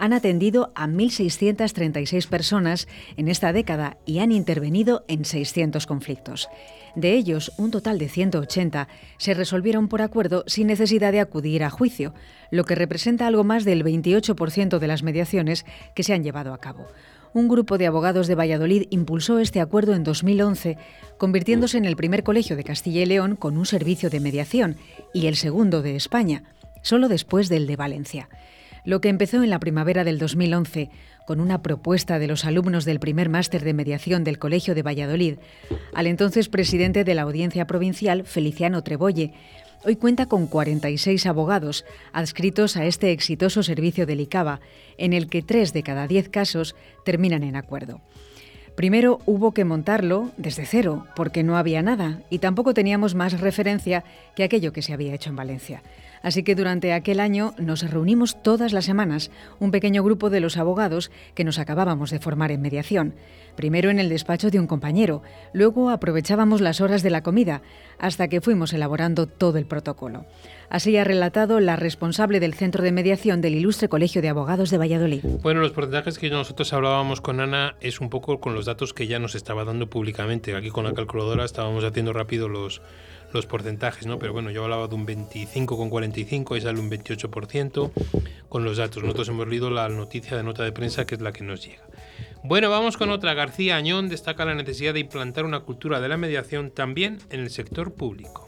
han 0.00 0.14
atendido 0.14 0.72
a 0.74 0.88
1.636 0.88 2.26
personas 2.26 2.88
en 3.16 3.28
esta 3.28 3.52
década 3.52 3.98
y 4.06 4.18
han 4.18 4.32
intervenido 4.32 5.04
en 5.06 5.24
600 5.24 5.86
conflictos. 5.86 6.48
De 6.96 7.14
ellos, 7.14 7.52
un 7.56 7.70
total 7.70 7.98
de 7.98 8.08
180 8.08 8.88
se 9.18 9.34
resolvieron 9.34 9.88
por 9.88 10.02
acuerdo 10.02 10.42
sin 10.46 10.66
necesidad 10.66 11.12
de 11.12 11.20
acudir 11.20 11.62
a 11.62 11.70
juicio, 11.70 12.14
lo 12.50 12.64
que 12.64 12.74
representa 12.74 13.26
algo 13.26 13.44
más 13.44 13.64
del 13.64 13.84
28% 13.84 14.78
de 14.78 14.88
las 14.88 15.02
mediaciones 15.02 15.64
que 15.94 16.02
se 16.02 16.14
han 16.14 16.24
llevado 16.24 16.52
a 16.52 16.58
cabo. 16.58 16.86
Un 17.32 17.46
grupo 17.46 17.78
de 17.78 17.86
abogados 17.86 18.26
de 18.26 18.34
Valladolid 18.34 18.86
impulsó 18.90 19.38
este 19.38 19.60
acuerdo 19.60 19.94
en 19.94 20.02
2011, 20.02 20.78
convirtiéndose 21.16 21.78
en 21.78 21.84
el 21.84 21.94
primer 21.94 22.24
colegio 22.24 22.56
de 22.56 22.64
Castilla 22.64 23.02
y 23.02 23.06
León 23.06 23.36
con 23.36 23.56
un 23.56 23.66
servicio 23.66 24.10
de 24.10 24.18
mediación 24.18 24.76
y 25.14 25.26
el 25.26 25.36
segundo 25.36 25.80
de 25.80 25.94
España, 25.94 26.42
solo 26.82 27.08
después 27.08 27.48
del 27.48 27.68
de 27.68 27.76
Valencia. 27.76 28.28
Lo 28.84 29.00
que 29.00 29.08
empezó 29.08 29.42
en 29.42 29.50
la 29.50 29.60
primavera 29.60 30.04
del 30.04 30.18
2011 30.18 30.90
con 31.26 31.40
una 31.40 31.62
propuesta 31.62 32.18
de 32.18 32.26
los 32.26 32.44
alumnos 32.44 32.84
del 32.84 32.98
primer 32.98 33.28
máster 33.28 33.62
de 33.62 33.74
mediación 33.74 34.24
del 34.24 34.38
Colegio 34.38 34.74
de 34.74 34.82
Valladolid, 34.82 35.36
al 35.94 36.06
entonces 36.06 36.48
presidente 36.48 37.04
de 37.04 37.14
la 37.14 37.22
Audiencia 37.22 37.66
Provincial, 37.66 38.24
Feliciano 38.24 38.82
Trebolle. 38.82 39.32
Hoy 39.84 39.96
cuenta 39.96 40.26
con 40.26 40.46
46 40.46 41.26
abogados 41.26 41.84
adscritos 42.12 42.76
a 42.76 42.84
este 42.84 43.12
exitoso 43.12 43.62
servicio 43.62 44.06
del 44.06 44.20
ICABA, 44.20 44.60
en 44.98 45.12
el 45.12 45.28
que 45.28 45.42
tres 45.42 45.72
de 45.72 45.82
cada 45.82 46.06
diez 46.06 46.28
casos 46.28 46.74
terminan 47.04 47.44
en 47.44 47.56
acuerdo. 47.56 48.00
Primero 48.74 49.18
hubo 49.26 49.52
que 49.52 49.64
montarlo 49.64 50.30
desde 50.36 50.64
cero, 50.64 51.06
porque 51.14 51.42
no 51.42 51.56
había 51.56 51.82
nada 51.82 52.22
y 52.30 52.38
tampoco 52.38 52.72
teníamos 52.72 53.14
más 53.14 53.40
referencia 53.40 54.04
que 54.34 54.42
aquello 54.42 54.72
que 54.72 54.82
se 54.82 54.92
había 54.92 55.14
hecho 55.14 55.30
en 55.30 55.36
Valencia. 55.36 55.82
Así 56.22 56.42
que 56.42 56.54
durante 56.54 56.92
aquel 56.92 57.20
año 57.20 57.54
nos 57.58 57.88
reunimos 57.88 58.42
todas 58.42 58.72
las 58.72 58.84
semanas, 58.84 59.30
un 59.58 59.70
pequeño 59.70 60.02
grupo 60.02 60.30
de 60.30 60.40
los 60.40 60.56
abogados 60.56 61.10
que 61.34 61.44
nos 61.44 61.58
acabábamos 61.58 62.10
de 62.10 62.18
formar 62.18 62.52
en 62.52 62.60
mediación. 62.60 63.14
Primero 63.56 63.90
en 63.90 63.98
el 63.98 64.08
despacho 64.08 64.50
de 64.50 64.60
un 64.60 64.66
compañero, 64.66 65.22
luego 65.52 65.90
aprovechábamos 65.90 66.60
las 66.60 66.80
horas 66.80 67.02
de 67.02 67.10
la 67.10 67.22
comida, 67.22 67.62
hasta 67.98 68.28
que 68.28 68.40
fuimos 68.40 68.72
elaborando 68.72 69.26
todo 69.26 69.58
el 69.58 69.66
protocolo. 69.66 70.24
Así 70.68 70.96
ha 70.96 71.04
relatado 71.04 71.58
la 71.58 71.76
responsable 71.76 72.38
del 72.38 72.54
Centro 72.54 72.84
de 72.84 72.92
Mediación 72.92 73.40
del 73.40 73.56
Ilustre 73.56 73.88
Colegio 73.88 74.22
de 74.22 74.28
Abogados 74.28 74.70
de 74.70 74.78
Valladolid. 74.78 75.24
Bueno, 75.42 75.60
los 75.60 75.72
porcentajes 75.72 76.18
que 76.18 76.30
nosotros 76.30 76.72
hablábamos 76.72 77.20
con 77.20 77.40
Ana 77.40 77.74
es 77.80 78.00
un 78.00 78.08
poco 78.08 78.40
con 78.40 78.54
los 78.54 78.66
datos 78.66 78.94
que 78.94 79.06
ya 79.06 79.18
nos 79.18 79.34
estaba 79.34 79.64
dando 79.64 79.90
públicamente. 79.90 80.54
Aquí 80.54 80.70
con 80.70 80.84
la 80.84 80.94
calculadora 80.94 81.44
estábamos 81.44 81.82
haciendo 81.84 82.12
rápido 82.12 82.48
los, 82.48 82.82
los 83.32 83.46
porcentajes, 83.46 84.06
¿no? 84.06 84.18
Pero 84.18 84.32
bueno, 84.32 84.50
yo 84.50 84.64
hablaba 84.64 84.88
de 84.88 84.94
un 84.94 85.06
25,45 85.06 86.56
y 86.56 86.60
sale 86.60 86.80
un 86.80 86.90
28% 86.90 87.90
con 88.48 88.64
los 88.64 88.76
datos. 88.76 89.02
Nosotros 89.02 89.28
hemos 89.28 89.48
leído 89.48 89.70
la 89.70 89.88
noticia 89.88 90.36
de 90.36 90.42
nota 90.42 90.64
de 90.64 90.72
prensa 90.72 91.06
que 91.06 91.14
es 91.14 91.20
la 91.20 91.32
que 91.32 91.44
nos 91.44 91.64
llega. 91.64 91.82
Bueno, 92.42 92.70
vamos 92.70 92.96
con 92.96 93.10
otra. 93.10 93.34
García 93.34 93.76
Añón 93.76 94.08
destaca 94.08 94.44
la 94.44 94.54
necesidad 94.54 94.94
de 94.94 95.00
implantar 95.00 95.44
una 95.44 95.60
cultura 95.60 96.00
de 96.00 96.08
la 96.08 96.16
mediación 96.16 96.70
también 96.70 97.18
en 97.30 97.40
el 97.40 97.50
sector 97.50 97.92
público. 97.92 98.46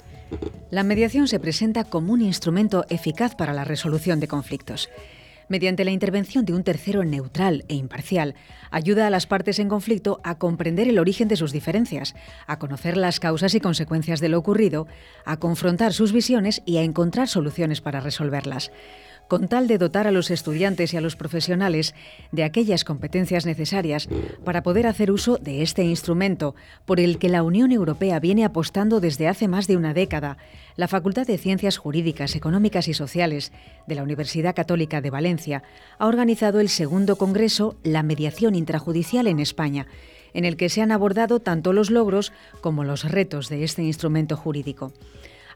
La 0.70 0.82
mediación 0.82 1.28
se 1.28 1.38
presenta 1.38 1.84
como 1.84 2.14
un 2.14 2.22
instrumento 2.22 2.86
eficaz 2.88 3.34
para 3.34 3.52
la 3.52 3.64
resolución 3.64 4.18
de 4.20 4.28
conflictos 4.28 4.88
mediante 5.52 5.84
la 5.84 5.90
intervención 5.90 6.46
de 6.46 6.54
un 6.54 6.64
tercero 6.64 7.04
neutral 7.04 7.66
e 7.68 7.74
imparcial, 7.74 8.34
ayuda 8.70 9.06
a 9.06 9.10
las 9.10 9.26
partes 9.26 9.58
en 9.58 9.68
conflicto 9.68 10.18
a 10.24 10.38
comprender 10.38 10.88
el 10.88 10.98
origen 10.98 11.28
de 11.28 11.36
sus 11.36 11.52
diferencias, 11.52 12.14
a 12.46 12.58
conocer 12.58 12.96
las 12.96 13.20
causas 13.20 13.54
y 13.54 13.60
consecuencias 13.60 14.20
de 14.20 14.30
lo 14.30 14.38
ocurrido, 14.38 14.86
a 15.26 15.36
confrontar 15.36 15.92
sus 15.92 16.10
visiones 16.10 16.62
y 16.64 16.78
a 16.78 16.82
encontrar 16.82 17.28
soluciones 17.28 17.82
para 17.82 18.00
resolverlas 18.00 18.72
con 19.32 19.48
tal 19.48 19.66
de 19.66 19.78
dotar 19.78 20.06
a 20.06 20.10
los 20.10 20.30
estudiantes 20.30 20.92
y 20.92 20.98
a 20.98 21.00
los 21.00 21.16
profesionales 21.16 21.94
de 22.32 22.44
aquellas 22.44 22.84
competencias 22.84 23.46
necesarias 23.46 24.06
para 24.44 24.62
poder 24.62 24.86
hacer 24.86 25.10
uso 25.10 25.38
de 25.38 25.62
este 25.62 25.84
instrumento 25.84 26.54
por 26.84 27.00
el 27.00 27.16
que 27.16 27.30
la 27.30 27.42
Unión 27.42 27.72
Europea 27.72 28.20
viene 28.20 28.44
apostando 28.44 29.00
desde 29.00 29.28
hace 29.28 29.48
más 29.48 29.66
de 29.66 29.78
una 29.78 29.94
década. 29.94 30.36
La 30.76 30.86
Facultad 30.86 31.26
de 31.26 31.38
Ciencias 31.38 31.78
Jurídicas, 31.78 32.36
Económicas 32.36 32.88
y 32.88 32.92
Sociales 32.92 33.52
de 33.86 33.94
la 33.94 34.02
Universidad 34.02 34.54
Católica 34.54 35.00
de 35.00 35.08
Valencia 35.08 35.62
ha 35.98 36.08
organizado 36.08 36.60
el 36.60 36.68
segundo 36.68 37.16
Congreso 37.16 37.76
La 37.84 38.02
Mediación 38.02 38.54
Intrajudicial 38.54 39.26
en 39.26 39.40
España, 39.40 39.86
en 40.34 40.44
el 40.44 40.58
que 40.58 40.68
se 40.68 40.82
han 40.82 40.92
abordado 40.92 41.40
tanto 41.40 41.72
los 41.72 41.90
logros 41.90 42.34
como 42.60 42.84
los 42.84 43.10
retos 43.10 43.48
de 43.48 43.64
este 43.64 43.82
instrumento 43.82 44.36
jurídico 44.36 44.92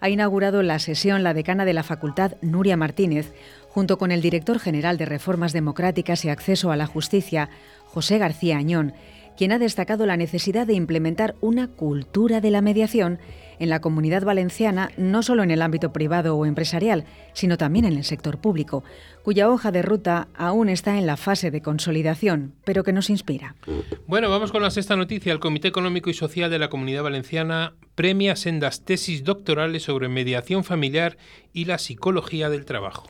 ha 0.00 0.08
inaugurado 0.08 0.62
la 0.62 0.78
sesión 0.78 1.22
la 1.22 1.34
decana 1.34 1.64
de 1.64 1.72
la 1.72 1.82
facultad, 1.82 2.32
Nuria 2.42 2.76
Martínez, 2.76 3.32
junto 3.76 3.98
con 3.98 4.10
el 4.10 4.22
director 4.22 4.58
general 4.58 4.96
de 4.96 5.04
Reformas 5.04 5.52
Democráticas 5.52 6.24
y 6.24 6.30
Acceso 6.30 6.70
a 6.70 6.76
la 6.76 6.86
Justicia, 6.86 7.50
José 7.84 8.16
García 8.16 8.56
Añón, 8.56 8.94
quien 9.36 9.52
ha 9.52 9.58
destacado 9.58 10.06
la 10.06 10.16
necesidad 10.16 10.66
de 10.66 10.72
implementar 10.72 11.34
una 11.42 11.68
cultura 11.68 12.40
de 12.40 12.50
la 12.50 12.62
mediación 12.62 13.18
en 13.58 13.68
la 13.68 13.82
comunidad 13.82 14.24
valenciana, 14.24 14.92
no 14.96 15.22
solo 15.22 15.42
en 15.42 15.50
el 15.50 15.60
ámbito 15.60 15.92
privado 15.92 16.38
o 16.38 16.46
empresarial, 16.46 17.04
sino 17.34 17.58
también 17.58 17.84
en 17.84 17.98
el 17.98 18.04
sector 18.04 18.38
público, 18.38 18.82
cuya 19.22 19.50
hoja 19.50 19.70
de 19.72 19.82
ruta 19.82 20.28
aún 20.34 20.70
está 20.70 20.96
en 20.96 21.04
la 21.04 21.18
fase 21.18 21.50
de 21.50 21.60
consolidación, 21.60 22.54
pero 22.64 22.82
que 22.82 22.94
nos 22.94 23.10
inspira. 23.10 23.56
Bueno, 24.06 24.30
vamos 24.30 24.52
con 24.52 24.62
la 24.62 24.70
sexta 24.70 24.96
noticia. 24.96 25.34
El 25.34 25.38
Comité 25.38 25.68
Económico 25.68 26.08
y 26.08 26.14
Social 26.14 26.50
de 26.50 26.58
la 26.58 26.70
Comunidad 26.70 27.02
Valenciana 27.02 27.74
premia 27.94 28.36
sendas 28.36 28.86
tesis 28.86 29.22
doctorales 29.22 29.82
sobre 29.82 30.08
mediación 30.08 30.64
familiar 30.64 31.18
y 31.52 31.66
la 31.66 31.76
psicología 31.76 32.48
del 32.48 32.64
trabajo. 32.64 33.06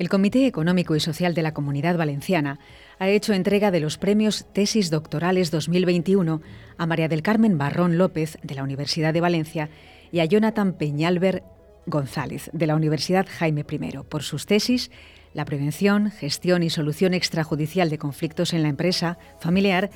El 0.00 0.08
Comité 0.08 0.46
Económico 0.46 0.96
y 0.96 1.00
Social 1.00 1.34
de 1.34 1.42
la 1.42 1.52
Comunidad 1.52 1.98
Valenciana 1.98 2.58
ha 2.98 3.10
hecho 3.10 3.34
entrega 3.34 3.70
de 3.70 3.80
los 3.80 3.98
premios 3.98 4.46
Tesis 4.54 4.88
Doctorales 4.88 5.50
2021 5.50 6.40
a 6.78 6.86
María 6.86 7.06
del 7.06 7.20
Carmen 7.20 7.58
Barrón 7.58 7.98
López, 7.98 8.38
de 8.42 8.54
la 8.54 8.62
Universidad 8.62 9.12
de 9.12 9.20
Valencia, 9.20 9.68
y 10.10 10.20
a 10.20 10.24
Jonathan 10.24 10.72
Peñalver 10.72 11.42
González, 11.84 12.48
de 12.54 12.66
la 12.66 12.76
Universidad 12.76 13.26
Jaime 13.28 13.66
I, 13.70 13.98
por 14.08 14.22
sus 14.22 14.46
tesis 14.46 14.90
La 15.34 15.44
prevención, 15.44 16.10
gestión 16.10 16.62
y 16.62 16.70
solución 16.70 17.12
extrajudicial 17.12 17.90
de 17.90 17.98
conflictos 17.98 18.54
en 18.54 18.62
la 18.62 18.70
empresa 18.70 19.18
familiar 19.38 19.90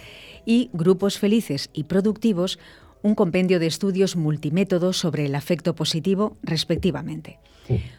y 0.45 0.69
Grupos 0.75 1.19
felices 1.19 1.71
y 1.73 1.85
productivos, 1.85 2.59
un 3.01 3.15
compendio 3.15 3.59
de 3.59 3.69
estudios 3.69 4.17
multimétodos 4.17 4.99
sobre 4.99 5.25
el 5.25 5.35
afecto 5.35 5.75
positivo, 5.75 6.37
respectivamente. 6.43 7.39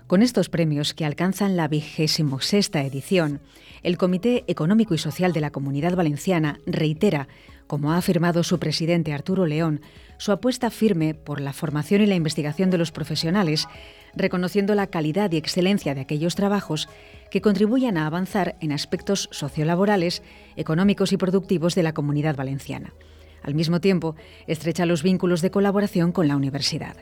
Con 0.07 0.21
estos 0.21 0.49
premios, 0.49 0.93
que 0.93 1.05
alcanzan 1.05 1.57
la 1.57 1.67
vigésimo 1.67 2.39
sexta 2.39 2.83
edición, 2.83 3.41
el 3.83 3.97
Comité 3.97 4.43
Económico 4.47 4.93
y 4.93 4.97
Social 4.97 5.33
de 5.33 5.41
la 5.41 5.51
Comunidad 5.51 5.95
Valenciana 5.95 6.59
reitera, 6.65 7.27
como 7.67 7.91
ha 7.91 7.97
afirmado 7.97 8.43
su 8.43 8.59
presidente 8.59 9.13
Arturo 9.13 9.45
León, 9.47 9.81
su 10.17 10.31
apuesta 10.31 10.69
firme 10.69 11.13
por 11.13 11.41
la 11.41 11.53
formación 11.53 12.01
y 12.01 12.05
la 12.05 12.15
investigación 12.15 12.69
de 12.69 12.77
los 12.77 12.91
profesionales, 12.91 13.67
reconociendo 14.15 14.75
la 14.75 14.87
calidad 14.87 15.31
y 15.31 15.37
excelencia 15.37 15.95
de 15.95 16.01
aquellos 16.01 16.35
trabajos 16.35 16.87
que 17.31 17.41
contribuyan 17.41 17.97
a 17.97 18.05
avanzar 18.05 18.55
en 18.61 18.71
aspectos 18.71 19.29
sociolaborales, 19.31 20.21
económicos 20.55 21.11
y 21.11 21.17
productivos 21.17 21.75
de 21.75 21.83
la 21.83 21.93
comunidad 21.93 22.35
valenciana. 22.35 22.93
Al 23.41 23.55
mismo 23.55 23.81
tiempo, 23.81 24.15
estrecha 24.47 24.85
los 24.85 25.03
vínculos 25.03 25.41
de 25.41 25.51
colaboración 25.51 26.11
con 26.11 26.27
la 26.27 26.35
universidad. 26.35 26.95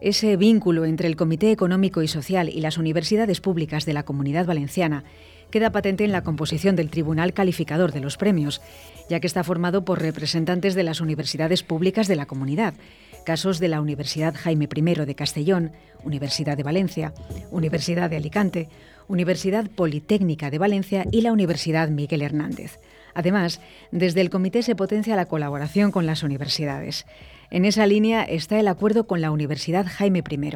Ese 0.00 0.36
vínculo 0.38 0.86
entre 0.86 1.08
el 1.08 1.16
Comité 1.16 1.52
Económico 1.52 2.00
y 2.00 2.08
Social 2.08 2.48
y 2.48 2.62
las 2.62 2.78
universidades 2.78 3.42
públicas 3.42 3.84
de 3.84 3.92
la 3.92 4.02
Comunidad 4.02 4.46
Valenciana 4.46 5.04
queda 5.50 5.72
patente 5.72 6.04
en 6.04 6.12
la 6.12 6.22
composición 6.22 6.74
del 6.74 6.88
Tribunal 6.88 7.34
Calificador 7.34 7.92
de 7.92 8.00
los 8.00 8.16
Premios, 8.16 8.62
ya 9.10 9.20
que 9.20 9.26
está 9.26 9.44
formado 9.44 9.84
por 9.84 10.00
representantes 10.00 10.74
de 10.74 10.84
las 10.84 11.02
universidades 11.02 11.62
públicas 11.62 12.08
de 12.08 12.16
la 12.16 12.24
comunidad, 12.24 12.72
casos 13.26 13.58
de 13.58 13.68
la 13.68 13.82
Universidad 13.82 14.34
Jaime 14.34 14.68
I 14.74 14.80
de 15.04 15.14
Castellón, 15.14 15.72
Universidad 16.02 16.56
de 16.56 16.62
Valencia, 16.62 17.12
Universidad 17.50 18.08
de 18.08 18.16
Alicante, 18.16 18.68
Universidad 19.06 19.68
Politécnica 19.68 20.50
de 20.50 20.58
Valencia 20.58 21.04
y 21.10 21.20
la 21.20 21.32
Universidad 21.32 21.90
Miguel 21.90 22.22
Hernández. 22.22 22.78
Además, 23.12 23.60
desde 23.90 24.22
el 24.22 24.30
comité 24.30 24.62
se 24.62 24.76
potencia 24.76 25.16
la 25.16 25.26
colaboración 25.26 25.90
con 25.90 26.06
las 26.06 26.22
universidades. 26.22 27.04
En 27.50 27.64
esa 27.64 27.86
línea 27.86 28.22
está 28.22 28.60
el 28.60 28.68
acuerdo 28.68 29.08
con 29.08 29.20
la 29.20 29.32
Universidad 29.32 29.84
Jaime 29.88 30.22
I, 30.30 30.52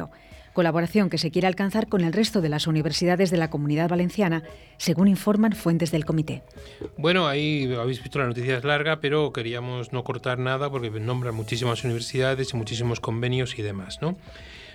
colaboración 0.53 1.09
que 1.09 1.17
se 1.17 1.29
quiere 1.29 1.45
alcanzar 1.45 1.87
con 1.87 2.05
el 2.05 2.13
resto 2.13 2.39
de 2.39 2.47
las 2.47 2.67
universidades 2.67 3.31
de 3.31 3.35
la 3.35 3.49
comunidad 3.49 3.89
valenciana, 3.89 4.43
según 4.77 5.09
informan 5.09 5.51
fuentes 5.51 5.91
del 5.91 6.05
comité. 6.05 6.41
Bueno, 6.97 7.27
ahí 7.27 7.69
habéis 7.77 8.01
visto 8.01 8.19
la 8.19 8.27
noticia 8.27 8.57
es 8.57 8.63
larga, 8.63 9.01
pero 9.01 9.33
queríamos 9.33 9.91
no 9.91 10.05
cortar 10.05 10.39
nada 10.39 10.71
porque 10.71 10.89
nombran 10.89 11.35
muchísimas 11.35 11.83
universidades 11.83 12.53
y 12.53 12.57
muchísimos 12.57 13.01
convenios 13.01 13.59
y 13.59 13.61
demás, 13.61 14.01
¿no? 14.01 14.15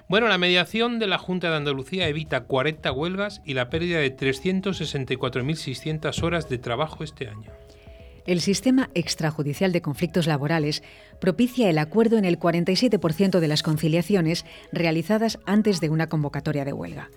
Bueno, 0.07 0.29
la 0.29 0.37
mediación 0.37 0.99
de 0.99 1.07
la 1.07 1.17
Junta 1.17 1.49
de 1.49 1.57
Andalucía 1.57 2.07
evita 2.09 2.43
40 2.43 2.93
huelgas 2.93 3.41
y 3.47 3.55
la 3.55 3.71
pérdida 3.71 4.01
de 4.01 4.15
364.600 4.15 6.23
horas 6.23 6.51
de 6.51 6.59
trabajo 6.59 7.03
este 7.03 7.29
año. 7.29 7.51
El 8.27 8.41
sistema 8.41 8.91
extrajudicial 8.95 9.73
de 9.73 9.83
conflictos 9.83 10.27
laborales 10.27 10.83
propicia 11.21 11.71
el 11.71 11.79
acuerdo 11.79 12.19
en 12.19 12.25
el 12.25 12.39
47% 12.39 13.41
de 13.41 13.49
las 13.49 13.63
conciliaciones 13.63 14.45
realizadas 14.73 15.39
antes 15.47 15.81
de 15.81 15.91
una 15.91 16.09
convocatoria 16.09 16.65
de 16.65 16.73
huelga. 16.73 17.11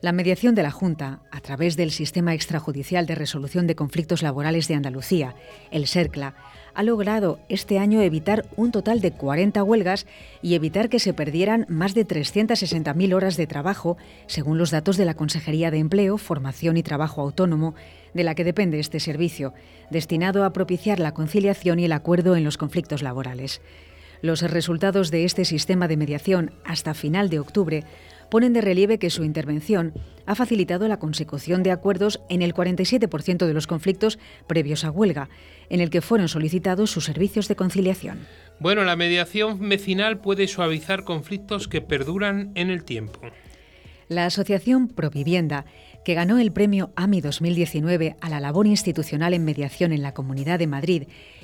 La 0.00 0.12
mediación 0.12 0.54
de 0.54 0.62
la 0.62 0.70
Junta, 0.70 1.22
a 1.32 1.40
través 1.40 1.76
del 1.76 1.90
Sistema 1.90 2.32
Extrajudicial 2.32 3.06
de 3.06 3.16
Resolución 3.16 3.66
de 3.66 3.74
Conflictos 3.74 4.22
Laborales 4.22 4.68
de 4.68 4.74
Andalucía, 4.74 5.34
el 5.72 5.88
SERCLA, 5.88 6.36
ha 6.78 6.84
logrado 6.84 7.40
este 7.48 7.80
año 7.80 8.00
evitar 8.02 8.46
un 8.54 8.70
total 8.70 9.00
de 9.00 9.10
40 9.10 9.64
huelgas 9.64 10.06
y 10.42 10.54
evitar 10.54 10.88
que 10.88 11.00
se 11.00 11.12
perdieran 11.12 11.66
más 11.68 11.92
de 11.92 12.06
360.000 12.06 13.14
horas 13.14 13.36
de 13.36 13.48
trabajo, 13.48 13.96
según 14.28 14.58
los 14.58 14.70
datos 14.70 14.96
de 14.96 15.04
la 15.04 15.14
Consejería 15.14 15.72
de 15.72 15.78
Empleo, 15.78 16.18
Formación 16.18 16.76
y 16.76 16.84
Trabajo 16.84 17.20
Autónomo, 17.20 17.74
de 18.14 18.22
la 18.22 18.36
que 18.36 18.44
depende 18.44 18.78
este 18.78 19.00
servicio, 19.00 19.54
destinado 19.90 20.44
a 20.44 20.52
propiciar 20.52 21.00
la 21.00 21.14
conciliación 21.14 21.80
y 21.80 21.86
el 21.86 21.90
acuerdo 21.90 22.36
en 22.36 22.44
los 22.44 22.56
conflictos 22.56 23.02
laborales. 23.02 23.60
Los 24.22 24.42
resultados 24.42 25.10
de 25.10 25.24
este 25.24 25.44
sistema 25.44 25.88
de 25.88 25.96
mediación 25.96 26.52
hasta 26.64 26.94
final 26.94 27.28
de 27.28 27.40
octubre 27.40 27.82
ponen 28.30 28.52
de 28.52 28.60
relieve 28.60 28.98
que 28.98 29.10
su 29.10 29.24
intervención 29.24 29.92
ha 30.26 30.34
facilitado 30.34 30.88
la 30.88 30.98
consecución 30.98 31.62
de 31.62 31.70
acuerdos 31.70 32.20
en 32.28 32.42
el 32.42 32.54
47% 32.54 33.46
de 33.46 33.54
los 33.54 33.66
conflictos 33.66 34.18
previos 34.46 34.84
a 34.84 34.90
huelga, 34.90 35.28
en 35.70 35.80
el 35.80 35.90
que 35.90 36.00
fueron 36.00 36.28
solicitados 36.28 36.90
sus 36.90 37.04
servicios 37.04 37.48
de 37.48 37.56
conciliación. 37.56 38.26
Bueno, 38.60 38.84
la 38.84 38.96
mediación 38.96 39.68
vecinal 39.68 40.20
puede 40.20 40.48
suavizar 40.48 41.04
conflictos 41.04 41.68
que 41.68 41.80
perduran 41.80 42.52
en 42.54 42.70
el 42.70 42.84
tiempo. 42.84 43.20
La 44.08 44.24
Asociación 44.24 44.88
Provivienda, 44.88 45.66
que 46.04 46.14
ganó 46.14 46.38
el 46.38 46.50
premio 46.50 46.92
AMI 46.96 47.20
2019 47.20 48.16
a 48.20 48.30
la 48.30 48.40
labor 48.40 48.66
institucional 48.66 49.34
en 49.34 49.44
mediación 49.44 49.92
en 49.92 50.00
la 50.00 50.14
Comunidad 50.14 50.58
de 50.58 50.66
Madrid 50.66 51.02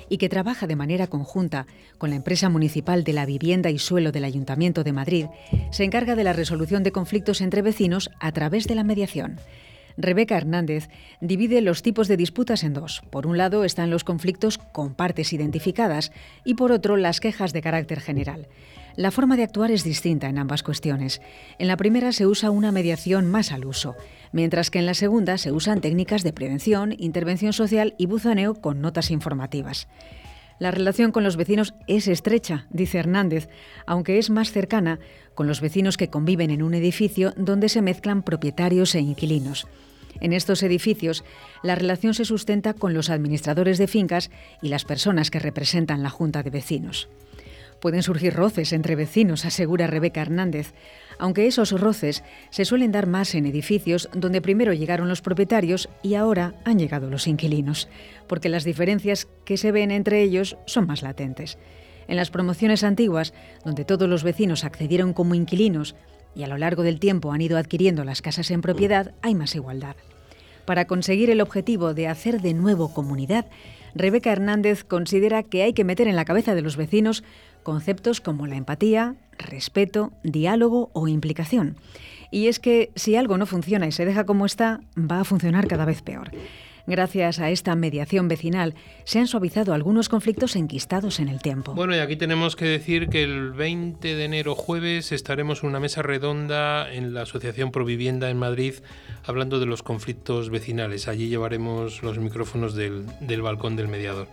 y 0.09 0.17
que 0.17 0.29
trabaja 0.29 0.67
de 0.67 0.75
manera 0.75 1.07
conjunta 1.07 1.65
con 1.97 2.09
la 2.09 2.15
empresa 2.15 2.49
municipal 2.49 3.03
de 3.03 3.13
la 3.13 3.25
vivienda 3.25 3.69
y 3.69 3.79
suelo 3.79 4.11
del 4.11 4.25
Ayuntamiento 4.25 4.83
de 4.83 4.93
Madrid, 4.93 5.25
se 5.71 5.83
encarga 5.83 6.15
de 6.15 6.23
la 6.23 6.33
resolución 6.33 6.83
de 6.83 6.91
conflictos 6.91 7.41
entre 7.41 7.61
vecinos 7.61 8.09
a 8.19 8.31
través 8.31 8.67
de 8.67 8.75
la 8.75 8.83
mediación. 8.83 9.39
Rebeca 9.97 10.35
Hernández 10.35 10.89
divide 11.21 11.61
los 11.61 11.81
tipos 11.81 12.07
de 12.07 12.17
disputas 12.17 12.63
en 12.63 12.73
dos. 12.73 13.01
Por 13.09 13.27
un 13.27 13.37
lado 13.37 13.63
están 13.63 13.89
los 13.89 14.03
conflictos 14.03 14.57
con 14.57 14.93
partes 14.93 15.31
identificadas 15.31 16.11
y 16.43 16.55
por 16.55 16.71
otro 16.71 16.97
las 16.97 17.19
quejas 17.21 17.53
de 17.53 17.61
carácter 17.61 18.01
general. 18.01 18.47
La 18.97 19.11
forma 19.11 19.35
de 19.35 19.43
actuar 19.43 19.71
es 19.71 19.83
distinta 19.83 20.27
en 20.27 20.37
ambas 20.37 20.63
cuestiones. 20.63 21.21
En 21.59 21.67
la 21.67 21.75
primera 21.75 22.13
se 22.13 22.25
usa 22.27 22.49
una 22.49 22.71
mediación 22.71 23.29
más 23.29 23.51
al 23.51 23.65
uso, 23.65 23.95
mientras 24.35 24.69
que 24.69 24.79
en 24.79 24.85
la 24.85 24.93
segunda 24.93 25.37
se 25.37 25.53
usan 25.53 25.79
técnicas 25.79 26.21
de 26.21 26.33
prevención, 26.33 26.93
intervención 26.97 27.53
social 27.53 27.95
y 27.97 28.05
buzoneo 28.05 28.53
con 28.53 28.81
notas 28.81 29.09
informativas. 29.09 29.87
La 30.59 30.71
relación 30.71 31.13
con 31.13 31.23
los 31.23 31.37
vecinos 31.37 31.73
es 31.87 32.09
estrecha, 32.09 32.67
dice 32.69 32.97
Hernández, 32.97 33.47
aunque 33.85 34.17
es 34.17 34.29
más 34.29 34.51
cercana 34.51 34.99
con 35.35 35.47
los 35.47 35.61
vecinos 35.61 35.95
que 35.95 36.09
conviven 36.09 36.51
en 36.51 36.63
un 36.63 36.73
edificio 36.73 37.33
donde 37.37 37.69
se 37.69 37.81
mezclan 37.81 38.23
propietarios 38.23 38.93
e 38.95 38.99
inquilinos. 38.99 39.67
En 40.19 40.33
estos 40.33 40.63
edificios, 40.63 41.23
la 41.63 41.75
relación 41.75 42.13
se 42.13 42.25
sustenta 42.25 42.73
con 42.73 42.93
los 42.93 43.09
administradores 43.09 43.77
de 43.77 43.87
fincas 43.87 44.31
y 44.61 44.67
las 44.67 44.83
personas 44.83 45.31
que 45.31 45.39
representan 45.39 46.03
la 46.03 46.09
Junta 46.09 46.43
de 46.43 46.49
Vecinos. 46.49 47.07
Pueden 47.85 48.01
surgir 48.01 48.33
roces 48.33 48.73
entre 48.73 48.95
vecinos, 48.95 49.45
asegura 49.45 49.85
Rebeca 49.85 50.19
Hernández, 50.19 50.73
aunque 51.19 51.45
esos 51.45 51.69
roces 51.69 52.23
se 52.49 52.65
suelen 52.65 52.91
dar 52.91 53.05
más 53.05 53.35
en 53.35 53.45
edificios 53.45 54.09
donde 54.11 54.41
primero 54.41 54.73
llegaron 54.73 55.07
los 55.07 55.21
propietarios 55.21 55.87
y 56.01 56.15
ahora 56.15 56.55
han 56.65 56.79
llegado 56.79 57.11
los 57.11 57.27
inquilinos, 57.27 57.87
porque 58.25 58.49
las 58.49 58.63
diferencias 58.63 59.27
que 59.45 59.57
se 59.57 59.71
ven 59.71 59.91
entre 59.91 60.23
ellos 60.23 60.57
son 60.65 60.87
más 60.87 61.03
latentes. 61.03 61.59
En 62.07 62.15
las 62.15 62.31
promociones 62.31 62.83
antiguas, 62.83 63.35
donde 63.63 63.85
todos 63.85 64.09
los 64.09 64.23
vecinos 64.23 64.63
accedieron 64.63 65.13
como 65.13 65.35
inquilinos 65.35 65.95
y 66.33 66.41
a 66.41 66.47
lo 66.47 66.57
largo 66.57 66.81
del 66.81 66.99
tiempo 66.99 67.33
han 67.33 67.41
ido 67.41 67.55
adquiriendo 67.55 68.03
las 68.03 68.23
casas 68.23 68.49
en 68.49 68.61
propiedad, 68.61 69.13
hay 69.21 69.35
más 69.35 69.53
igualdad. 69.53 69.95
Para 70.65 70.85
conseguir 70.85 71.29
el 71.29 71.39
objetivo 71.39 71.93
de 71.93 72.07
hacer 72.07 72.41
de 72.41 72.55
nuevo 72.55 72.91
comunidad, 72.91 73.45
Rebeca 73.93 74.31
Hernández 74.31 74.83
considera 74.83 75.43
que 75.43 75.63
hay 75.63 75.73
que 75.73 75.83
meter 75.83 76.07
en 76.07 76.15
la 76.15 76.25
cabeza 76.25 76.55
de 76.55 76.61
los 76.61 76.75
vecinos 76.75 77.23
conceptos 77.65 78.21
como 78.21 78.47
la 78.47 78.55
empatía, 78.55 79.15
respeto, 79.37 80.13
diálogo 80.23 80.89
o 80.93 81.09
implicación. 81.09 81.75
Y 82.31 82.47
es 82.47 82.59
que 82.59 82.91
si 82.95 83.17
algo 83.17 83.37
no 83.37 83.45
funciona 83.45 83.87
y 83.87 83.91
se 83.91 84.05
deja 84.05 84.25
como 84.25 84.45
está, 84.45 84.79
va 84.97 85.19
a 85.19 85.25
funcionar 85.25 85.67
cada 85.67 85.83
vez 85.83 86.01
peor. 86.01 86.31
Gracias 86.87 87.39
a 87.39 87.49
esta 87.49 87.75
mediación 87.75 88.27
vecinal 88.27 88.75
se 89.05 89.17
han 89.17 89.25
suavizado 89.25 89.73
algunos 89.73 90.07
conflictos 90.07 90.55
enquistados 90.55 91.19
en 91.19 91.29
el 91.29 91.41
tiempo. 91.41 91.73
Bueno, 91.73 91.95
y 91.95 91.99
aquí 91.99 92.15
tenemos 92.15 92.55
que 92.55 92.65
decir 92.65 93.09
que 93.09 93.23
el 93.23 93.51
20 93.53 94.15
de 94.15 94.23
enero 94.23 94.53
jueves 94.53 95.11
estaremos 95.11 95.63
en 95.63 95.69
una 95.69 95.79
mesa 95.79 96.03
redonda 96.03 96.91
en 96.93 97.15
la 97.15 97.23
Asociación 97.23 97.71
Provivienda 97.71 98.29
en 98.29 98.37
Madrid 98.37 98.75
hablando 99.23 99.59
de 99.59 99.65
los 99.65 99.81
conflictos 99.81 100.51
vecinales. 100.51 101.07
Allí 101.07 101.27
llevaremos 101.27 102.03
los 102.03 102.19
micrófonos 102.19 102.75
del, 102.75 103.07
del 103.19 103.41
balcón 103.41 103.75
del 103.75 103.87
mediador. 103.87 104.27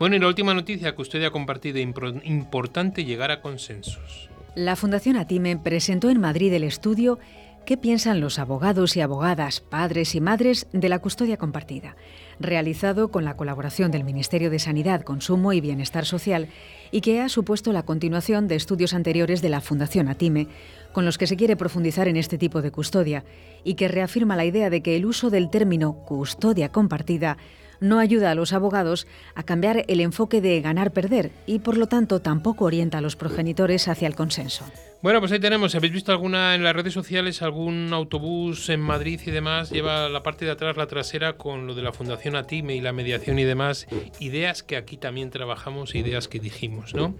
Bueno, 0.00 0.16
y 0.16 0.18
la 0.18 0.28
última 0.28 0.54
noticia 0.54 0.96
que 0.96 1.02
usted 1.02 1.22
ha 1.24 1.30
compartido, 1.30 1.78
importante 1.78 3.04
llegar 3.04 3.30
a 3.30 3.42
consensos. 3.42 4.30
La 4.54 4.74
Fundación 4.74 5.16
Atime 5.16 5.58
presentó 5.58 6.08
en 6.08 6.18
Madrid 6.18 6.54
el 6.54 6.64
estudio 6.64 7.18
¿Qué 7.66 7.76
piensan 7.76 8.20
los 8.20 8.38
abogados 8.38 8.96
y 8.96 9.02
abogadas, 9.02 9.60
padres 9.60 10.14
y 10.14 10.22
madres 10.22 10.66
de 10.72 10.88
la 10.88 11.00
custodia 11.00 11.36
compartida? 11.36 11.96
realizado 12.40 13.10
con 13.10 13.24
la 13.24 13.36
colaboración 13.36 13.90
del 13.90 14.02
Ministerio 14.02 14.50
de 14.50 14.58
Sanidad, 14.58 15.02
Consumo 15.02 15.52
y 15.52 15.60
Bienestar 15.60 16.06
Social 16.06 16.48
y 16.90 17.02
que 17.02 17.20
ha 17.20 17.28
supuesto 17.28 17.72
la 17.72 17.84
continuación 17.84 18.48
de 18.48 18.56
estudios 18.56 18.94
anteriores 18.94 19.42
de 19.42 19.50
la 19.50 19.60
Fundación 19.60 20.08
Atime, 20.08 20.48
con 20.92 21.04
los 21.04 21.18
que 21.18 21.26
se 21.26 21.36
quiere 21.36 21.56
profundizar 21.56 22.08
en 22.08 22.16
este 22.16 22.38
tipo 22.38 22.62
de 22.62 22.72
custodia 22.72 23.24
y 23.62 23.74
que 23.74 23.88
reafirma 23.88 24.36
la 24.36 24.46
idea 24.46 24.70
de 24.70 24.82
que 24.82 24.96
el 24.96 25.04
uso 25.04 25.28
del 25.28 25.50
término 25.50 25.92
custodia 25.92 26.70
compartida 26.70 27.36
no 27.80 27.98
ayuda 27.98 28.30
a 28.30 28.34
los 28.34 28.52
abogados 28.52 29.06
a 29.34 29.42
cambiar 29.42 29.84
el 29.88 30.00
enfoque 30.00 30.40
de 30.40 30.60
ganar-perder 30.60 31.30
y 31.46 31.60
por 31.60 31.76
lo 31.76 31.86
tanto 31.86 32.20
tampoco 32.20 32.66
orienta 32.66 32.98
a 32.98 33.00
los 33.00 33.16
progenitores 33.16 33.88
hacia 33.88 34.06
el 34.06 34.14
consenso. 34.14 34.64
Bueno, 35.02 35.20
pues 35.20 35.32
ahí 35.32 35.40
tenemos, 35.40 35.74
habéis 35.74 35.94
visto 35.94 36.12
alguna 36.12 36.54
en 36.54 36.62
las 36.62 36.76
redes 36.76 36.92
sociales, 36.92 37.40
algún 37.40 37.90
autobús 37.94 38.68
en 38.68 38.80
Madrid 38.80 39.18
y 39.24 39.30
demás, 39.30 39.70
lleva 39.70 40.10
la 40.10 40.22
parte 40.22 40.44
de 40.44 40.50
atrás, 40.50 40.76
la 40.76 40.86
trasera, 40.86 41.38
con 41.38 41.66
lo 41.66 41.74
de 41.74 41.80
la 41.80 41.92
Fundación 41.92 42.36
Atime 42.36 42.76
y 42.76 42.82
la 42.82 42.92
mediación 42.92 43.38
y 43.38 43.44
demás, 43.44 43.86
ideas 44.18 44.62
que 44.62 44.76
aquí 44.76 44.98
también 44.98 45.30
trabajamos, 45.30 45.94
ideas 45.94 46.28
que 46.28 46.38
dijimos, 46.38 46.94
¿no? 46.94 47.14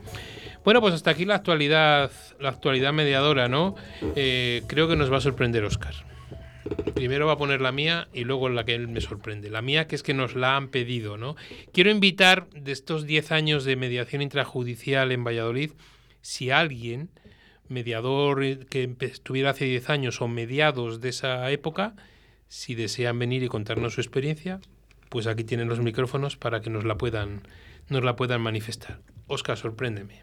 Bueno, 0.62 0.82
pues 0.82 0.92
hasta 0.92 1.12
aquí 1.12 1.24
la 1.24 1.36
actualidad, 1.36 2.10
la 2.38 2.50
actualidad 2.50 2.92
mediadora, 2.92 3.48
¿no? 3.48 3.76
Eh, 4.14 4.62
creo 4.66 4.86
que 4.86 4.96
nos 4.96 5.10
va 5.10 5.16
a 5.16 5.22
sorprender 5.22 5.64
Oscar. 5.64 5.94
Primero 6.94 7.26
va 7.26 7.32
a 7.32 7.38
poner 7.38 7.60
la 7.60 7.72
mía 7.72 8.08
y 8.12 8.24
luego 8.24 8.48
la 8.48 8.64
que 8.64 8.74
él 8.74 8.88
me 8.88 9.00
sorprende. 9.00 9.50
La 9.50 9.62
mía 9.62 9.86
que 9.86 9.96
es 9.96 10.02
que 10.02 10.14
nos 10.14 10.34
la 10.34 10.56
han 10.56 10.68
pedido, 10.68 11.16
¿no? 11.16 11.36
Quiero 11.72 11.90
invitar 11.90 12.48
de 12.50 12.72
estos 12.72 13.06
10 13.06 13.32
años 13.32 13.64
de 13.64 13.76
mediación 13.76 14.22
intrajudicial 14.22 15.12
en 15.12 15.24
Valladolid, 15.24 15.72
si 16.20 16.50
alguien, 16.50 17.08
mediador 17.68 18.66
que 18.66 18.94
estuviera 19.00 19.50
hace 19.50 19.64
10 19.64 19.90
años 19.90 20.20
o 20.20 20.28
mediados 20.28 21.00
de 21.00 21.08
esa 21.08 21.50
época, 21.50 21.94
si 22.48 22.74
desean 22.74 23.18
venir 23.18 23.42
y 23.42 23.48
contarnos 23.48 23.94
su 23.94 24.00
experiencia, 24.00 24.60
pues 25.08 25.26
aquí 25.26 25.44
tienen 25.44 25.68
los 25.68 25.80
micrófonos 25.80 26.36
para 26.36 26.60
que 26.60 26.68
nos 26.68 26.84
la 26.84 26.96
puedan, 26.98 27.42
nos 27.88 28.04
la 28.04 28.16
puedan 28.16 28.40
manifestar. 28.40 29.00
Oscar, 29.28 29.56
sorpréndeme. 29.56 30.22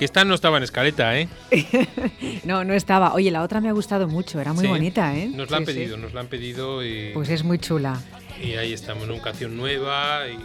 Que 0.00 0.06
esta 0.06 0.24
no 0.24 0.34
estaba 0.34 0.56
en 0.56 0.62
escaleta, 0.62 1.14
¿eh? 1.18 1.28
No, 2.44 2.64
no 2.64 2.72
estaba. 2.72 3.12
Oye, 3.12 3.30
la 3.30 3.42
otra 3.42 3.60
me 3.60 3.68
ha 3.68 3.72
gustado 3.72 4.08
mucho, 4.08 4.40
era 4.40 4.54
muy 4.54 4.64
Sí. 4.64 4.70
bonita, 4.70 5.14
¿eh? 5.14 5.28
Nos 5.28 5.50
la 5.50 5.58
han 5.58 5.66
Sí, 5.66 5.72
sí. 5.72 5.78
pedido, 5.78 5.98
nos 5.98 6.14
la 6.14 6.20
han 6.20 6.26
pedido 6.28 6.82
y, 6.82 7.10
Pues 7.12 7.28
es 7.28 7.44
muy 7.44 7.58
chula. 7.58 8.00
y 8.42 8.52
ahí 8.54 8.72
estamos, 8.72 9.06
una 9.06 9.20
canción 9.20 9.58
nueva 9.58 10.22
y 10.26 10.38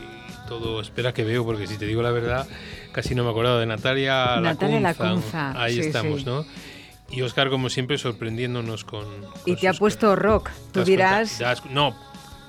todo. 0.50 0.82
Espera 0.82 1.14
que 1.14 1.24
veo, 1.24 1.46
porque 1.46 1.68
si 1.68 1.78
te 1.78 1.86
digo 1.86 2.02
la 2.02 2.12
verdad, 2.12 2.46
casi 2.92 3.16
no 3.16 3.24
me 3.24 3.30
he 3.30 3.32
acordado 3.32 3.60
de 3.60 3.66
Natalia 3.66 4.42
Natalia 4.42 4.82
Lacunza. 4.82 5.08
Lacunza, 5.54 5.64
Ahí 5.64 5.76
sí, 5.76 5.80
estamos, 5.80 6.20
sí. 6.20 6.26
¿no? 6.26 6.46
Y 7.10 7.22
Oscar, 7.22 7.50
como 7.50 7.70
siempre, 7.70 7.98
sorprendiéndonos 7.98 8.84
con. 8.84 9.06
Y 9.46 9.52
con 9.54 9.62
te 9.62 9.68
ha 9.70 9.74
puesto 9.74 10.18
rock. 10.18 10.50
¿Te 10.74 10.82
Tú 10.82 10.84
dirás. 10.84 11.42
No, 11.72 11.96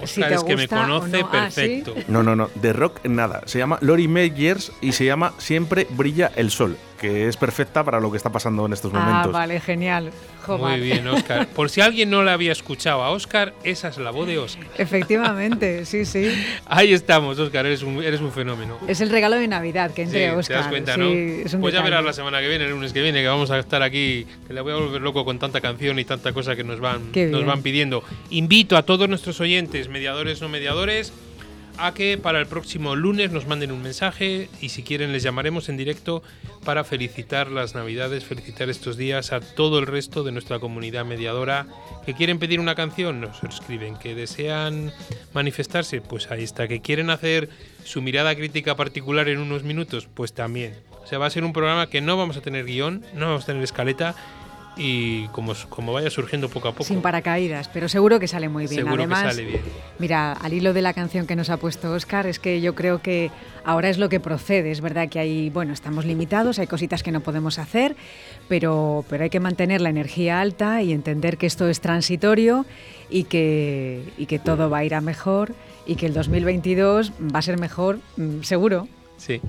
Oscar 0.01 0.33
es 0.33 0.45
que 0.45 0.57
me 0.57 0.69
conoce 0.69 1.21
no. 1.23 1.29
Ah, 1.33 1.49
¿sí? 1.51 1.61
perfecto. 1.61 1.95
No, 2.09 2.23
no, 2.23 2.37
no, 2.37 2.51
de 2.57 2.73
rock 2.73 3.05
nada. 3.05 3.43
Se 3.47 3.59
llama 3.59 3.79
Lori 3.81 4.09
Meyers 4.09 4.73
y 4.81 4.93
se 4.93 5.05
llama 5.05 5.33
Siempre 5.39 5.87
brilla 5.91 6.33
el 6.37 6.51
sol, 6.51 6.77
que 6.97 7.29
es 7.29 7.37
perfecta 7.37 7.85
para 7.85 8.01
lo 8.01 8.11
que 8.11 8.17
está 8.17 8.31
pasando 8.31 8.67
en 8.67 8.73
estos 8.73 8.93
Ah, 8.95 8.99
momentos. 8.99 9.33
vale, 9.33 9.61
genial. 9.61 10.11
Muy 10.49 10.79
bien, 10.81 11.07
Oscar. 11.09 11.47
Por 11.55 11.71
si 11.71 11.81
alguien 11.81 12.09
no 12.09 12.23
la 12.23 12.33
había 12.35 12.53
escuchado 12.53 13.03
a 13.03 13.11
Oscar, 13.11 13.53
esa 13.65 13.89
es 13.89 13.99
la 13.99 14.11
voz 14.13 14.29
de 14.29 14.39
Oscar. 14.39 14.65
Efectivamente, 14.79 15.85
sí, 15.85 16.05
sí. 16.05 16.31
Ahí 16.67 16.93
estamos, 16.93 17.39
Oscar, 17.39 17.67
eres 17.67 17.83
un, 17.83 18.03
eres 18.03 18.21
un 18.21 18.31
fenómeno. 18.33 18.79
Es 18.87 19.01
el 19.01 19.11
regalo 19.11 19.37
de 19.37 19.49
Navidad 19.49 19.91
que 19.93 20.03
entre 20.03 20.31
Sí, 20.31 20.37
Oscar. 20.37 20.47
te 20.57 20.61
das 20.63 20.69
cuenta, 20.69 20.95
Sí, 20.95 21.01
¿no? 21.01 21.07
es 21.47 21.55
un 21.55 21.61
pues 21.61 21.75
ya 21.75 21.83
verás 21.83 22.05
la 22.05 22.13
semana 22.13 22.41
que 22.41 22.49
viene, 22.49 22.65
el 22.65 22.71
lunes 22.71 22.93
que 22.93 23.03
viene, 23.03 23.21
que 23.23 23.29
vamos 23.29 23.51
a 23.51 23.59
estar 23.59 23.83
aquí, 23.83 24.27
que 24.47 24.53
le 24.53 24.61
voy 24.61 24.73
a 24.73 24.77
volver 24.77 25.01
loco 25.03 25.25
con 25.25 25.39
tanta 25.39 25.61
canción 25.61 25.99
y 25.99 26.05
tanta 26.05 26.33
cosa 26.33 26.55
que 26.57 26.65
nos 26.65 26.81
van, 26.81 27.11
nos 27.13 27.45
van 27.45 27.63
pidiendo. 27.63 28.03
Invito 28.31 28.77
a 28.77 28.83
todos 28.83 29.09
nuestros 29.09 29.41
oyentes, 29.41 29.89
mediadores 29.89 30.41
o 30.43 30.49
mediadores, 30.49 31.13
a 31.79 31.93
que 31.95 32.19
para 32.19 32.41
el 32.41 32.47
próximo 32.47 32.97
lunes 32.97 33.31
nos 33.31 33.47
manden 33.47 33.73
un 33.73 33.83
mensaje 33.83 34.49
y 34.61 34.71
si 34.71 34.83
quieren 34.83 35.13
les 35.13 35.23
llamaremos 35.23 35.69
en 35.69 35.77
directo 35.77 36.23
para 36.65 36.85
felicitar 36.85 37.51
las 37.51 37.75
Navidades, 37.75 38.25
felicitar 38.25 38.69
estos 38.69 38.97
días 38.97 39.33
a 39.33 39.41
todo 39.41 39.79
el 39.79 39.87
resto 39.87 40.25
de 40.25 40.33
nuestra 40.33 40.59
comunidad 40.59 41.05
mediadora 41.05 41.67
que 42.05 42.15
quieren 42.15 42.39
pedir 42.39 42.61
una 42.61 42.75
canción, 42.75 43.21
nos 43.21 43.43
escriben, 43.43 43.97
que 43.97 44.15
desean 44.15 44.93
manifestarse, 45.33 46.01
pues 46.01 46.31
ahí 46.31 46.45
está, 46.45 46.69
que 46.69 46.81
quieren 46.81 47.11
hacer 47.11 47.49
su 47.85 48.03
mirada 48.03 48.35
crítica 48.35 48.77
particular 48.77 49.29
en 49.29 49.39
unos 49.39 49.63
minutos, 49.63 50.09
pues 50.13 50.33
también. 50.33 50.75
O 51.03 51.07
sea, 51.07 51.19
va 51.19 51.27
a 51.27 51.31
ser 51.31 51.45
un 51.45 51.53
programa 51.53 51.89
que 51.89 52.01
no 52.01 52.17
vamos 52.17 52.37
a 52.37 52.41
tener 52.41 52.65
guion, 52.65 53.05
no 53.15 53.27
vamos 53.27 53.45
a 53.45 53.47
tener 53.47 53.63
escaleta 53.63 54.17
y 54.77 55.27
como, 55.29 55.55
como 55.71 55.93
vaya 55.93 56.11
surgiendo 56.11 56.49
poco 56.49 56.69
a 56.69 56.73
poco. 56.73 56.85
Sin 56.85 57.01
paracaídas, 57.01 57.69
pero 57.69 57.89
seguro 57.89 58.21
que 58.21 58.29
sale 58.29 58.49
muy 58.49 58.67
bien. 58.67 58.85
Seguro 58.85 59.09
que 59.09 59.15
sale 59.15 59.45
bien. 59.45 59.61
Mira, 59.99 60.33
al 60.33 60.53
hilo 60.53 60.73
de 60.73 60.83
la 60.83 60.93
canción 60.93 61.27
que 61.27 61.35
nos 61.35 61.49
ha 61.49 61.57
puesto 61.57 61.93
Oscar, 61.93 62.27
es 62.27 62.39
que 62.39 62.61
yo 62.61 62.75
creo 62.75 63.01
que 63.01 63.31
ahora 63.65 63.89
es 63.89 63.99
lo 63.99 64.09
que 64.09 64.21
procede. 64.21 64.71
Es 64.71 64.83
verdad 64.83 65.09
que 65.09 65.19
hay, 65.19 65.51
bueno, 65.51 65.73
estamos 65.73 66.05
limitados, 66.05 66.59
hay 66.59 66.67
cositas 66.67 67.03
que 67.03 67.11
no 67.11 67.21
podemos 67.21 67.59
hacer, 67.59 67.97
pero, 68.49 69.05
pero 69.09 69.25
hay 69.25 69.31
que 69.31 69.41
mantener 69.41 69.81
la 69.81 69.89
energía 69.89 70.41
alta 70.41 70.83
y 70.83 70.93
entender 70.93 71.39
que 71.39 71.47
esto 71.47 71.69
es 71.69 71.81
transitorio 71.81 72.67
y 73.09 73.25
que, 73.25 74.03
y 74.19 74.27
que 74.27 74.39
todo 74.39 74.69
va 74.69 74.79
a 74.79 74.85
ir 74.85 74.95
a 74.95 75.01
mejor 75.01 75.55
y 75.87 75.97
que 75.97 76.07
el 76.07 76.13
2022 76.13 77.13
va 77.35 77.39
a 77.39 77.43
ser 77.43 77.59
mejor, 77.59 78.01
mm, 78.17 78.43
seguro. 78.43 78.89
Sí. 79.17 79.41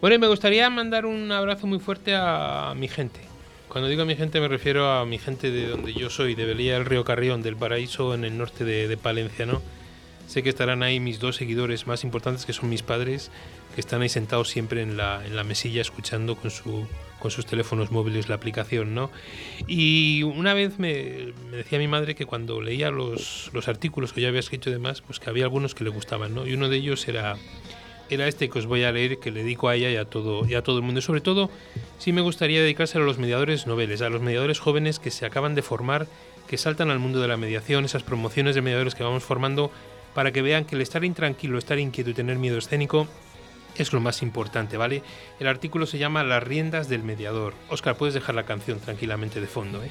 Bueno, 0.00 0.16
y 0.16 0.18
me 0.18 0.28
gustaría 0.28 0.68
mandar 0.70 1.06
un 1.06 1.32
abrazo 1.32 1.66
muy 1.66 1.78
fuerte 1.78 2.14
a 2.14 2.74
mi 2.76 2.88
gente. 2.88 3.31
Cuando 3.72 3.88
digo 3.88 4.02
a 4.02 4.04
mi 4.04 4.16
gente 4.16 4.38
me 4.38 4.48
refiero 4.48 4.90
a 4.90 5.06
mi 5.06 5.16
gente 5.16 5.50
de 5.50 5.66
donde 5.66 5.94
yo 5.94 6.10
soy, 6.10 6.34
de 6.34 6.44
Belía 6.44 6.74
del 6.74 6.84
Río 6.84 7.04
Carrión, 7.04 7.40
del 7.40 7.56
Paraíso 7.56 8.12
en 8.12 8.22
el 8.26 8.36
norte 8.36 8.66
de, 8.66 8.86
de 8.86 8.98
Palencia, 8.98 9.46
¿no? 9.46 9.62
Sé 10.26 10.42
que 10.42 10.50
estarán 10.50 10.82
ahí 10.82 11.00
mis 11.00 11.20
dos 11.20 11.36
seguidores 11.36 11.86
más 11.86 12.04
importantes, 12.04 12.44
que 12.44 12.52
son 12.52 12.68
mis 12.68 12.82
padres, 12.82 13.30
que 13.74 13.80
están 13.80 14.02
ahí 14.02 14.10
sentados 14.10 14.50
siempre 14.50 14.82
en 14.82 14.98
la, 14.98 15.24
en 15.24 15.36
la 15.36 15.42
mesilla 15.42 15.80
escuchando 15.80 16.36
con, 16.36 16.50
su, 16.50 16.86
con 17.18 17.30
sus 17.30 17.46
teléfonos 17.46 17.90
móviles 17.90 18.28
la 18.28 18.34
aplicación, 18.34 18.94
¿no? 18.94 19.10
Y 19.66 20.22
una 20.22 20.52
vez 20.52 20.78
me, 20.78 21.32
me 21.50 21.56
decía 21.56 21.78
mi 21.78 21.88
madre 21.88 22.14
que 22.14 22.26
cuando 22.26 22.60
leía 22.60 22.90
los, 22.90 23.48
los 23.54 23.68
artículos 23.68 24.12
que 24.12 24.20
yo 24.20 24.28
había 24.28 24.40
escrito 24.40 24.68
y 24.68 24.72
demás, 24.74 25.00
pues 25.00 25.18
que 25.18 25.30
había 25.30 25.44
algunos 25.44 25.74
que 25.74 25.84
le 25.84 25.88
gustaban, 25.88 26.34
¿no? 26.34 26.46
Y 26.46 26.52
uno 26.52 26.68
de 26.68 26.76
ellos 26.76 27.08
era 27.08 27.38
era 28.14 28.28
este 28.28 28.48
que 28.48 28.58
os 28.58 28.66
voy 28.66 28.84
a 28.84 28.92
leer, 28.92 29.18
que 29.18 29.30
le 29.30 29.42
dedico 29.42 29.68
a 29.68 29.74
ella 29.74 29.90
y 29.90 29.96
a 29.96 30.04
todo, 30.04 30.46
y 30.46 30.54
a 30.54 30.62
todo 30.62 30.78
el 30.78 30.82
mundo. 30.82 31.00
Y 31.00 31.02
sobre 31.02 31.20
todo, 31.20 31.50
sí 31.98 32.12
me 32.12 32.20
gustaría 32.20 32.60
dedicárselo 32.60 33.04
a 33.04 33.06
los 33.06 33.18
mediadores 33.18 33.66
noveles, 33.66 34.02
a 34.02 34.10
los 34.10 34.22
mediadores 34.22 34.60
jóvenes 34.60 34.98
que 34.98 35.10
se 35.10 35.26
acaban 35.26 35.54
de 35.54 35.62
formar, 35.62 36.06
que 36.46 36.58
saltan 36.58 36.90
al 36.90 36.98
mundo 36.98 37.20
de 37.20 37.28
la 37.28 37.36
mediación, 37.36 37.84
esas 37.84 38.02
promociones 38.02 38.54
de 38.54 38.62
mediadores 38.62 38.94
que 38.94 39.04
vamos 39.04 39.22
formando, 39.22 39.70
para 40.14 40.32
que 40.32 40.42
vean 40.42 40.64
que 40.64 40.76
el 40.76 40.82
estar 40.82 41.04
intranquilo, 41.04 41.58
estar 41.58 41.78
inquieto 41.78 42.10
y 42.10 42.14
tener 42.14 42.36
miedo 42.36 42.58
escénico 42.58 43.08
es 43.76 43.92
lo 43.92 44.00
más 44.00 44.22
importante, 44.22 44.76
¿vale? 44.76 45.02
El 45.40 45.46
artículo 45.46 45.86
se 45.86 45.98
llama 45.98 46.22
Las 46.22 46.42
riendas 46.42 46.88
del 46.88 47.02
mediador. 47.02 47.54
Oscar, 47.70 47.96
puedes 47.96 48.14
dejar 48.14 48.34
la 48.34 48.44
canción 48.44 48.80
tranquilamente 48.80 49.40
de 49.40 49.46
fondo, 49.46 49.82
¿eh? 49.82 49.90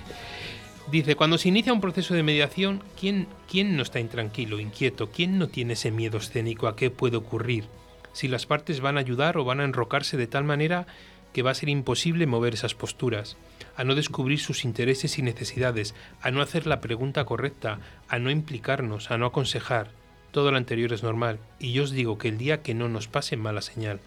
Dice, 0.91 1.15
cuando 1.15 1.37
se 1.37 1.47
inicia 1.47 1.73
un 1.73 1.81
proceso 1.81 2.13
de 2.13 2.23
mediación, 2.23 2.83
¿quién, 2.99 3.27
¿quién 3.49 3.77
no 3.77 3.83
está 3.83 3.99
intranquilo, 3.99 4.59
inquieto? 4.59 5.09
¿Quién 5.09 5.39
no 5.39 5.47
tiene 5.47 5.73
ese 5.73 5.91
miedo 5.91 6.17
escénico 6.17 6.67
a 6.67 6.75
qué 6.75 6.89
puede 6.89 7.17
ocurrir? 7.17 7.65
Si 8.13 8.27
las 8.27 8.45
partes 8.45 8.81
van 8.81 8.97
a 8.97 9.01
ayudar 9.01 9.37
o 9.37 9.45
van 9.45 9.59
a 9.59 9.63
enrocarse 9.63 10.17
de 10.17 10.27
tal 10.27 10.43
manera 10.43 10.87
que 11.33 11.43
va 11.43 11.51
a 11.51 11.55
ser 11.55 11.69
imposible 11.69 12.27
mover 12.27 12.53
esas 12.53 12.75
posturas, 12.75 13.37
a 13.75 13.83
no 13.83 13.95
descubrir 13.95 14.39
sus 14.39 14.65
intereses 14.65 15.17
y 15.17 15.21
necesidades, 15.21 15.95
a 16.21 16.31
no 16.31 16.41
hacer 16.41 16.67
la 16.67 16.81
pregunta 16.81 17.23
correcta, 17.25 17.79
a 18.09 18.19
no 18.19 18.29
implicarnos, 18.31 19.11
a 19.11 19.17
no 19.17 19.25
aconsejar. 19.25 19.89
todo 20.31 20.51
lo 20.51 20.57
anterior 20.57 20.93
es 20.93 21.03
normal, 21.03 21.39
y 21.59 21.73
yo 21.73 21.83
os 21.83 21.91
digo 21.91 22.17
que 22.17 22.29
el 22.29 22.37
día 22.37 22.61
que 22.61 22.73
no 22.73 22.87
nos 22.87 23.09
pase 23.09 23.35
mala 23.35 23.61
señal. 23.61 23.99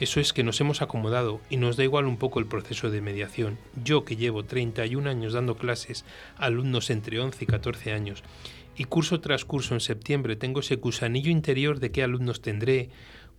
Eso 0.00 0.18
es 0.18 0.32
que 0.32 0.42
nos 0.42 0.60
hemos 0.60 0.82
acomodado 0.82 1.40
y 1.50 1.56
nos 1.56 1.76
da 1.76 1.84
igual 1.84 2.06
un 2.06 2.16
poco 2.16 2.40
el 2.40 2.46
proceso 2.46 2.90
de 2.90 3.00
mediación. 3.00 3.58
Yo 3.84 4.04
que 4.04 4.16
llevo 4.16 4.44
31 4.44 5.08
años 5.08 5.34
dando 5.34 5.56
clases 5.56 6.04
a 6.36 6.46
alumnos 6.46 6.90
entre 6.90 7.20
11 7.20 7.44
y 7.44 7.46
14 7.46 7.92
años 7.92 8.24
y 8.76 8.84
curso 8.84 9.20
tras 9.20 9.44
curso 9.44 9.74
en 9.74 9.80
septiembre 9.80 10.36
tengo 10.36 10.60
ese 10.60 10.76
gusanillo 10.76 11.30
interior 11.30 11.78
de 11.78 11.90
qué 11.92 12.02
alumnos 12.02 12.40
tendré, 12.40 12.90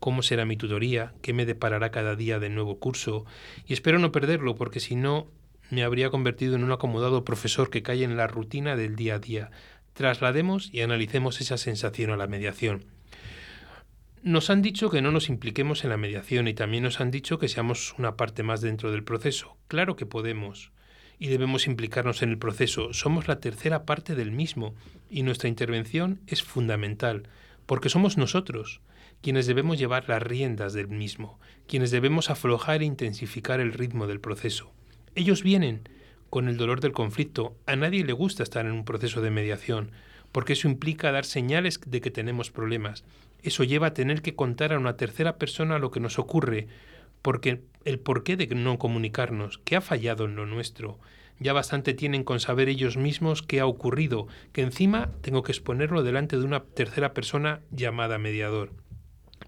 cómo 0.04 0.22
será 0.22 0.44
mi 0.44 0.58
tutoría, 0.58 1.14
qué 1.22 1.32
me 1.32 1.46
deparará 1.46 1.90
cada 1.90 2.18
día 2.18 2.38
del 2.38 2.56
nuevo 2.56 2.78
curso 2.78 3.26
y 3.66 3.72
espero 3.72 4.00
no 4.00 4.12
perderlo 4.12 4.54
porque 4.54 4.82
si 4.82 4.98
no 4.98 5.28
me 5.70 5.86
habría 5.86 6.10
convertido 6.10 6.58
en 6.58 6.66
un 6.66 6.74
acomodado 6.74 7.24
profesor 7.24 7.70
que 7.70 7.84
cae 7.84 8.04
en 8.04 8.18
la 8.18 8.28
rutina 8.28 8.76
del 8.76 8.98
día 8.98 9.16
a 9.16 9.20
día. 9.20 9.50
Traslademos 9.94 10.70
y 10.74 10.82
analicemos 10.82 11.40
esa 11.40 11.58
sensación 11.58 12.12
a 12.12 12.18
la 12.18 12.28
mediación. 12.28 12.84
Nos 14.24 14.50
han 14.50 14.62
dicho 14.62 14.90
que 14.90 15.02
no 15.02 15.10
nos 15.14 15.30
impliquemos 15.30 15.86
en 15.86 15.92
la 15.92 15.96
mediación 15.96 16.50
y 16.50 16.54
también 16.54 16.84
nos 16.84 17.00
han 17.00 17.10
dicho 17.10 17.40
que 17.40 17.48
seamos 17.48 17.96
una 17.98 18.18
parte 18.18 18.44
más 18.44 18.60
dentro 18.60 18.92
del 18.92 19.06
proceso. 19.06 19.56
Claro 19.70 19.96
que 19.96 20.06
podemos 20.06 20.74
y 21.18 21.28
debemos 21.28 21.66
implicarnos 21.66 22.24
en 22.24 22.30
el 22.30 22.38
proceso. 22.38 22.92
Somos 22.92 23.30
la 23.30 23.40
tercera 23.40 23.86
parte 23.86 24.16
del 24.16 24.34
mismo 24.34 24.76
y 25.10 25.24
nuestra 25.24 25.48
intervención 25.48 26.20
es 26.28 26.44
fundamental, 26.44 27.30
porque 27.66 27.88
somos 27.88 28.18
nosotros 28.18 28.82
quienes 29.24 29.48
debemos 29.48 29.80
llevar 29.80 30.08
las 30.10 30.22
riendas 30.22 30.74
del 30.74 30.90
mismo, 30.90 31.40
quienes 31.66 31.92
debemos 31.92 32.30
aflojar 32.30 32.82
e 32.82 32.86
intensificar 32.86 33.62
el 33.62 33.72
ritmo 33.72 34.06
del 34.06 34.20
proceso. 34.20 34.74
Ellos 35.16 35.44
vienen 35.44 35.88
con 36.30 36.50
el 36.50 36.58
dolor 36.58 36.82
del 36.82 36.92
conflicto. 36.92 37.56
A 37.66 37.78
nadie 37.78 38.04
le 38.04 38.12
gusta 38.12 38.44
estar 38.44 38.66
en 38.66 38.74
un 38.74 38.84
proceso 38.84 39.22
de 39.22 39.32
mediación, 39.32 39.92
porque 40.34 40.54
eso 40.54 40.68
implica 40.68 41.14
dar 41.14 41.24
señales 41.24 41.80
de 41.86 42.02
que 42.02 42.12
tenemos 42.12 42.52
problemas. 42.52 43.06
Eso 43.42 43.64
lleva 43.64 43.88
a 43.88 43.94
tener 43.94 44.22
que 44.22 44.36
contar 44.36 44.74
a 44.74 44.78
una 44.78 44.98
tercera 44.98 45.38
persona 45.38 45.80
lo 45.80 45.90
que 45.90 46.02
nos 46.02 46.20
ocurre, 46.20 46.68
porque 47.22 47.62
el 47.86 48.00
porqué 48.00 48.36
de 48.36 48.48
no 48.48 48.78
comunicarnos, 48.78 49.60
qué 49.60 49.78
ha 49.78 49.82
fallado 49.82 50.26
en 50.26 50.36
lo 50.36 50.46
nuestro. 50.46 51.00
Ya 51.40 51.54
bastante 51.54 51.94
tienen 51.94 52.26
con 52.26 52.42
saber 52.42 52.68
ellos 52.68 52.98
mismos 52.98 53.42
qué 53.42 53.62
ha 53.62 53.68
ocurrido, 53.68 54.28
que 54.52 54.64
encima 54.64 55.12
tengo 55.22 55.44
que 55.44 55.54
exponerlo 55.54 56.04
delante 56.04 56.38
de 56.38 56.44
una 56.44 56.64
tercera 56.64 57.14
persona 57.14 57.62
llamada 57.72 58.18
mediador. 58.18 58.72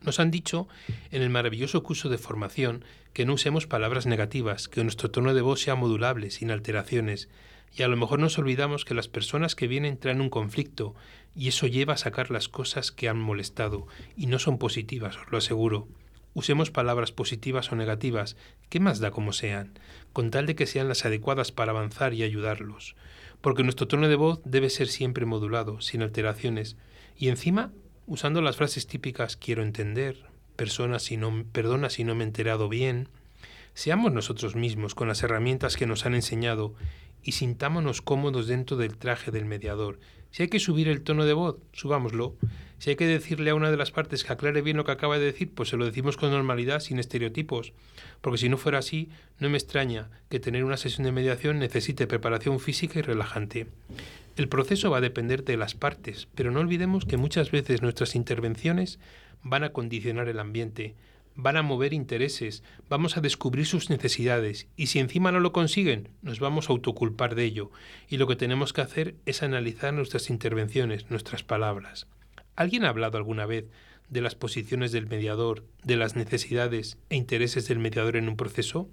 Nos 0.06 0.20
han 0.20 0.30
dicho 0.30 0.68
en 1.10 1.24
el 1.24 1.32
maravilloso 1.32 1.82
curso 1.82 2.10
de 2.10 2.20
formación 2.20 2.86
que 3.14 3.26
no 3.26 3.34
usemos 3.34 3.66
palabras 3.66 4.06
negativas, 4.06 4.68
que 4.68 4.84
nuestro 4.84 5.10
tono 5.10 5.34
de 5.34 5.42
voz 5.42 5.62
sea 5.62 5.74
modulable, 5.74 6.30
sin 6.30 6.52
alteraciones, 6.52 7.28
y 7.76 7.82
a 7.82 7.88
lo 7.88 7.98
mejor 7.98 8.20
nos 8.20 8.38
olvidamos 8.38 8.86
que 8.86 8.94
las 8.94 9.08
personas 9.08 9.56
que 9.56 9.68
vienen 9.68 9.98
traen 9.98 10.22
un 10.22 10.30
conflicto, 10.30 10.94
y 11.36 11.48
eso 11.48 11.66
lleva 11.66 11.96
a 11.96 11.98
sacar 11.98 12.30
las 12.30 12.48
cosas 12.48 12.92
que 12.92 13.10
han 13.10 13.18
molestado, 13.18 13.88
y 14.16 14.28
no 14.28 14.38
son 14.38 14.60
positivas, 14.60 15.18
os 15.18 15.32
lo 15.32 15.40
aseguro. 15.40 15.88
Usemos 16.36 16.70
palabras 16.70 17.12
positivas 17.12 17.72
o 17.72 17.76
negativas, 17.76 18.38
¿qué 18.70 18.80
más 18.80 19.00
da 19.00 19.10
como 19.10 19.34
sean? 19.34 19.80
Con 20.14 20.30
tal 20.30 20.46
de 20.46 20.56
que 20.56 20.68
sean 20.68 20.88
las 20.88 21.04
adecuadas 21.06 21.52
para 21.52 21.72
avanzar 21.72 22.14
y 22.14 22.22
ayudarlos. 22.22 22.96
Porque 23.42 23.64
nuestro 23.64 23.88
tono 23.88 24.08
de 24.08 24.16
voz 24.16 24.40
debe 24.46 24.70
ser 24.70 24.88
siempre 24.88 25.26
modulado, 25.26 25.82
sin 25.82 26.04
alteraciones, 26.04 26.78
y 27.18 27.30
encima 27.30 27.72
usando 28.08 28.42
las 28.42 28.58
frases 28.58 28.88
típicas 28.88 29.38
quiero 29.38 29.64
entender, 29.64 30.26
persona 30.56 31.00
si 31.00 31.18
no, 31.18 31.46
perdona 31.52 31.90
si 31.90 32.04
no 32.04 32.16
me 32.16 32.24
he 32.24 32.28
enterado 32.28 32.70
bien. 32.70 33.10
Seamos 33.74 34.14
nosotros 34.14 34.56
mismos 34.56 34.96
con 34.96 35.08
las 35.08 35.22
herramientas 35.24 35.76
que 35.76 35.86
nos 35.86 36.06
han 36.06 36.16
enseñado 36.16 36.74
y 37.24 37.34
sintámonos 37.34 38.02
cómodos 38.02 38.48
dentro 38.48 38.78
del 38.78 38.98
traje 38.98 39.32
del 39.32 39.46
mediador. 39.46 40.00
Si 40.32 40.44
hay 40.44 40.50
que 40.50 40.60
subir 40.60 40.88
el 40.88 41.02
tono 41.02 41.26
de 41.26 41.34
voz, 41.34 41.58
subámoslo. 41.74 42.36
Si 42.78 42.90
hay 42.90 42.96
que 42.98 43.08
decirle 43.08 43.50
a 43.50 43.56
una 43.56 43.72
de 43.72 43.78
las 43.78 43.92
partes 43.92 44.24
que 44.24 44.34
aclare 44.34 44.62
bien 44.62 44.78
lo 44.78 44.84
que 44.84 44.92
acaba 44.92 45.18
de 45.18 45.26
decir, 45.26 45.50
pues 45.54 45.70
se 45.70 45.78
lo 45.78 45.86
decimos 45.86 46.18
con 46.18 46.30
normalidad, 46.30 46.82
sin 46.82 47.00
estereotipos. 47.00 47.74
Porque 48.22 48.38
si 48.38 48.50
no 48.50 48.58
fuera 48.58 48.80
así, 48.80 49.10
no 49.40 49.50
me 49.50 49.58
extraña 49.58 50.10
que 50.30 50.40
tener 50.40 50.64
una 50.64 50.78
sesión 50.78 51.06
de 51.06 51.14
mediación 51.14 51.58
necesite 51.58 52.06
preparación 52.06 52.60
física 52.60 53.00
y 53.00 53.02
relajante. 53.02 53.68
El 54.36 54.50
proceso 54.50 54.92
va 54.92 54.98
a 54.98 55.02
depender 55.02 55.46
de 55.46 55.56
las 55.56 55.76
partes, 55.76 56.28
pero 56.36 56.52
no 56.52 56.60
olvidemos 56.60 57.06
que 57.06 57.16
muchas 57.16 57.52
veces 57.52 57.82
nuestras 57.82 58.16
intervenciones 58.16 59.00
van 59.44 59.64
a 59.64 59.70
condicionar 59.70 60.28
el 60.28 60.40
ambiente, 60.40 60.96
van 61.36 61.56
a 61.56 61.62
mover 61.62 61.94
intereses, 61.94 62.62
vamos 62.90 63.16
a 63.16 63.22
descubrir 63.22 63.66
sus 63.66 63.90
necesidades 63.90 64.68
y 64.76 64.88
si 64.88 65.00
encima 65.00 65.32
no 65.32 65.40
lo 65.40 65.54
consiguen, 65.54 66.10
nos 66.22 66.42
vamos 66.42 66.70
a 66.70 66.74
autoculpar 66.74 67.36
de 67.36 67.46
ello 67.46 67.72
y 68.10 68.18
lo 68.18 68.28
que 68.28 68.36
tenemos 68.36 68.74
que 68.74 68.82
hacer 68.82 69.16
es 69.26 69.42
analizar 69.42 69.94
nuestras 69.94 70.30
intervenciones, 70.30 71.10
nuestras 71.10 71.44
palabras. 71.44 72.08
¿Alguien 72.58 72.84
ha 72.84 72.90
hablado 72.90 73.18
alguna 73.18 73.46
vez 73.46 73.66
de 74.10 74.22
las 74.22 74.36
posiciones 74.36 74.92
del 74.92 75.08
mediador, 75.08 75.64
de 75.84 75.96
las 75.96 76.18
necesidades 76.18 76.98
e 77.10 77.16
intereses 77.16 77.70
del 77.70 77.80
mediador 77.80 78.18
en 78.18 78.28
un 78.28 78.36
proceso? 78.36 78.90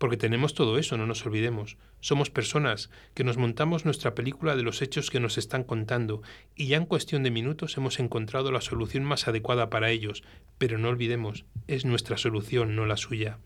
Porque 0.00 0.16
tenemos 0.16 0.54
todo 0.54 0.78
eso, 0.78 0.96
no 0.96 1.06
nos 1.06 1.26
olvidemos. 1.26 1.76
Somos 2.00 2.30
personas 2.30 2.88
que 3.12 3.22
nos 3.22 3.36
montamos 3.36 3.84
nuestra 3.84 4.14
película 4.14 4.56
de 4.56 4.62
los 4.62 4.80
hechos 4.80 5.10
que 5.10 5.20
nos 5.20 5.36
están 5.36 5.62
contando 5.62 6.22
y 6.56 6.68
ya 6.68 6.78
en 6.78 6.86
cuestión 6.86 7.22
de 7.22 7.30
minutos 7.30 7.76
hemos 7.76 8.00
encontrado 8.00 8.50
la 8.50 8.62
solución 8.62 9.04
más 9.04 9.28
adecuada 9.28 9.68
para 9.68 9.90
ellos. 9.90 10.22
Pero 10.56 10.78
no 10.78 10.88
olvidemos, 10.88 11.44
es 11.66 11.84
nuestra 11.84 12.16
solución, 12.16 12.74
no 12.76 12.86
la 12.86 12.96
suya. 12.96 13.40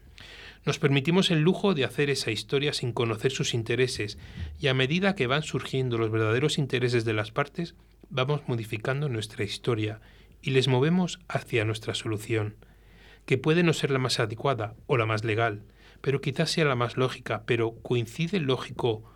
Nos 0.65 0.79
permitimos 0.79 1.33
el 1.33 1.41
lujo 1.41 1.75
de 1.75 1.85
hacer 1.85 2.09
esa 2.09 2.31
historia 2.31 2.73
sin 2.73 2.93
conocer 2.93 3.33
sus 3.33 3.53
intereses 3.53 4.17
y 4.61 4.69
a 4.69 4.75
medida 4.75 5.17
que 5.17 5.27
van 5.27 5.43
surgiendo 5.43 5.99
los 5.99 6.13
verdaderos 6.13 6.59
intereses 6.59 7.05
de 7.05 7.15
las 7.15 7.33
partes, 7.33 7.75
vamos 8.11 8.43
modificando 8.47 9.09
nuestra 9.09 9.43
historia 9.43 10.01
y 10.41 10.51
les 10.51 10.69
movemos 10.69 11.19
hacia 11.27 11.65
nuestra 11.65 11.95
solución, 11.95 12.55
que 13.27 13.39
puede 13.39 13.65
no 13.65 13.73
ser 13.73 13.91
la 13.91 13.99
más 13.99 14.21
adecuada 14.21 14.77
o 14.87 14.97
la 14.97 15.05
más 15.05 15.25
legal, 15.25 15.65
pero 16.05 16.21
quizás 16.21 16.51
sea 16.51 16.67
la 16.67 16.75
más 16.75 16.99
lógica, 16.99 17.45
pero 17.47 17.77
¿coincide 17.81 18.39
lógico 18.39 19.11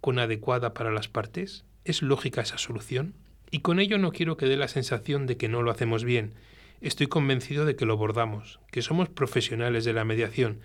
con 0.00 0.18
adecuada 0.18 0.74
para 0.74 0.90
las 0.90 1.06
partes? 1.06 1.64
¿Es 1.84 2.02
lógica 2.02 2.40
esa 2.40 2.58
solución? 2.58 3.14
Y 3.52 3.60
con 3.60 3.78
ello 3.78 3.96
no 3.96 4.10
quiero 4.10 4.36
que 4.36 4.46
dé 4.46 4.56
la 4.56 4.66
sensación 4.66 5.28
de 5.28 5.36
que 5.36 5.46
no 5.46 5.62
lo 5.62 5.70
hacemos 5.70 6.02
bien. 6.02 6.34
Estoy 6.80 7.06
convencido 7.06 7.64
de 7.64 7.76
que 7.76 7.86
lo 7.86 7.92
abordamos, 7.92 8.58
que 8.72 8.82
somos 8.82 9.08
profesionales 9.08 9.84
de 9.84 9.92
la 9.92 10.04
mediación, 10.04 10.58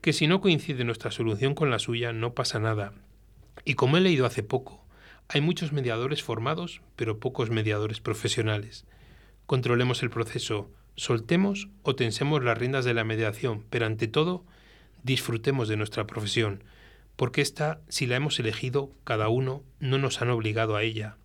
que 0.00 0.12
si 0.12 0.26
no 0.26 0.40
coincide 0.40 0.82
nuestra 0.82 1.12
solución 1.12 1.54
con 1.54 1.70
la 1.70 1.78
suya 1.78 2.12
no 2.12 2.34
pasa 2.34 2.58
nada. 2.58 2.92
Y 3.64 3.74
como 3.74 3.98
he 3.98 4.00
leído 4.00 4.26
hace 4.26 4.42
poco, 4.42 4.84
hay 5.28 5.40
muchos 5.40 5.72
mediadores 5.72 6.24
formados, 6.24 6.82
pero 6.96 7.20
pocos 7.20 7.48
mediadores 7.48 8.00
profesionales. 8.00 8.86
Controlemos 9.46 10.02
el 10.02 10.10
proceso, 10.10 10.72
soltemos 10.96 11.68
o 11.84 11.94
tensemos 11.94 12.42
las 12.42 12.58
riendas 12.58 12.84
de 12.84 12.94
la 12.94 13.04
mediación, 13.04 13.64
pero 13.70 13.86
ante 13.86 14.08
todo, 14.08 14.44
disfrutemos 15.02 15.68
de 15.68 15.76
nuestra 15.76 16.06
profesión, 16.06 16.64
porque 17.16 17.40
esta, 17.40 17.80
si 17.88 18.06
la 18.06 18.16
hemos 18.16 18.38
elegido 18.38 18.90
cada 19.04 19.28
uno, 19.28 19.62
no 19.80 19.98
nos 19.98 20.22
han 20.22 20.30
obligado 20.30 20.76
a 20.76 20.82
ella. 20.82 21.16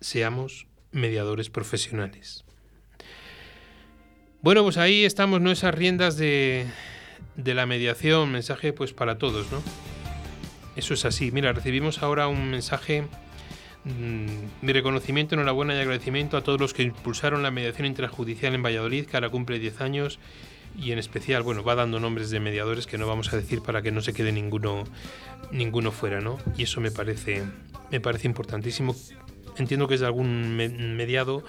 Seamos 0.00 0.66
mediadores 0.90 1.50
profesionales. 1.50 2.44
Bueno, 4.42 4.62
pues 4.64 4.76
ahí 4.76 5.04
estamos, 5.04 5.40
¿no? 5.40 5.50
Esas 5.50 5.74
riendas 5.74 6.16
de, 6.16 6.66
de 7.36 7.54
la 7.54 7.66
mediación, 7.66 8.32
mensaje 8.32 8.72
pues 8.72 8.92
para 8.92 9.18
todos, 9.18 9.50
¿no? 9.52 9.62
Eso 10.76 10.94
es 10.94 11.04
así. 11.04 11.30
Mira, 11.30 11.52
recibimos 11.52 12.02
ahora 12.02 12.28
un 12.28 12.50
mensaje, 12.50 13.02
mmm, 13.84 14.26
mi 14.62 14.72
reconocimiento, 14.72 15.34
enhorabuena 15.34 15.74
y 15.74 15.78
agradecimiento 15.78 16.36
a 16.36 16.42
todos 16.42 16.60
los 16.60 16.74
que 16.74 16.82
impulsaron 16.82 17.42
la 17.42 17.50
mediación 17.50 17.86
intrajudicial 17.86 18.54
en 18.54 18.62
Valladolid, 18.62 19.06
que 19.06 19.16
ahora 19.16 19.28
cumple 19.28 19.58
10 19.58 19.80
años 19.80 20.18
y 20.76 20.92
en 20.92 20.98
especial, 20.98 21.42
bueno, 21.42 21.62
va 21.62 21.74
dando 21.74 22.00
nombres 22.00 22.30
de 22.30 22.40
mediadores 22.40 22.86
que 22.86 22.98
no 22.98 23.06
vamos 23.06 23.32
a 23.32 23.36
decir 23.36 23.62
para 23.62 23.82
que 23.82 23.92
no 23.92 24.00
se 24.00 24.12
quede 24.12 24.32
ninguno, 24.32 24.84
ninguno 25.50 25.92
fuera, 25.92 26.20
¿no? 26.20 26.38
Y 26.56 26.64
eso 26.64 26.80
me 26.80 26.90
parece, 26.90 27.42
me 27.90 28.00
parece 28.00 28.26
importantísimo. 28.26 28.94
Entiendo 29.56 29.86
que 29.88 29.94
es 29.94 30.00
de 30.00 30.06
algún 30.06 30.56
mediado 30.56 31.44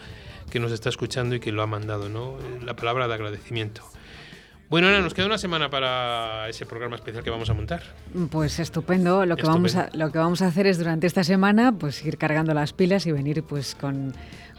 que 0.50 0.60
nos 0.60 0.72
está 0.72 0.90
escuchando 0.90 1.36
y 1.36 1.40
que 1.40 1.52
lo 1.52 1.62
ha 1.64 1.68
mandado, 1.68 2.10
¿no? 2.10 2.38
La 2.64 2.76
palabra 2.76 3.08
de 3.08 3.14
agradecimiento. 3.14 3.84
Bueno, 4.70 4.88
Ana, 4.88 5.02
nos 5.02 5.14
queda 5.14 5.28
una 5.28 5.38
semana 5.38 5.70
para 5.70 6.50
ese 6.50 6.66
programa 6.66 6.96
especial 6.96 7.24
que 7.24 7.30
vamos 7.30 7.50
a 7.50 7.54
montar. 7.54 7.84
Pues 8.32 8.60
estupendo. 8.60 9.26
Lo 9.26 9.36
que, 9.36 9.44
Estupendo. 9.44 9.70
Vamos, 9.70 9.76
a, 9.76 9.90
lo 9.96 10.12
que 10.12 10.18
vamos 10.18 10.42
a 10.42 10.48
hacer 10.48 10.66
es 10.66 10.80
durante 10.80 11.06
esta 11.06 11.24
semana 11.24 11.78
pues 11.78 12.04
ir 12.04 12.18
cargando 12.18 12.54
las 12.54 12.74
pilas 12.74 13.06
y 13.06 13.12
venir 13.12 13.44
pues 13.44 13.76
con, 13.76 14.14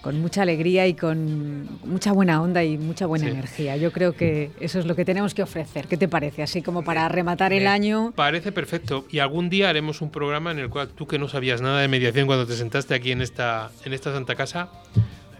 con 0.04 0.20
mucha 0.20 0.42
alegría 0.42 0.86
y 0.86 0.92
con 0.92 1.66
mucha 1.86 2.12
buena 2.12 2.42
onda 2.42 2.62
y 2.62 2.76
mucha 2.76 3.06
buena 3.06 3.24
Sí. 3.24 3.30
energía. 3.30 3.76
Yo 3.78 3.90
creo 3.90 4.12
que 4.14 4.50
eso 4.60 4.78
es 4.78 4.84
lo 4.84 4.94
que 4.94 5.06
tenemos 5.06 5.32
que 5.32 5.42
ofrecer. 5.42 5.86
¿Qué 5.88 5.96
te 5.96 6.08
parece? 6.08 6.42
Así 6.42 6.60
como 6.60 6.84
para 6.84 7.08
rematar 7.08 7.54
el 7.54 7.62
Me 7.62 7.68
año. 7.70 8.12
Parece 8.14 8.52
perfecto. 8.52 9.06
Y 9.10 9.20
algún 9.20 9.48
día 9.48 9.70
haremos 9.70 10.02
un 10.02 10.10
programa 10.10 10.50
en 10.50 10.58
el 10.58 10.68
cual 10.68 10.88
tú 10.90 11.06
que 11.06 11.18
no 11.18 11.26
sabías 11.26 11.62
nada 11.62 11.80
de 11.80 11.88
mediación 11.88 12.26
cuando 12.26 12.46
te 12.46 12.52
sentaste 12.52 12.92
aquí 12.94 13.12
en 13.12 13.22
esta, 13.22 13.70
en 13.86 13.94
esta 13.94 14.12
Santa 14.12 14.34
Casa, 14.34 14.68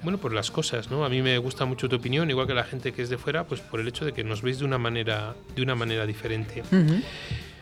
bueno, 0.03 0.17
por 0.17 0.33
las 0.33 0.51
cosas, 0.51 0.91
¿no? 0.91 1.05
A 1.05 1.11
mí 1.11 1.21
me 1.21 1.37
gusta 1.37 1.67
mucho 1.67 1.87
tu 1.91 1.97
opinión, 1.97 2.31
igual 2.31 2.47
que 2.47 2.55
la 2.55 2.65
gente 2.65 2.93
que 2.93 3.03
es 3.03 3.11
de 3.11 3.19
fuera, 3.19 3.45
pues 3.45 3.61
por 3.61 3.81
el 3.81 3.89
hecho 3.89 4.07
de 4.07 4.13
que 4.13 4.25
nos 4.25 4.41
veis 4.41 4.61
de 4.61 4.65
una 4.65 4.79
manera, 4.79 5.35
de 5.55 5.61
una 5.63 5.75
manera 5.75 6.07
diferente. 6.07 6.63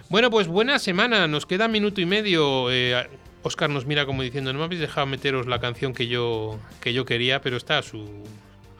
Bueno, 0.09 0.31
pues 0.31 0.47
buena 0.47 0.79
semana. 0.79 1.27
Nos 1.27 1.47
queda 1.47 1.67
minuto 1.69 2.01
y 2.01 2.07
medio. 2.07 2.71
Eh, 2.71 3.09
Oscar 3.43 3.70
nos 3.70 3.86
mira 3.86 4.07
como 4.07 4.22
diciendo, 4.22 4.53
no 4.53 4.59
me 4.61 4.64
habéis 4.66 4.80
dejado 4.80 5.07
meteros 5.07 5.47
la 5.47 5.61
canción 5.61 5.93
que 5.93 6.07
yo, 6.07 6.59
que 6.80 6.93
yo 6.93 7.05
quería, 7.05 7.40
pero 7.40 7.57
está 7.57 7.78
a 7.78 7.82
su 7.82 8.09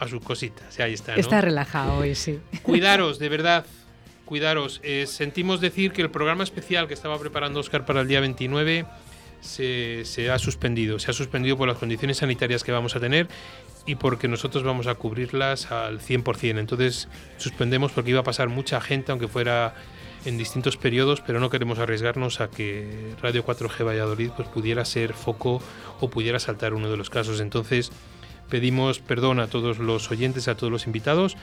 a 0.03 0.09
sus 0.09 0.23
cositas. 0.23 0.79
Y 0.79 0.83
ahí 0.83 0.95
está. 0.95 1.13
¿no? 1.13 1.21
Está 1.21 1.41
relajado 1.41 1.99
hoy, 1.99 2.15
sí. 2.15 2.41
Cuidaros, 2.63 3.19
de 3.19 3.29
verdad. 3.29 3.65
Cuidaros. 4.25 4.81
Eh, 4.83 5.07
sentimos 5.07 5.61
decir 5.61 5.93
que 5.93 6.03
el 6.03 6.11
programa 6.11 6.43
especial 6.43 6.89
que 6.89 6.95
estaba 6.95 7.19
preparando 7.19 7.61
Oscar 7.61 7.85
para 7.85 8.01
el 8.01 8.09
día 8.09 8.21
29 8.21 8.87
se, 9.41 10.05
se 10.05 10.31
ha 10.31 10.39
suspendido. 10.39 10.99
Se 10.99 11.11
ha 11.11 11.15
suspendido 11.15 11.57
por 11.57 11.69
las 11.69 11.79
condiciones 11.79 12.19
sanitarias 12.19 12.65
que 12.65 12.73
vamos 12.73 12.97
a 12.97 13.01
tener 13.01 13.29
y 13.87 13.97
porque 13.97 14.29
nosotros 14.29 14.65
vamos 14.65 14.87
a 14.87 14.95
cubrirlas 14.95 15.71
al 15.71 16.01
100%. 16.01 16.59
Entonces 16.59 17.09
suspendemos 17.37 17.93
porque 17.93 18.11
iba 18.11 18.21
a 18.21 18.25
pasar 18.25 18.49
mucha 18.49 18.81
gente, 18.81 19.13
aunque 19.13 19.29
fuera 19.29 19.75
en 20.25 20.39
distintos 20.39 20.77
periodos, 20.77 21.21
pero 21.21 21.41
no 21.41 21.51
queremos 21.51 21.79
arriesgarnos 21.79 22.41
a 22.41 22.49
que 22.49 23.15
Radio 23.21 23.45
4G 23.45 23.87
Valladolid 23.87 24.31
pues, 24.37 24.49
pudiera 24.49 24.85
ser 24.85 25.15
foco 25.15 25.61
o 26.01 26.11
pudiera 26.11 26.39
saltar 26.39 26.75
uno 26.75 26.91
de 26.91 26.97
los 26.97 27.11
casos. 27.11 27.41
Entonces 27.41 27.91
pedimos 28.49 29.01
perdón 29.01 29.41
a 29.41 29.49
todos 29.49 29.79
los 29.79 30.11
oyentes, 30.11 30.49
a 30.49 30.57
todos 30.57 30.71
los 30.71 30.87
invitados, 30.87 31.37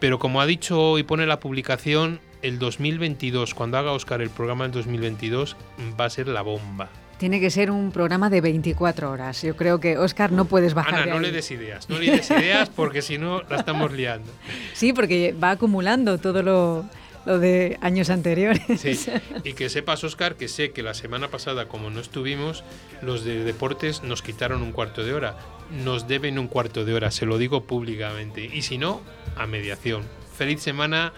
pero 0.00 0.18
como 0.18 0.40
ha 0.40 0.46
dicho 0.46 0.98
y 0.98 1.02
pone 1.02 1.26
la 1.26 1.40
publicación, 1.40 2.20
el 2.42 2.58
2022, 2.58 3.54
cuando 3.54 3.78
haga 3.78 3.92
Oscar 3.92 4.22
el 4.22 4.30
programa 4.30 4.64
del 4.64 4.72
2022, 4.72 5.56
va 5.98 6.06
a 6.06 6.10
ser 6.10 6.28
la 6.28 6.42
bomba. 6.42 6.88
Tiene 7.18 7.38
que 7.38 7.50
ser 7.50 7.70
un 7.70 7.92
programa 7.92 8.30
de 8.30 8.40
24 8.40 9.10
horas. 9.10 9.42
Yo 9.42 9.54
creo 9.54 9.78
que, 9.78 9.98
Oscar, 9.98 10.32
no 10.32 10.46
puedes 10.46 10.72
bajar 10.72 10.94
Ana, 10.94 11.04
de 11.04 11.10
no 11.10 11.16
ahí. 11.18 11.24
le 11.24 11.32
des 11.32 11.50
ideas, 11.50 11.90
no 11.90 11.98
le 11.98 12.12
des 12.12 12.30
ideas 12.30 12.70
porque 12.70 13.02
si 13.02 13.18
no 13.18 13.42
la 13.42 13.56
estamos 13.56 13.92
liando. 13.92 14.32
Sí, 14.72 14.94
porque 14.94 15.34
va 15.34 15.50
acumulando 15.50 16.16
todo 16.16 16.42
lo, 16.42 16.86
lo 17.26 17.38
de 17.38 17.78
años 17.80 18.10
anteriores. 18.10 18.62
Sí. 18.80 19.10
Y 19.44 19.52
que 19.52 19.68
sepas, 19.68 20.04
Oscar, 20.04 20.36
que 20.36 20.48
sé 20.48 20.72
que 20.72 20.82
la 20.82 20.94
semana 20.94 21.28
pasada, 21.28 21.68
como 21.68 21.90
no 21.90 22.00
estuvimos, 22.00 22.64
los 23.02 23.24
de 23.24 23.44
deportes 23.44 24.02
nos 24.02 24.22
quitaron 24.22 24.62
un 24.62 24.72
cuarto 24.72 25.04
de 25.04 25.14
hora. 25.14 25.36
Nos 25.84 26.08
deben 26.08 26.38
un 26.38 26.48
cuarto 26.48 26.84
de 26.84 26.94
hora, 26.94 27.10
se 27.10 27.26
lo 27.26 27.38
digo 27.38 27.64
públicamente. 27.64 28.44
Y 28.44 28.62
si 28.62 28.78
no, 28.78 29.00
a 29.36 29.46
mediación. 29.46 30.04
Feliz 30.36 30.62
semana 30.62 31.12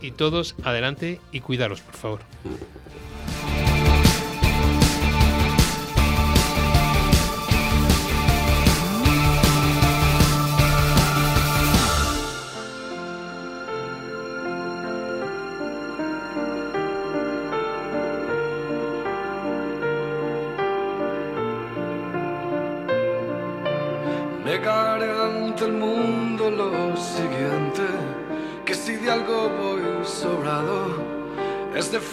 y 0.00 0.10
todos 0.10 0.54
adelante 0.62 1.20
y 1.32 1.40
cuidaros, 1.40 1.80
por 1.80 1.94
favor. 1.94 2.20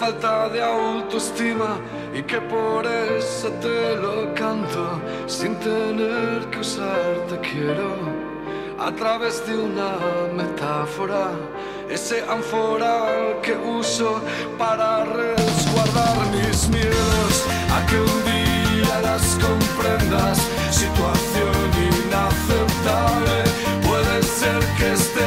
Falta 0.03 0.49
de 0.49 0.61
autoestima 0.61 1.77
y 2.13 2.21
que 2.23 2.41
por 2.41 2.85
eso 2.85 3.47
te 3.65 3.95
lo 3.95 4.33
canto, 4.33 4.99
sin 5.27 5.55
tener 5.55 6.45
que 6.51 6.59
usar 6.59 7.11
te 7.29 7.37
quiero, 7.39 7.91
a 8.87 8.91
través 8.91 9.35
de 9.47 9.53
una 9.55 9.91
metáfora, 10.35 11.25
ese 11.89 12.17
ánfora 12.37 12.93
que 13.43 13.55
uso 13.55 14.19
para 14.57 15.05
resguardar 15.05 16.17
mis 16.35 16.67
miedos, 16.67 17.33
a 17.75 17.79
que 17.87 17.97
un 18.13 18.19
día 18.33 18.93
las 19.09 19.25
comprendas, 19.45 20.37
situación 20.81 21.65
inaceptable, 21.91 23.37
puede 23.87 24.21
ser 24.23 24.59
que 24.77 24.87
esté 24.99 25.22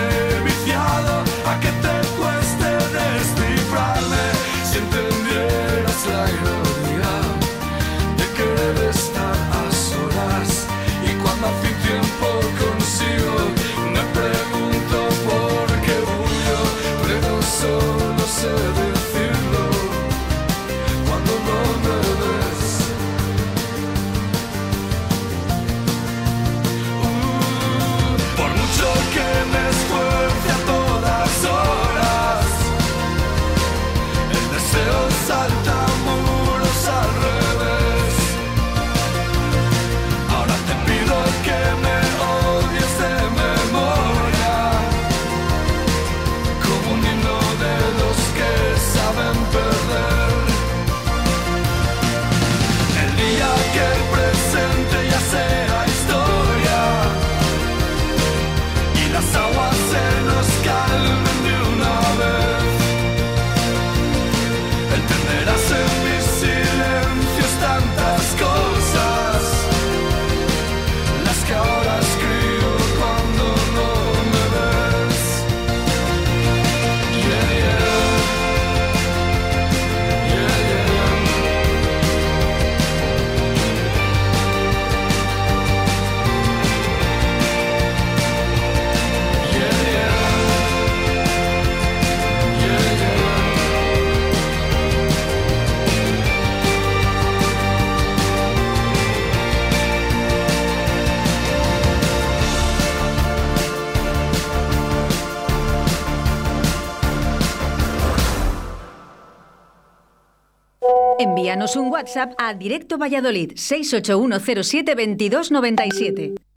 Un 111.75 111.91
WhatsApp 111.91 112.35
a 112.39 112.55
Directo 112.55 112.97
Valladolid 112.97 113.55
681072297. 113.55 116.37